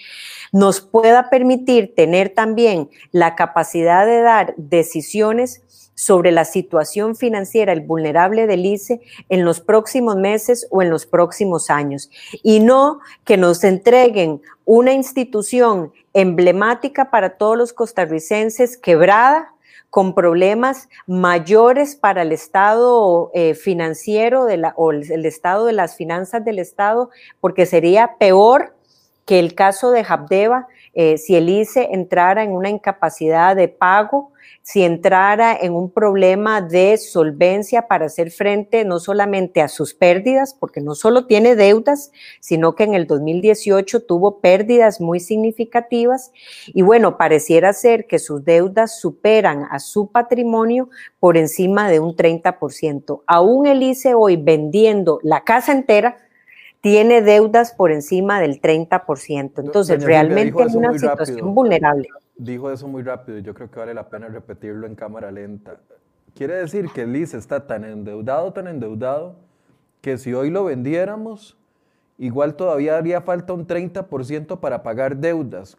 nos 0.52 0.80
pueda 0.80 1.28
permitir 1.28 1.94
tener 1.94 2.30
también 2.30 2.88
la 3.12 3.36
capacidad 3.36 4.06
de 4.06 4.22
dar 4.22 4.54
decisiones 4.56 5.64
sobre 6.00 6.32
la 6.32 6.46
situación 6.46 7.14
financiera, 7.14 7.74
el 7.74 7.82
vulnerable 7.82 8.46
del 8.46 8.64
ICE 8.64 9.02
en 9.28 9.44
los 9.44 9.60
próximos 9.60 10.16
meses 10.16 10.66
o 10.70 10.80
en 10.80 10.88
los 10.88 11.04
próximos 11.04 11.68
años. 11.68 12.08
Y 12.42 12.60
no 12.60 13.00
que 13.24 13.36
nos 13.36 13.64
entreguen 13.64 14.40
una 14.64 14.94
institución 14.94 15.92
emblemática 16.14 17.10
para 17.10 17.36
todos 17.36 17.58
los 17.58 17.74
costarricenses 17.74 18.78
quebrada, 18.78 19.52
con 19.90 20.14
problemas 20.14 20.88
mayores 21.06 21.96
para 21.96 22.22
el 22.22 22.32
estado 22.32 23.30
eh, 23.34 23.54
financiero 23.54 24.46
de 24.46 24.72
o 24.76 24.92
el, 24.92 25.26
estado 25.26 25.66
de 25.66 25.72
las 25.72 25.96
finanzas 25.96 26.42
del 26.44 26.60
estado, 26.60 27.10
porque 27.40 27.66
sería 27.66 28.16
peor 28.16 28.74
que 29.26 29.38
el 29.38 29.54
caso 29.54 29.90
de 29.90 30.06
Habdeba 30.08 30.68
eh, 30.94 31.18
si 31.18 31.36
el 31.36 31.48
ICE 31.48 31.88
entrara 31.92 32.42
en 32.42 32.52
una 32.52 32.70
incapacidad 32.70 33.54
de 33.54 33.68
pago 33.68 34.29
si 34.62 34.82
entrara 34.82 35.56
en 35.60 35.72
un 35.72 35.90
problema 35.90 36.60
de 36.60 36.96
solvencia 36.96 37.88
para 37.88 38.06
hacer 38.06 38.30
frente 38.30 38.84
no 38.84 38.98
solamente 38.98 39.60
a 39.60 39.68
sus 39.68 39.94
pérdidas, 39.94 40.54
porque 40.54 40.80
no 40.80 40.94
solo 40.94 41.26
tiene 41.26 41.56
deudas, 41.56 42.12
sino 42.40 42.74
que 42.74 42.84
en 42.84 42.94
el 42.94 43.06
2018 43.06 44.04
tuvo 44.04 44.40
pérdidas 44.40 45.00
muy 45.00 45.20
significativas 45.20 46.32
y 46.68 46.82
bueno, 46.82 47.16
pareciera 47.16 47.72
ser 47.72 48.06
que 48.06 48.18
sus 48.18 48.44
deudas 48.44 49.00
superan 49.00 49.66
a 49.70 49.78
su 49.78 50.10
patrimonio 50.10 50.90
por 51.18 51.36
encima 51.36 51.88
de 51.88 52.00
un 52.00 52.14
30%. 52.14 53.22
Aún 53.26 53.66
el 53.66 53.82
ICE 53.82 54.14
hoy 54.14 54.36
vendiendo 54.36 55.20
la 55.22 55.44
casa 55.44 55.72
entera, 55.72 56.18
tiene 56.80 57.22
deudas 57.22 57.72
por 57.72 57.92
encima 57.92 58.40
del 58.40 58.60
30%. 58.60 59.52
Entonces, 59.58 60.02
realmente 60.02 60.62
es 60.62 60.74
una 60.74 60.98
situación 60.98 61.54
vulnerable 61.54 62.08
dijo 62.40 62.70
eso 62.70 62.88
muy 62.88 63.02
rápido 63.02 63.38
y 63.38 63.42
yo 63.42 63.54
creo 63.54 63.70
que 63.70 63.78
vale 63.78 63.94
la 63.94 64.08
pena 64.08 64.28
repetirlo 64.28 64.86
en 64.86 64.94
cámara 64.94 65.30
lenta. 65.30 65.78
Quiere 66.34 66.54
decir 66.54 66.90
que 66.94 67.06
ICE 67.06 67.36
está 67.36 67.66
tan 67.66 67.84
endeudado, 67.84 68.52
tan 68.52 68.66
endeudado, 68.66 69.36
que 70.00 70.16
si 70.16 70.32
hoy 70.32 70.50
lo 70.50 70.64
vendiéramos, 70.64 71.56
igual 72.18 72.54
todavía 72.54 72.96
haría 72.96 73.20
falta 73.20 73.52
un 73.52 73.66
30% 73.66 74.58
para 74.58 74.82
pagar 74.82 75.16
deudas. 75.16 75.76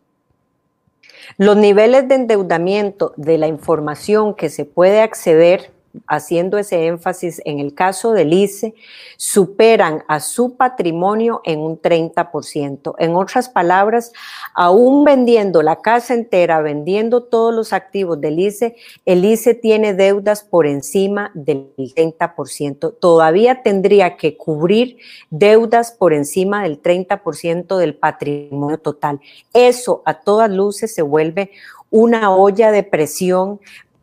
Los 1.37 1.57
niveles 1.57 2.07
de 2.07 2.15
endeudamiento 2.15 3.13
de 3.17 3.39
la 3.39 3.47
información 3.47 4.35
que 4.35 4.49
se 4.49 4.65
puede 4.65 5.01
acceder 5.01 5.71
haciendo 6.07 6.57
ese 6.57 6.87
énfasis 6.87 7.41
en 7.45 7.59
el 7.59 7.73
caso 7.73 8.13
del 8.13 8.33
ICE, 8.33 8.73
superan 9.17 10.03
a 10.07 10.19
su 10.19 10.55
patrimonio 10.55 11.41
en 11.43 11.59
un 11.59 11.81
30%. 11.81 12.95
En 12.97 13.15
otras 13.15 13.49
palabras, 13.49 14.11
aún 14.53 15.03
vendiendo 15.03 15.61
la 15.61 15.77
casa 15.77 16.13
entera, 16.13 16.61
vendiendo 16.61 17.23
todos 17.23 17.53
los 17.53 17.73
activos 17.73 18.19
del 18.19 18.39
ICE, 18.39 18.75
el 19.05 19.25
ICE 19.25 19.53
tiene 19.53 19.93
deudas 19.93 20.43
por 20.43 20.67
encima 20.67 21.31
del 21.33 21.71
30%. 21.75 22.95
Todavía 22.99 23.61
tendría 23.63 24.17
que 24.17 24.37
cubrir 24.37 24.97
deudas 25.29 25.91
por 25.91 26.13
encima 26.13 26.63
del 26.63 26.81
30% 26.81 27.77
del 27.77 27.95
patrimonio 27.95 28.77
total. 28.77 29.19
Eso 29.53 30.01
a 30.05 30.15
todas 30.21 30.49
luces 30.49 30.93
se 30.93 31.01
vuelve 31.01 31.51
una 31.89 32.33
olla 32.33 32.71
de 32.71 32.83
presión 32.83 33.59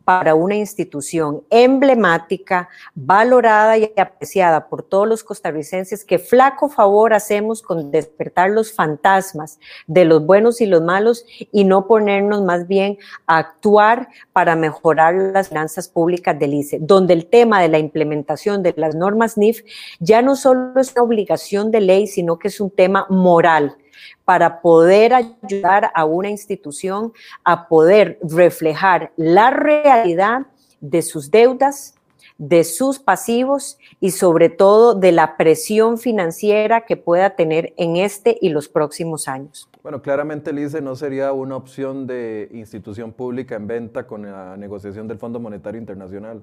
para 0.09 0.33
una 0.33 0.55
institución 0.55 1.43
emblemática, 1.51 2.67
valorada 2.95 3.77
y 3.77 3.93
apreciada 3.95 4.67
por 4.67 4.81
todos 4.81 5.07
los 5.07 5.23
costarricenses, 5.23 6.03
que 6.03 6.17
flaco 6.17 6.67
favor 6.67 7.13
hacemos 7.13 7.61
con 7.61 7.91
despertar 7.91 8.49
los 8.49 8.73
fantasmas 8.73 9.59
de 9.85 10.05
los 10.05 10.25
buenos 10.25 10.61
y 10.61 10.65
los 10.65 10.81
malos 10.81 11.27
y 11.51 11.63
no 11.63 11.85
ponernos 11.85 12.41
más 12.41 12.67
bien 12.67 12.97
a 13.27 13.37
actuar 13.37 14.09
para 14.33 14.55
mejorar 14.55 15.13
las 15.13 15.49
finanzas 15.49 15.87
públicas 15.87 16.39
del 16.39 16.55
ICE, 16.55 16.79
donde 16.81 17.13
el 17.13 17.27
tema 17.27 17.61
de 17.61 17.67
la 17.67 17.77
implementación 17.77 18.63
de 18.63 18.73
las 18.77 18.95
normas 18.95 19.37
NIF 19.37 19.61
ya 19.99 20.23
no 20.23 20.35
solo 20.35 20.79
es 20.81 20.91
una 20.93 21.03
obligación 21.03 21.69
de 21.69 21.81
ley, 21.81 22.07
sino 22.07 22.39
que 22.39 22.47
es 22.47 22.59
un 22.59 22.71
tema 22.71 23.05
moral 23.11 23.77
para 24.25 24.61
poder 24.61 25.13
ayudar 25.13 25.91
a 25.93 26.05
una 26.05 26.29
institución 26.29 27.13
a 27.43 27.67
poder 27.67 28.19
reflejar 28.21 29.11
la 29.15 29.51
realidad 29.51 30.47
de 30.81 31.01
sus 31.01 31.31
deudas, 31.31 31.95
de 32.37 32.63
sus 32.63 32.99
pasivos 32.99 33.77
y 33.99 34.11
sobre 34.11 34.49
todo 34.49 34.95
de 34.95 35.11
la 35.11 35.35
presión 35.35 35.97
financiera 35.97 36.85
que 36.85 36.95
pueda 36.95 37.31
tener 37.31 37.73
en 37.75 37.97
este 37.97 38.37
y 38.41 38.49
los 38.49 38.69
próximos 38.69 39.27
años. 39.27 39.69
Bueno, 39.83 40.01
claramente 40.01 40.51
el 40.51 40.59
ICE 40.59 40.81
no 40.81 40.95
sería 40.95 41.33
una 41.33 41.55
opción 41.55 42.07
de 42.07 42.49
institución 42.53 43.11
pública 43.11 43.55
en 43.55 43.67
venta 43.67 44.07
con 44.07 44.23
la 44.23 44.55
negociación 44.55 45.07
del 45.07 45.17
Fondo 45.17 45.39
Monetario 45.39 45.79
Internacional, 45.79 46.41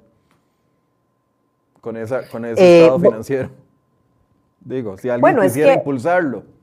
con, 1.80 1.96
esa, 1.96 2.28
con 2.28 2.44
ese 2.44 2.62
eh, 2.62 2.80
estado 2.82 3.00
financiero. 3.00 3.50
Digo, 4.61 4.98
si 4.98 5.09
alguien 5.09 5.38
quisiera 5.40 5.74
impulsarlo 5.74 6.55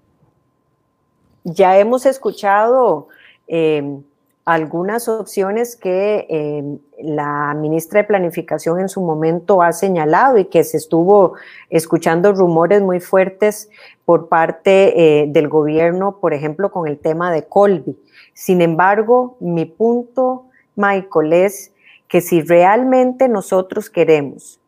ya 1.44 1.78
hemos 1.78 2.06
escuchado 2.06 3.08
em, 3.48 4.04
algunas 4.46 5.08
opciones 5.08 5.76
que 5.76 6.26
em, 6.30 6.80
la 7.02 7.54
ministra 7.54 8.02
de 8.02 8.08
Planificación 8.08 8.80
en 8.80 8.90
su 8.90 9.02
momento 9.02 9.62
ha 9.62 9.72
señalado 9.72 10.38
y 10.38 10.46
que 10.46 10.64
se 10.64 10.78
estuvo 10.78 11.36
escuchando 11.70 12.34
rumores 12.34 12.82
muy 12.82 13.00
fuertes 13.00 13.70
por 14.06 14.28
parte 14.28 15.22
eh, 15.22 15.28
del 15.28 15.48
gobierno, 15.48 16.18
por 16.20 16.34
ejemplo, 16.34 16.72
con 16.72 16.88
el 16.88 17.00
tema 17.00 17.32
de 17.32 17.44
Colby. 17.44 17.98
Sin 18.34 18.62
embargo, 18.62 19.38
mi 19.40 19.66
punto, 19.66 20.46
Michael, 20.76 21.34
es 21.34 21.72
que 22.10 22.20
si 22.20 22.42
realmente 22.42 23.30
nosotros 23.30 23.90
queremos 23.90 24.60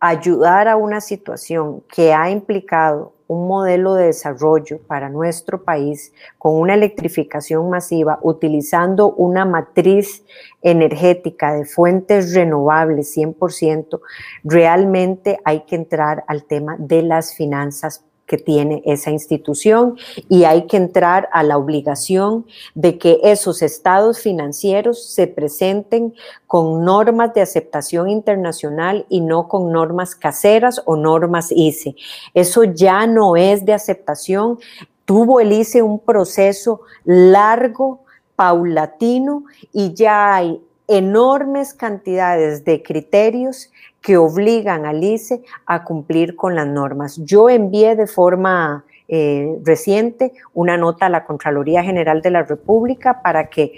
ayudar 0.00 0.68
a 0.68 0.76
una 0.76 1.00
situación 1.00 1.82
que 1.92 2.12
ha 2.12 2.28
implicado 2.30 3.13
un 3.26 3.48
modelo 3.48 3.94
de 3.94 4.06
desarrollo 4.06 4.80
para 4.86 5.08
nuestro 5.08 5.64
país 5.64 6.12
con 6.38 6.54
una 6.54 6.74
electrificación 6.74 7.70
masiva, 7.70 8.18
utilizando 8.22 9.12
una 9.12 9.44
matriz 9.44 10.24
energética 10.62 11.54
de 11.54 11.64
fuentes 11.64 12.34
renovables 12.34 13.16
100%, 13.16 14.00
realmente 14.44 15.38
hay 15.44 15.60
que 15.60 15.76
entrar 15.76 16.24
al 16.26 16.44
tema 16.44 16.76
de 16.78 17.02
las 17.02 17.34
finanzas 17.34 18.04
que 18.26 18.38
tiene 18.38 18.82
esa 18.86 19.10
institución 19.10 19.96
y 20.28 20.44
hay 20.44 20.66
que 20.66 20.76
entrar 20.76 21.28
a 21.32 21.42
la 21.42 21.58
obligación 21.58 22.46
de 22.74 22.98
que 22.98 23.20
esos 23.22 23.62
estados 23.62 24.18
financieros 24.20 25.04
se 25.06 25.26
presenten 25.26 26.14
con 26.46 26.84
normas 26.84 27.34
de 27.34 27.42
aceptación 27.42 28.08
internacional 28.08 29.06
y 29.08 29.20
no 29.20 29.48
con 29.48 29.72
normas 29.72 30.14
caseras 30.14 30.80
o 30.86 30.96
normas 30.96 31.52
ICE. 31.52 31.96
Eso 32.32 32.64
ya 32.64 33.06
no 33.06 33.36
es 33.36 33.64
de 33.64 33.74
aceptación. 33.74 34.58
Tuvo 35.04 35.40
el 35.40 35.52
ICE 35.52 35.82
un 35.82 35.98
proceso 35.98 36.80
largo, 37.04 38.04
paulatino 38.36 39.44
y 39.72 39.94
ya 39.94 40.34
hay 40.34 40.60
enormes 40.88 41.72
cantidades 41.72 42.64
de 42.64 42.82
criterios 42.82 43.70
que 44.04 44.18
obligan 44.18 44.84
al 44.84 45.02
ICE 45.02 45.40
a 45.64 45.82
cumplir 45.82 46.36
con 46.36 46.54
las 46.54 46.66
normas. 46.66 47.18
Yo 47.24 47.48
envié 47.48 47.96
de 47.96 48.06
forma 48.06 48.84
eh, 49.08 49.58
reciente 49.64 50.34
una 50.52 50.76
nota 50.76 51.06
a 51.06 51.08
la 51.08 51.24
Contraloría 51.24 51.82
General 51.82 52.20
de 52.20 52.30
la 52.30 52.42
República 52.42 53.22
para 53.22 53.48
que 53.48 53.72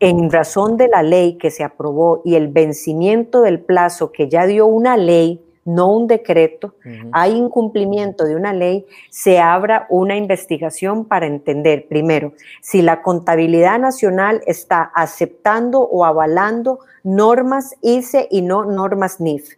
en 0.00 0.30
razón 0.30 0.78
de 0.78 0.88
la 0.88 1.02
ley 1.02 1.36
que 1.36 1.50
se 1.50 1.62
aprobó 1.62 2.22
y 2.24 2.36
el 2.36 2.48
vencimiento 2.48 3.42
del 3.42 3.60
plazo 3.60 4.12
que 4.12 4.30
ya 4.30 4.46
dio 4.46 4.64
una 4.64 4.96
ley, 4.96 5.42
no 5.66 5.92
un 5.92 6.06
decreto, 6.06 6.74
hay 7.12 7.32
incumplimiento 7.32 8.24
de 8.24 8.34
una 8.34 8.54
ley, 8.54 8.86
se 9.10 9.40
abra 9.40 9.86
una 9.90 10.16
investigación 10.16 11.04
para 11.04 11.26
entender, 11.26 11.86
primero, 11.86 12.32
si 12.62 12.80
la 12.80 13.02
contabilidad 13.02 13.78
nacional 13.78 14.40
está 14.46 14.90
aceptando 14.94 15.80
o 15.80 16.06
avalando 16.06 16.78
normas 17.02 17.74
ICE 17.82 18.26
y 18.30 18.40
no 18.40 18.64
normas 18.64 19.20
NIF 19.20 19.56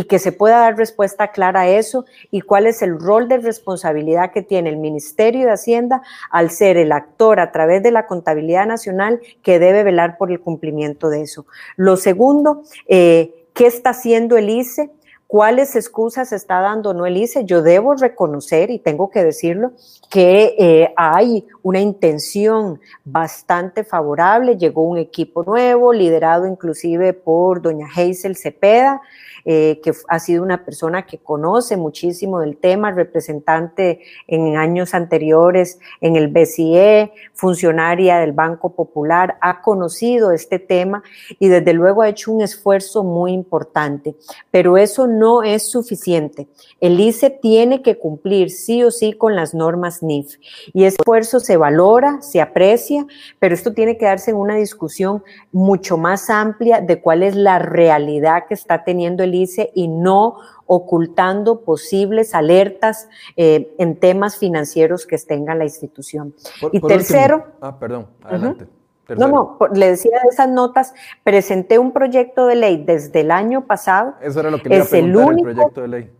y 0.00 0.04
que 0.04 0.18
se 0.18 0.32
pueda 0.32 0.60
dar 0.60 0.78
respuesta 0.78 1.28
clara 1.28 1.60
a 1.60 1.68
eso 1.68 2.06
y 2.30 2.40
cuál 2.40 2.66
es 2.66 2.80
el 2.80 2.98
rol 2.98 3.28
de 3.28 3.36
responsabilidad 3.36 4.32
que 4.32 4.40
tiene 4.40 4.70
el 4.70 4.78
Ministerio 4.78 5.44
de 5.44 5.52
Hacienda 5.52 6.00
al 6.30 6.50
ser 6.50 6.78
el 6.78 6.90
actor 6.92 7.38
a 7.38 7.52
través 7.52 7.82
de 7.82 7.90
la 7.90 8.06
contabilidad 8.06 8.64
nacional 8.66 9.20
que 9.42 9.58
debe 9.58 9.82
velar 9.82 10.16
por 10.16 10.30
el 10.30 10.40
cumplimiento 10.40 11.10
de 11.10 11.20
eso. 11.20 11.44
Lo 11.76 11.98
segundo, 11.98 12.62
eh, 12.88 13.46
¿qué 13.52 13.66
está 13.66 13.90
haciendo 13.90 14.38
el 14.38 14.48
ICE? 14.48 14.88
¿Cuáles 15.30 15.76
excusas 15.76 16.32
está 16.32 16.58
dando 16.58 16.92
no 16.92 17.06
el 17.06 17.16
ICE? 17.16 17.44
Yo 17.44 17.62
debo 17.62 17.94
reconocer, 17.94 18.68
y 18.68 18.80
tengo 18.80 19.10
que 19.10 19.22
decirlo, 19.22 19.70
que 20.10 20.56
eh, 20.58 20.92
hay 20.96 21.46
una 21.62 21.78
intención 21.78 22.80
bastante 23.04 23.84
favorable. 23.84 24.58
Llegó 24.58 24.82
un 24.82 24.98
equipo 24.98 25.44
nuevo, 25.44 25.92
liderado 25.92 26.48
inclusive 26.48 27.12
por 27.12 27.62
doña 27.62 27.86
Hazel 27.86 28.34
Cepeda, 28.34 29.02
eh, 29.44 29.80
que 29.82 29.92
ha 30.08 30.18
sido 30.18 30.42
una 30.42 30.64
persona 30.64 31.06
que 31.06 31.18
conoce 31.18 31.76
muchísimo 31.76 32.40
del 32.40 32.56
tema, 32.56 32.90
representante 32.90 34.00
en 34.26 34.56
años 34.56 34.94
anteriores 34.94 35.78
en 36.00 36.16
el 36.16 36.28
BCE, 36.28 37.12
funcionaria 37.34 38.18
del 38.18 38.32
Banco 38.32 38.74
Popular, 38.74 39.38
ha 39.40 39.62
conocido 39.62 40.32
este 40.32 40.58
tema 40.58 41.02
y 41.38 41.48
desde 41.48 41.72
luego 41.72 42.02
ha 42.02 42.08
hecho 42.08 42.32
un 42.32 42.42
esfuerzo 42.42 43.04
muy 43.04 43.32
importante. 43.32 44.14
Pero 44.50 44.76
eso 44.76 45.06
no 45.06 45.19
es 45.42 45.70
suficiente. 45.70 46.48
El 46.80 47.00
ICE 47.00 47.30
tiene 47.30 47.82
que 47.82 47.98
cumplir 47.98 48.50
sí 48.50 48.84
o 48.84 48.90
sí 48.90 49.12
con 49.12 49.34
las 49.34 49.52
normas 49.54 50.02
NIF 50.02 50.36
y 50.72 50.84
ese 50.84 50.98
esfuerzo 51.00 51.40
se 51.40 51.56
valora, 51.56 52.22
se 52.22 52.40
aprecia, 52.40 53.06
pero 53.40 53.54
esto 53.54 53.72
tiene 53.72 53.98
que 53.98 54.04
darse 54.04 54.30
en 54.30 54.36
una 54.36 54.54
discusión 54.54 55.24
mucho 55.50 55.96
más 55.96 56.30
amplia 56.30 56.80
de 56.80 57.00
cuál 57.00 57.22
es 57.22 57.34
la 57.34 57.58
realidad 57.58 58.44
que 58.46 58.54
está 58.54 58.84
teniendo 58.84 59.24
el 59.24 59.40
y 59.74 59.88
no 59.88 60.36
ocultando 60.66 61.62
posibles 61.62 62.34
alertas 62.34 63.08
eh, 63.36 63.74
en 63.78 63.96
temas 63.98 64.36
financieros 64.36 65.06
que 65.06 65.18
tenga 65.18 65.54
la 65.54 65.64
institución. 65.64 66.34
y 66.72 66.80
tercero... 66.80 67.44
ah, 67.60 67.78
perdón, 67.78 68.08
adelante. 68.22 68.66
No, 69.16 69.28
no, 69.28 69.58
le 69.74 69.90
decía 69.90 70.18
de 70.22 70.28
esas 70.30 70.48
notas, 70.48 70.94
presenté 71.24 71.78
un 71.78 71.92
proyecto 71.92 72.46
de 72.46 72.56
ley 72.56 72.84
desde 72.84 73.20
el 73.20 73.30
año 73.30 73.66
pasado. 73.66 74.14
Eso 74.20 74.40
era 74.40 74.50
lo 74.50 74.62
que 74.62 74.68
le 74.68 74.76
iba 74.76 74.84
a 74.84 74.88
preguntar, 74.88 75.34
el 75.34 75.42
proyecto 75.42 75.80
de 75.82 75.88
ley 75.88 76.10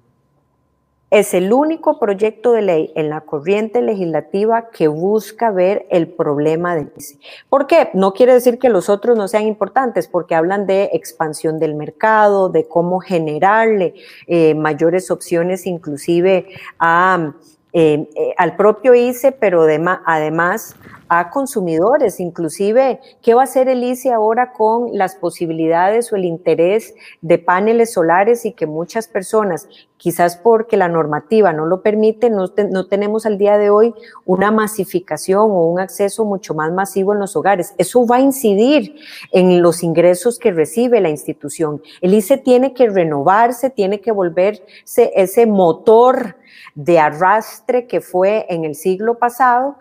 es 1.11 1.35
el 1.35 1.53
único 1.53 1.99
proyecto 1.99 2.53
de 2.53 2.63
ley 2.63 2.93
en 2.95 3.11
la 3.11 3.23
corriente 3.23 3.83
legislativa 3.83 4.71
que 4.71 4.87
busca 4.87 5.51
ver 5.51 5.87
el 5.91 6.09
problema 6.09 6.77
del 6.77 6.93
ICE. 6.97 7.19
¿Por 7.49 7.67
qué? 7.67 7.91
No 7.95 8.13
quiere 8.13 8.33
decir 8.33 8.59
que 8.59 8.69
los 8.69 8.89
otros 8.89 9.19
no 9.19 9.27
sean 9.27 9.47
importantes, 9.47 10.07
porque 10.07 10.37
hablan 10.37 10.67
de 10.67 10.91
expansión 10.93 11.59
del 11.59 11.75
mercado, 11.75 12.49
de 12.49 12.69
cómo 12.69 13.01
generarle 13.01 13.95
eh, 14.29 14.55
mayores 14.55 15.11
opciones 15.11 15.67
inclusive 15.67 16.47
a, 16.79 17.33
eh, 17.73 18.09
eh, 18.15 18.35
al 18.39 18.55
propio 18.55 18.95
ICE, 18.95 19.33
pero 19.33 19.63
además 20.05 20.77
a 21.13 21.29
consumidores, 21.29 22.21
inclusive 22.21 23.01
qué 23.21 23.35
va 23.35 23.41
a 23.41 23.45
hacer 23.45 23.69
el 23.69 23.83
ICE 23.83 24.13
ahora 24.13 24.53
con 24.53 24.97
las 24.97 25.17
posibilidades 25.17 26.13
o 26.13 26.17
el 26.17 26.25
interés 26.25 26.95
de 27.21 27.39
paneles 27.39 27.93
solares 27.95 28.47
y 28.47 28.53
que 28.53 28.69
muchas 28.69 29.09
personas, 29.09 29.69
quizás 29.97 30.37
porque 30.37 30.77
la 30.77 30.87
normativa 30.87 31.53
no 31.53 31.67
lo 31.67 31.83
permite, 31.83 32.31
no, 32.31 32.49
tenemos 32.87 33.27
al 33.27 33.39
día 33.39 33.59
de 33.59 33.71
hoy 33.71 33.93
una 34.25 34.53
masificación 34.53 35.51
o 35.51 35.67
un 35.67 35.81
acceso 35.81 36.25
mucho 36.25 36.55
más 36.55 36.71
masivo 36.73 37.13
en 37.13 37.19
los 37.19 37.35
hogares. 37.35 37.75
Eso 37.77 38.07
va 38.07 38.17
a 38.17 38.21
incidir 38.21 38.95
en 39.33 39.63
los 39.63 39.83
ingresos 39.83 40.39
que 40.39 40.53
recibe 40.53 41.01
la 41.01 41.09
institución. 41.09 41.83
El 42.01 42.15
ICE 42.15 42.39
tiene 42.39 42.73
que 42.73 42.89
renovarse, 42.89 43.69
tiene 43.69 44.01
que 44.01 44.13
volverse 44.13 45.11
ese 45.17 45.45
motor 45.45 46.37
de 46.75 46.99
arrastre 46.99 47.87
que 47.87 48.01
fue 48.01 48.47
en 48.49 48.65
el 48.65 48.75
siglo 48.75 49.19
pasado, 49.19 49.77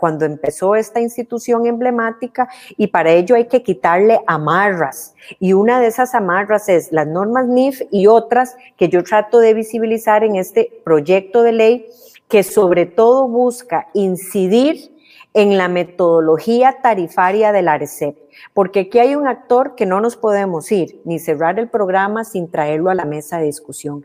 cuando 0.00 0.24
empezó 0.24 0.57
esta 0.76 1.00
institución 1.00 1.66
emblemática, 1.66 2.48
y 2.76 2.88
para 2.88 3.10
ello 3.10 3.34
hay 3.34 3.46
que 3.46 3.62
quitarle 3.62 4.20
amarras. 4.26 5.14
Y 5.38 5.52
una 5.52 5.80
de 5.80 5.86
esas 5.88 6.14
amarras 6.14 6.68
es 6.68 6.92
las 6.92 7.06
normas 7.06 7.46
NIF 7.46 7.82
y 7.90 8.06
otras 8.06 8.56
que 8.76 8.88
yo 8.88 9.02
trato 9.02 9.38
de 9.38 9.54
visibilizar 9.54 10.24
en 10.24 10.36
este 10.36 10.80
proyecto 10.84 11.42
de 11.42 11.52
ley, 11.52 11.86
que 12.28 12.42
sobre 12.42 12.86
todo 12.86 13.26
busca 13.26 13.88
incidir 13.94 14.92
en 15.34 15.56
la 15.56 15.68
metodología 15.68 16.78
tarifaria 16.82 17.52
del 17.52 17.68
ARECEP, 17.68 18.16
porque 18.54 18.80
aquí 18.80 18.98
hay 18.98 19.14
un 19.14 19.28
actor 19.28 19.74
que 19.76 19.86
no 19.86 20.00
nos 20.00 20.16
podemos 20.16 20.70
ir 20.72 21.00
ni 21.04 21.18
cerrar 21.18 21.58
el 21.58 21.68
programa 21.68 22.24
sin 22.24 22.50
traerlo 22.50 22.90
a 22.90 22.94
la 22.94 23.04
mesa 23.04 23.38
de 23.38 23.44
discusión. 23.44 24.04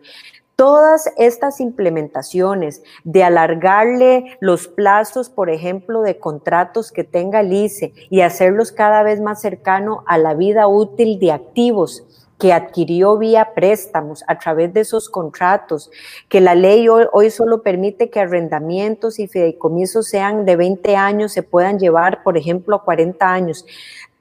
Todas 0.56 1.12
estas 1.18 1.60
implementaciones 1.60 2.84
de 3.04 3.24
alargarle 3.24 4.38
los 4.40 4.68
plazos, 4.68 5.30
por 5.30 5.50
ejemplo, 5.50 6.02
de 6.02 6.20
contratos 6.20 6.92
que 6.92 7.04
tenga 7.04 7.40
el 7.40 7.52
ICE 7.52 7.94
y 8.12 8.22
hacerlos 8.22 8.72
cada 8.72 9.02
vez 9.02 9.20
más 9.20 9.42
cercano 9.42 10.04
a 10.06 10.20
la 10.20 10.36
vida 10.36 10.68
útil 10.68 11.20
de 11.20 11.32
activos 11.32 12.06
que 12.38 12.52
adquirió 12.52 13.18
vía 13.18 13.54
préstamos 13.56 14.24
a 14.28 14.38
través 14.38 14.74
de 14.74 14.82
esos 14.82 15.10
contratos, 15.10 15.90
que 16.28 16.42
la 16.42 16.56
ley 16.56 16.90
hoy, 16.90 17.06
hoy, 17.14 17.30
solo 17.30 17.64
permite 17.64 18.10
que 18.10 18.20
arrendamientos 18.20 19.18
y 19.20 19.28
fideicomisos 19.28 20.08
sean 20.08 20.44
de 20.44 20.58
20 20.58 20.96
años, 20.98 21.32
se 21.32 21.44
puedan 21.44 21.80
llevar, 21.80 22.22
por 22.22 22.38
ejemplo, 22.38 22.76
a 22.76 22.84
40 22.84 23.32
años. 23.32 23.66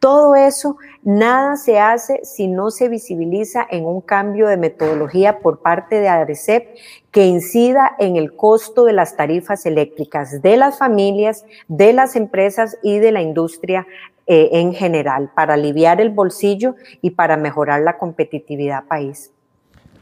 Todo 0.03 0.35
eso, 0.35 0.79
nada 1.05 1.55
se 1.55 1.79
hace 1.79 2.25
si 2.25 2.49
no 2.49 2.73
se 2.73 2.89
visibiliza 2.89 3.65
en 3.71 3.85
un 3.85 4.01
cambio 4.01 4.49
de 4.49 4.57
metodología 4.57 5.39
por 5.39 5.61
parte 5.61 6.01
de 6.01 6.09
ARECEP 6.09 6.75
que 7.13 7.27
incida 7.27 7.93
en 8.01 8.17
el 8.17 8.35
costo 8.35 8.85
de 8.85 8.95
las 8.95 9.17
tarifas 9.17 9.65
eléctricas 9.65 10.43
de 10.43 10.57
las 10.57 10.77
familias, 10.77 11.45
de 11.69 11.93
las 11.93 12.17
empresas 12.17 12.77
y 12.83 12.99
de 12.99 13.13
la 13.13 13.23
industria 13.23 13.87
eh, 14.27 14.49
en 14.55 14.75
general, 14.75 15.31
para 15.37 15.55
aliviar 15.55 16.01
el 16.01 16.11
bolsillo 16.11 16.75
y 17.01 17.11
para 17.11 17.37
mejorar 17.37 17.83
la 17.83 17.97
competitividad 17.97 18.89
país. 18.89 19.31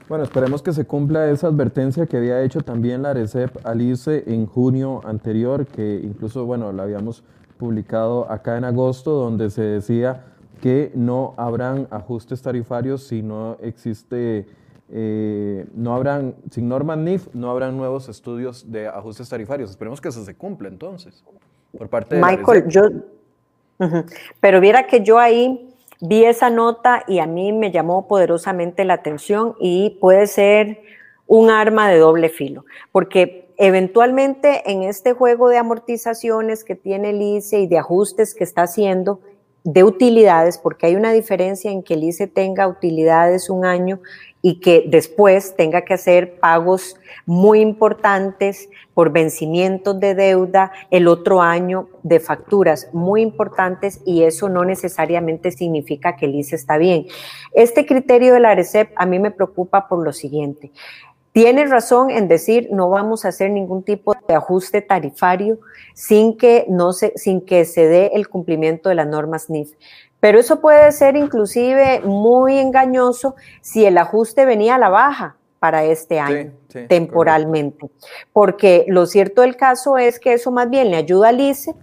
Bueno, 0.08 0.24
esperemos 0.24 0.62
que 0.62 0.72
se 0.72 0.86
cumpla 0.86 1.30
esa 1.30 1.48
advertencia 1.48 2.06
que 2.06 2.16
había 2.16 2.40
hecho 2.40 2.62
también 2.62 3.02
la 3.02 3.10
ARECEP 3.10 3.66
Alice 3.66 4.24
en 4.26 4.46
junio 4.46 5.02
anterior, 5.04 5.66
que 5.66 6.00
incluso, 6.02 6.46
bueno, 6.46 6.72
la 6.72 6.84
habíamos 6.84 7.22
publicado 7.60 8.28
acá 8.32 8.56
en 8.56 8.64
agosto, 8.64 9.10
donde 9.12 9.50
se 9.50 9.62
decía 9.62 10.24
que 10.62 10.90
no 10.94 11.34
habrán 11.36 11.86
ajustes 11.90 12.40
tarifarios 12.40 13.02
si 13.06 13.22
no 13.22 13.58
existe, 13.60 14.46
eh, 14.90 15.66
no 15.74 15.94
habrán, 15.94 16.34
sin 16.50 16.68
normas 16.68 16.96
NIF, 16.98 17.28
no 17.34 17.50
habrán 17.50 17.76
nuevos 17.76 18.08
estudios 18.08 18.72
de 18.72 18.88
ajustes 18.88 19.28
tarifarios. 19.28 19.70
Esperemos 19.70 20.00
que 20.00 20.08
eso 20.08 20.24
se 20.24 20.34
cumpla 20.34 20.68
entonces, 20.68 21.22
por 21.76 21.88
parte 21.88 22.16
de 22.16 22.22
Michael, 22.22 22.64
yo, 22.68 22.82
pero 24.40 24.60
viera 24.60 24.86
que 24.86 25.02
yo 25.02 25.18
ahí 25.18 25.68
vi 26.00 26.24
esa 26.24 26.48
nota 26.48 27.04
y 27.06 27.18
a 27.18 27.26
mí 27.26 27.52
me 27.52 27.70
llamó 27.70 28.08
poderosamente 28.08 28.86
la 28.86 28.94
atención 28.94 29.54
y 29.60 29.98
puede 30.00 30.26
ser 30.26 30.80
un 31.26 31.50
arma 31.50 31.90
de 31.90 31.98
doble 31.98 32.30
filo, 32.30 32.64
porque 32.90 33.49
Eventualmente, 33.62 34.62
en 34.72 34.84
este 34.84 35.12
juego 35.12 35.50
de 35.50 35.58
amortizaciones 35.58 36.64
que 36.64 36.76
tiene 36.76 37.10
el 37.10 37.20
ICE 37.20 37.60
y 37.60 37.66
de 37.66 37.76
ajustes 37.76 38.34
que 38.34 38.42
está 38.42 38.62
haciendo 38.62 39.20
de 39.64 39.84
utilidades, 39.84 40.56
porque 40.56 40.86
hay 40.86 40.96
una 40.96 41.12
diferencia 41.12 41.70
en 41.70 41.82
que 41.82 41.92
el 41.92 42.04
ICE 42.04 42.26
tenga 42.26 42.66
utilidades 42.66 43.50
un 43.50 43.66
año 43.66 44.00
y 44.40 44.60
que 44.60 44.84
después 44.86 45.54
tenga 45.56 45.82
que 45.82 45.92
hacer 45.92 46.40
pagos 46.40 46.96
muy 47.26 47.60
importantes 47.60 48.70
por 48.94 49.12
vencimientos 49.12 50.00
de 50.00 50.14
deuda 50.14 50.72
el 50.90 51.06
otro 51.06 51.42
año 51.42 51.90
de 52.02 52.18
facturas 52.18 52.88
muy 52.94 53.20
importantes 53.20 54.00
y 54.06 54.22
eso 54.22 54.48
no 54.48 54.64
necesariamente 54.64 55.50
significa 55.50 56.16
que 56.16 56.24
el 56.24 56.36
ICE 56.36 56.56
está 56.56 56.78
bien. 56.78 57.04
Este 57.52 57.84
criterio 57.84 58.32
de 58.32 58.40
la 58.40 58.52
ARECEP 58.52 58.92
a 58.96 59.04
mí 59.04 59.18
me 59.18 59.30
preocupa 59.30 59.86
por 59.86 60.02
lo 60.02 60.14
siguiente. 60.14 60.72
Tiene 61.32 61.66
razón 61.66 62.10
en 62.10 62.26
decir 62.26 62.68
no 62.72 62.90
vamos 62.90 63.24
a 63.24 63.28
hacer 63.28 63.50
ningún 63.50 63.84
tipo 63.84 64.14
de 64.26 64.34
ajuste 64.34 64.82
tarifario 64.82 65.60
sin 65.94 66.36
que, 66.36 66.66
no 66.68 66.92
se, 66.92 67.12
sin 67.16 67.40
que 67.40 67.64
se 67.64 67.86
dé 67.86 68.10
el 68.14 68.28
cumplimiento 68.28 68.88
de 68.88 68.96
las 68.96 69.06
normas 69.06 69.48
NIF. 69.48 69.72
Pero 70.18 70.38
eso 70.38 70.60
puede 70.60 70.90
ser 70.92 71.16
inclusive 71.16 72.00
muy 72.00 72.58
engañoso 72.58 73.36
si 73.60 73.86
el 73.86 73.96
ajuste 73.96 74.44
venía 74.44 74.74
a 74.74 74.78
la 74.78 74.88
baja 74.88 75.36
para 75.60 75.84
este 75.84 76.18
año, 76.18 76.52
temporalmente. 76.88 77.90
Porque 78.32 78.84
lo 78.88 79.06
cierto 79.06 79.42
del 79.42 79.56
caso 79.56 79.98
es 79.98 80.18
que 80.18 80.32
eso 80.32 80.50
más 80.50 80.68
bien 80.68 80.90
le 80.90 80.96
ayuda 80.96 81.28
al 81.28 81.40
ICE 81.40 81.74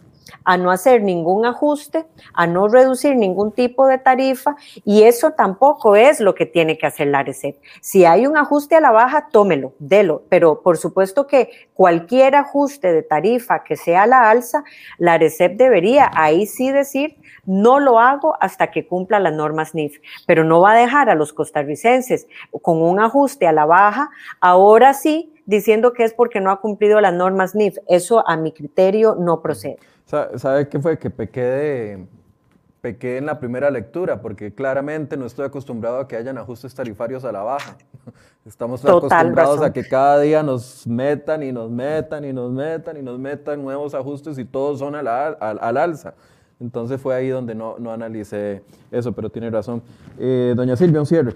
a 0.44 0.58
no 0.58 0.72
hacer 0.72 1.02
ningún 1.02 1.46
ajuste, 1.46 2.06
a 2.34 2.48
no 2.48 2.68
reducir 2.68 3.16
ningún 3.16 3.52
tipo 3.52 3.88
de 3.88 3.98
tarifa 3.98 4.56
y 4.86 5.04
eso 5.04 5.32
tampoco 5.32 5.96
es 5.96 6.20
lo 6.20 6.36
que 6.36 6.46
tiene 6.46 6.78
que 6.78 6.88
hacer 6.88 7.08
la 7.08 7.24
RECEP. 7.24 7.58
Si 7.82 8.06
hay 8.06 8.28
un 8.28 8.38
ajuste 8.38 8.76
a 8.76 8.82
la 8.82 8.92
baja, 8.92 9.28
tómelo, 9.32 9.74
délo, 9.80 10.24
pero 10.30 10.62
por 10.62 10.78
supuesto 10.78 11.28
que 11.28 11.50
cualquier 11.74 12.36
ajuste 12.36 12.94
de 12.94 13.04
tarifa 13.04 13.64
que 13.64 13.76
sea 13.76 14.04
a 14.04 14.08
la 14.08 14.30
alza, 14.30 14.64
la 14.98 15.18
RECEP 15.18 15.58
debería 15.58 16.10
ahí 16.14 16.46
sí 16.46 16.72
decir, 16.72 17.18
no 17.46 17.80
lo 17.80 18.00
hago 18.00 18.36
hasta 18.42 18.72
que 18.72 18.88
cumpla 18.88 19.20
las 19.20 19.34
normas 19.34 19.74
NIF, 19.74 20.00
pero 20.26 20.44
no 20.44 20.62
va 20.62 20.72
a 20.72 20.78
dejar 20.78 21.10
a 21.10 21.16
los 21.16 21.34
costarricenses 21.34 22.28
con 22.62 22.82
un 22.82 23.00
ajuste 23.00 23.48
a 23.48 23.54
la 23.54 23.66
baja, 23.66 24.10
ahora 24.42 24.94
sí 24.94 25.34
diciendo 25.48 25.94
que 25.94 26.04
es 26.04 26.14
porque 26.14 26.42
no 26.42 26.52
ha 26.52 26.62
cumplido 26.62 27.02
las 27.02 27.14
normas 27.14 27.56
NIF. 27.56 27.78
Eso 27.88 28.28
a 28.28 28.38
mi 28.38 28.52
criterio 28.52 29.16
no 29.16 29.42
procede. 29.42 29.80
¿Sabe 30.08 30.70
qué 30.70 30.80
fue? 30.80 30.98
Que 30.98 31.10
pequé, 31.10 32.08
pequé 32.80 33.18
en 33.18 33.26
la 33.26 33.40
primera 33.40 33.70
lectura, 33.70 34.22
porque 34.22 34.54
claramente 34.54 35.18
no 35.18 35.26
estoy 35.26 35.46
acostumbrado 35.46 36.00
a 36.00 36.08
que 36.08 36.16
hayan 36.16 36.38
ajustes 36.38 36.74
tarifarios 36.74 37.26
a 37.26 37.34
la 37.34 37.44
baja. 37.44 37.76
Estamos 38.46 38.86
acostumbrados 38.86 39.62
a 39.62 39.74
que 39.74 39.86
cada 39.86 40.22
día 40.22 40.44
nos 40.44 40.88
metan 40.88 41.44
y 41.44 41.52
nos 41.52 41.70
metan 41.70 42.24
y 42.24 42.32
nos 42.32 42.54
metan 42.54 42.96
y 42.96 43.02
nos 43.02 43.20
metan 43.20 43.62
nuevos 43.62 43.94
ajustes 43.94 44.38
y 44.40 44.46
todos 44.46 44.80
son 44.80 44.96
al, 44.96 45.08
al, 45.10 45.78
alza. 45.78 46.14
Entonces 46.62 47.02
fue 47.02 47.14
ahí 47.14 47.28
donde 47.28 47.54
no, 47.54 47.76
no 47.78 47.92
analicé 47.92 48.64
eso, 48.90 49.12
pero 49.12 49.30
tiene 49.30 49.50
razón. 49.50 49.84
Eh, 50.18 50.54
doña 50.56 50.78
Silvia, 50.78 51.02
un 51.02 51.06
cierre. 51.06 51.34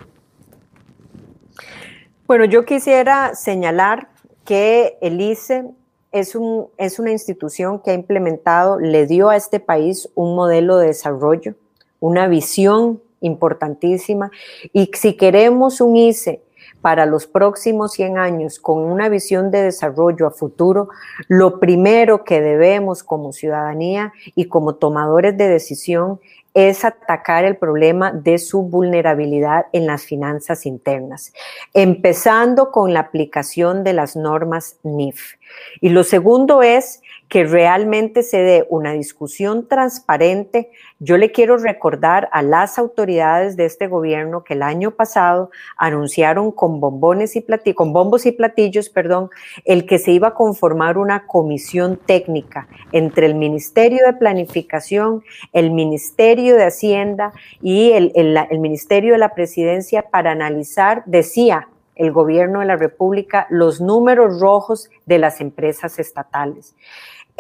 Bueno, 2.26 2.46
yo 2.46 2.64
quisiera 2.64 3.36
señalar 3.36 4.08
que 4.46 4.98
el 5.02 5.20
ICE 5.20 5.66
es, 6.12 6.36
un, 6.36 6.68
es 6.78 7.00
una 7.00 7.12
institución 7.12 7.80
que 7.80 7.92
ha 7.92 7.94
implementado, 7.94 8.80
le 8.80 9.08
dio 9.08 9.30
a 9.30 9.36
este 9.36 9.60
país 9.60 10.10
un 10.16 10.36
modelo 10.36 10.78
de 10.78 10.88
desarrollo, 10.88 11.56
una 12.00 12.28
visión 12.28 13.02
importantísima. 13.22 14.32
Y 14.74 14.92
si 14.94 15.16
queremos 15.16 15.80
un 15.80 15.96
ICE 15.96 16.42
para 16.82 17.06
los 17.06 17.28
próximos 17.28 17.94
100 17.94 18.18
años 18.18 18.60
con 18.60 18.80
una 18.80 19.08
visión 19.08 19.52
de 19.52 19.62
desarrollo 19.62 20.28
a 20.28 20.32
futuro, 20.32 20.90
lo 21.28 21.60
primero 21.60 22.24
que 22.24 22.42
debemos 22.42 23.04
como 23.04 23.32
ciudadanía 23.32 24.14
y 24.36 24.46
como 24.46 24.76
tomadores 24.76 25.38
de 25.38 25.48
decisión 25.48 26.20
es 26.54 26.84
atacar 26.84 27.46
el 27.46 27.58
problema 27.58 28.12
de 28.12 28.38
su 28.38 28.64
vulnerabilidad 28.64 29.68
en 29.72 29.88
las 29.88 30.04
finanzas 30.04 30.66
internas, 30.66 31.34
empezando 31.74 32.72
con 32.72 32.94
la 32.94 33.02
aplicación 33.02 33.84
de 33.84 33.94
las 33.94 34.16
normas 34.16 34.78
NIF. 34.84 35.36
Y 35.80 35.90
lo 35.90 36.04
segundo 36.04 36.62
es 36.62 37.02
que 37.32 37.46
realmente 37.46 38.24
se 38.24 38.40
dé 38.40 38.68
una 38.68 38.92
discusión 38.92 39.66
transparente. 39.70 40.70
Yo 41.00 41.16
le 41.16 41.32
quiero 41.32 41.56
recordar 41.56 42.28
a 42.34 42.42
las 42.42 42.78
autoridades 42.78 43.56
de 43.56 43.64
este 43.64 43.88
gobierno 43.88 44.44
que 44.44 44.54
el 44.56 44.62
año 44.62 44.92
pasado 44.92 45.50
anunciaron 45.78 46.52
con 46.52 46.82
bombones 46.82 47.38
y 47.38 47.42
platillos, 47.42 47.78
con 47.78 47.94
bombos 47.94 48.26
y 48.26 48.34
platillos, 48.34 48.90
perdón, 48.90 49.30
el 49.64 49.86
que 49.86 49.98
se 49.98 50.12
iba 50.12 50.28
a 50.28 50.34
conformar 50.34 50.98
una 50.98 51.26
comisión 51.26 51.96
técnica 52.06 52.68
entre 52.92 53.28
el 53.28 53.36
Ministerio 53.36 54.06
de 54.06 54.12
Planificación, 54.12 55.24
el 55.54 55.72
Ministerio 55.72 56.58
de 56.58 56.66
Hacienda 56.66 57.32
y 57.62 57.92
el, 57.94 58.12
el 58.14 58.60
Ministerio 58.60 59.14
de 59.14 59.20
la 59.20 59.34
Presidencia 59.34 60.02
para 60.02 60.34
analizar, 60.34 61.04
decía, 61.06 61.70
el 61.96 62.12
gobierno 62.12 62.62
de 62.62 62.66
la 62.66 62.78
República 62.78 63.48
los 63.50 63.80
números 63.80 64.40
rojos 64.40 64.90
de 65.06 65.20
las 65.20 65.40
empresas 65.40 66.00
estatales. 66.00 66.76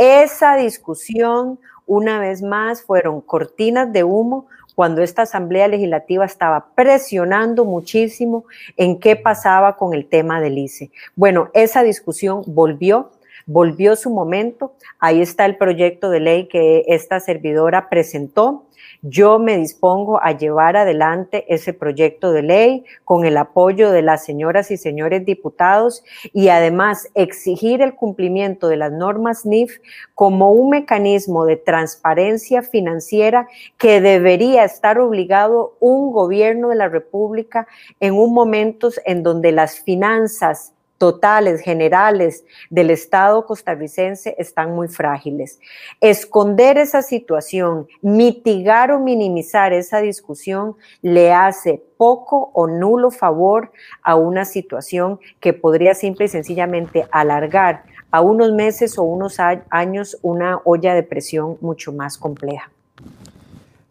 Esa 0.03 0.55
discusión, 0.55 1.59
una 1.85 2.19
vez 2.19 2.41
más, 2.41 2.81
fueron 2.81 3.21
cortinas 3.21 3.93
de 3.93 4.03
humo 4.03 4.47
cuando 4.73 5.03
esta 5.03 5.21
Asamblea 5.21 5.67
Legislativa 5.67 6.25
estaba 6.25 6.69
presionando 6.73 7.65
muchísimo 7.65 8.45
en 8.77 8.99
qué 8.99 9.15
pasaba 9.15 9.77
con 9.77 9.93
el 9.93 10.07
tema 10.07 10.41
del 10.41 10.57
ICE. 10.57 10.89
Bueno, 11.15 11.51
esa 11.53 11.83
discusión 11.83 12.41
volvió, 12.47 13.11
volvió 13.45 13.95
su 13.95 14.09
momento. 14.09 14.73
Ahí 14.99 15.21
está 15.21 15.45
el 15.45 15.57
proyecto 15.57 16.09
de 16.09 16.19
ley 16.19 16.47
que 16.47 16.83
esta 16.87 17.19
servidora 17.19 17.89
presentó. 17.89 18.65
Yo 19.03 19.39
me 19.39 19.57
dispongo 19.57 20.21
a 20.21 20.31
llevar 20.37 20.77
adelante 20.77 21.45
ese 21.47 21.73
proyecto 21.73 22.31
de 22.31 22.43
ley 22.43 22.85
con 23.03 23.25
el 23.25 23.37
apoyo 23.37 23.91
de 23.91 24.03
las 24.03 24.23
señoras 24.23 24.69
y 24.69 24.77
señores 24.77 25.25
diputados 25.25 26.03
y 26.33 26.49
además 26.49 27.09
exigir 27.15 27.81
el 27.81 27.95
cumplimiento 27.95 28.67
de 28.67 28.77
las 28.77 28.91
normas 28.91 29.45
NIF 29.45 29.79
como 30.13 30.51
un 30.51 30.69
mecanismo 30.69 31.45
de 31.45 31.57
transparencia 31.57 32.61
financiera 32.61 33.47
que 33.77 34.01
debería 34.01 34.63
estar 34.63 34.99
obligado 34.99 35.77
un 35.79 36.11
gobierno 36.11 36.69
de 36.69 36.75
la 36.75 36.87
República 36.87 37.67
en 37.99 38.13
un 38.13 38.33
momento 38.33 38.89
en 39.05 39.23
donde 39.23 39.51
las 39.51 39.79
finanzas 39.79 40.73
totales, 41.01 41.61
generales 41.61 42.45
del 42.69 42.91
Estado 42.91 43.43
costarricense 43.47 44.35
están 44.37 44.75
muy 44.75 44.87
frágiles. 44.87 45.59
Esconder 45.99 46.77
esa 46.77 47.01
situación, 47.01 47.87
mitigar 48.03 48.91
o 48.91 48.99
minimizar 48.99 49.73
esa 49.73 49.99
discusión 49.99 50.75
le 51.01 51.33
hace 51.33 51.83
poco 51.97 52.51
o 52.53 52.67
nulo 52.67 53.09
favor 53.09 53.71
a 54.03 54.13
una 54.13 54.45
situación 54.45 55.19
que 55.39 55.53
podría 55.53 55.95
simple 55.95 56.25
y 56.25 56.27
sencillamente 56.27 57.07
alargar 57.09 57.81
a 58.11 58.21
unos 58.21 58.51
meses 58.51 58.99
o 58.99 59.01
unos 59.01 59.39
años 59.71 60.19
una 60.21 60.61
olla 60.65 60.93
de 60.93 61.01
presión 61.01 61.57
mucho 61.61 61.91
más 61.91 62.15
compleja. 62.19 62.69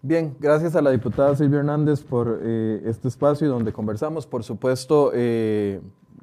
Bien, 0.00 0.36
gracias 0.38 0.76
a 0.76 0.80
la 0.80 0.92
diputada 0.92 1.34
Silvia 1.34 1.58
Hernández 1.58 2.02
por 2.02 2.38
eh, 2.40 2.82
este 2.84 3.08
espacio 3.08 3.48
donde 3.48 3.72
conversamos. 3.72 4.28
Por 4.28 4.44
supuesto, 4.44 5.10
eh, 5.12 5.80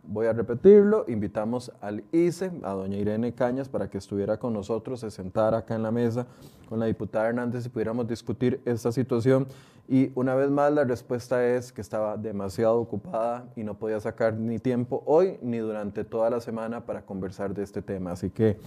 voy 0.07 0.27
a 0.27 0.33
repetirlo, 0.33 1.05
invitamos 1.07 1.71
al 1.81 2.03
ICE, 2.11 2.51
a 2.63 2.71
doña 2.71 2.97
Irene 2.97 3.33
Cañas, 3.33 3.69
para 3.69 3.89
que 3.89 3.97
estuviera 3.97 4.37
con 4.37 4.53
nosotros, 4.53 5.01
se 5.01 5.11
sentara 5.11 5.59
acá 5.59 5.75
en 5.75 5.83
la 5.83 5.91
mesa 5.91 6.25
con 6.67 6.79
la 6.79 6.85
diputada 6.85 7.29
Hernández 7.29 7.65
y 7.65 7.69
pudiéramos 7.69 8.07
discutir 8.07 8.61
esta 8.65 8.91
situación. 8.91 9.47
Y 9.89 10.11
una 10.15 10.35
vez 10.35 10.49
más 10.49 10.73
la 10.73 10.83
respuesta 10.83 11.45
es 11.47 11.71
que 11.71 11.79
estaba 11.79 12.17
demasiado 12.17 12.77
ocupada 12.77 13.45
y 13.55 13.63
no 13.63 13.79
podía 13.79 13.99
sacar 14.01 14.33
ni 14.33 14.59
tiempo 14.59 15.01
hoy 15.05 15.39
ni 15.41 15.59
durante 15.59 16.03
toda 16.03 16.29
la 16.29 16.41
semana 16.41 16.85
para 16.85 17.03
conversar 17.03 17.53
de 17.53 17.63
este 17.63 17.81
tema. 17.81 18.11
Así 18.11 18.29
que 18.29 18.57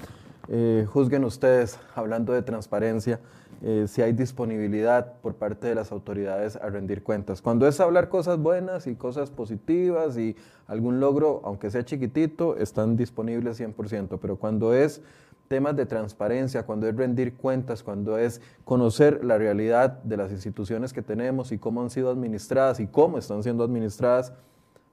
eh, 0.48 0.86
juzguen 0.88 1.24
ustedes, 1.24 1.78
hablando 1.94 2.32
de 2.32 2.40
transparencia, 2.40 3.20
eh, 3.62 3.84
si 3.86 4.00
hay 4.00 4.12
disponibilidad 4.14 5.20
por 5.20 5.34
parte 5.34 5.66
de 5.66 5.74
las 5.74 5.92
autoridades 5.92 6.56
a 6.56 6.70
rendir 6.70 7.02
cuentas. 7.02 7.42
Cuando 7.42 7.68
es 7.68 7.78
hablar 7.80 8.08
cosas 8.08 8.38
buenas 8.38 8.86
y 8.86 8.94
cosas 8.94 9.30
positivas 9.30 10.16
y 10.16 10.34
algún 10.66 11.00
logro, 11.00 11.42
aunque 11.44 11.70
sea 11.70 11.84
chiquitito, 11.84 12.56
están 12.56 12.96
disponibles 12.96 13.60
100%, 13.60 14.18
pero 14.18 14.36
cuando 14.36 14.72
es 14.72 15.02
temas 15.50 15.74
de 15.74 15.84
transparencia, 15.84 16.62
cuando 16.62 16.86
es 16.86 16.94
rendir 16.94 17.34
cuentas, 17.34 17.82
cuando 17.82 18.16
es 18.16 18.40
conocer 18.62 19.24
la 19.24 19.36
realidad 19.36 20.00
de 20.04 20.16
las 20.16 20.30
instituciones 20.30 20.92
que 20.92 21.02
tenemos 21.02 21.50
y 21.50 21.58
cómo 21.58 21.82
han 21.82 21.90
sido 21.90 22.08
administradas 22.08 22.78
y 22.78 22.86
cómo 22.86 23.18
están 23.18 23.42
siendo 23.42 23.64
administradas, 23.64 24.32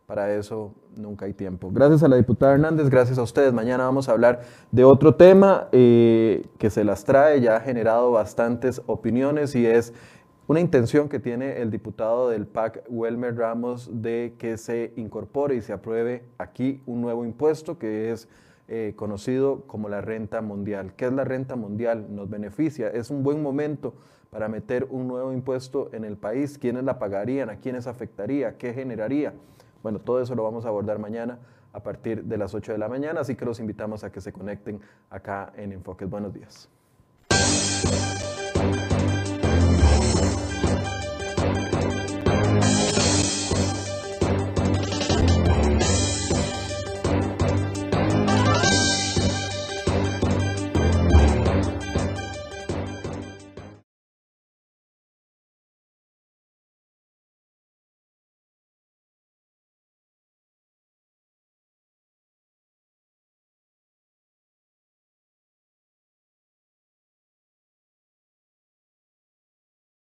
para 0.08 0.34
eso 0.34 0.74
nunca 0.96 1.26
hay 1.28 1.34
tiempo. 1.34 1.70
Gracias 1.72 2.02
a 2.02 2.08
la 2.08 2.16
diputada 2.16 2.56
Hernández, 2.56 2.90
gracias 2.90 3.20
a 3.20 3.22
ustedes. 3.22 3.54
Mañana 3.54 3.84
vamos 3.84 4.10
a 4.10 4.14
hablar 4.14 4.42
de 4.72 4.84
otro 4.84 5.14
tema 5.14 5.68
eh, 5.74 6.48
que 6.58 6.72
se 6.72 6.84
las 6.84 7.04
trae, 7.04 7.40
ya 7.40 7.58
ha 7.58 7.60
generado 7.60 8.10
bastantes 8.10 8.82
opiniones 8.88 9.54
y 9.54 9.64
es 9.64 9.94
una 10.48 10.60
intención 10.60 11.08
que 11.08 11.20
tiene 11.20 11.62
el 11.62 11.70
diputado 11.70 12.30
del 12.30 12.48
PAC, 12.48 12.84
Welmer 12.90 13.38
Ramos, 13.38 13.92
de 14.02 14.34
que 14.40 14.58
se 14.58 14.92
incorpore 14.96 15.54
y 15.54 15.62
se 15.62 15.74
apruebe 15.74 16.24
aquí 16.40 16.82
un 16.88 17.02
nuevo 17.02 17.26
impuesto 17.26 17.78
que 17.78 18.12
es 18.12 18.28
eh, 18.68 18.94
conocido 18.96 19.62
como 19.68 19.90
la 19.90 20.02
renta 20.02 20.42
mundial. 20.42 20.94
¿Qué 20.96 21.06
es 21.06 21.14
la 21.14 21.24
renta 21.24 21.56
mundial? 21.56 22.08
Nos 22.10 22.30
beneficia, 22.30 22.90
es 22.90 23.10
un 23.10 23.24
buen 23.24 23.42
momento 23.42 23.96
para 24.30 24.50
meter 24.50 24.88
un 24.90 25.08
nuevo 25.08 25.32
impuesto 25.32 25.90
en 25.94 26.04
el 26.04 26.18
país. 26.18 26.58
¿Quiénes 26.58 26.84
la 26.84 27.00
pagarían? 27.00 27.50
¿A 27.50 27.58
quiénes 27.58 27.88
afectaría? 27.88 28.58
¿Qué 28.58 28.74
generaría? 28.74 29.34
Bueno, 29.84 30.00
todo 30.00 30.22
eso 30.22 30.36
lo 30.36 30.44
vamos 30.44 30.66
a 30.66 30.70
abordar 30.70 31.00
mañana 31.00 31.40
a 31.74 31.82
partir 31.82 32.24
de 32.24 32.38
las 32.38 32.54
8 32.54 32.72
de 32.72 32.78
la 32.78 32.90
mañana, 32.90 33.22
así 33.22 33.36
que 33.36 33.46
los 33.46 33.60
invitamos 33.60 34.04
a 34.04 34.12
que 34.12 34.20
se 34.20 34.34
conecten 34.34 34.82
acá 35.10 35.54
en 35.56 35.72
Enfoques. 35.72 36.10
Buenos 36.10 36.34
días. 36.34 36.70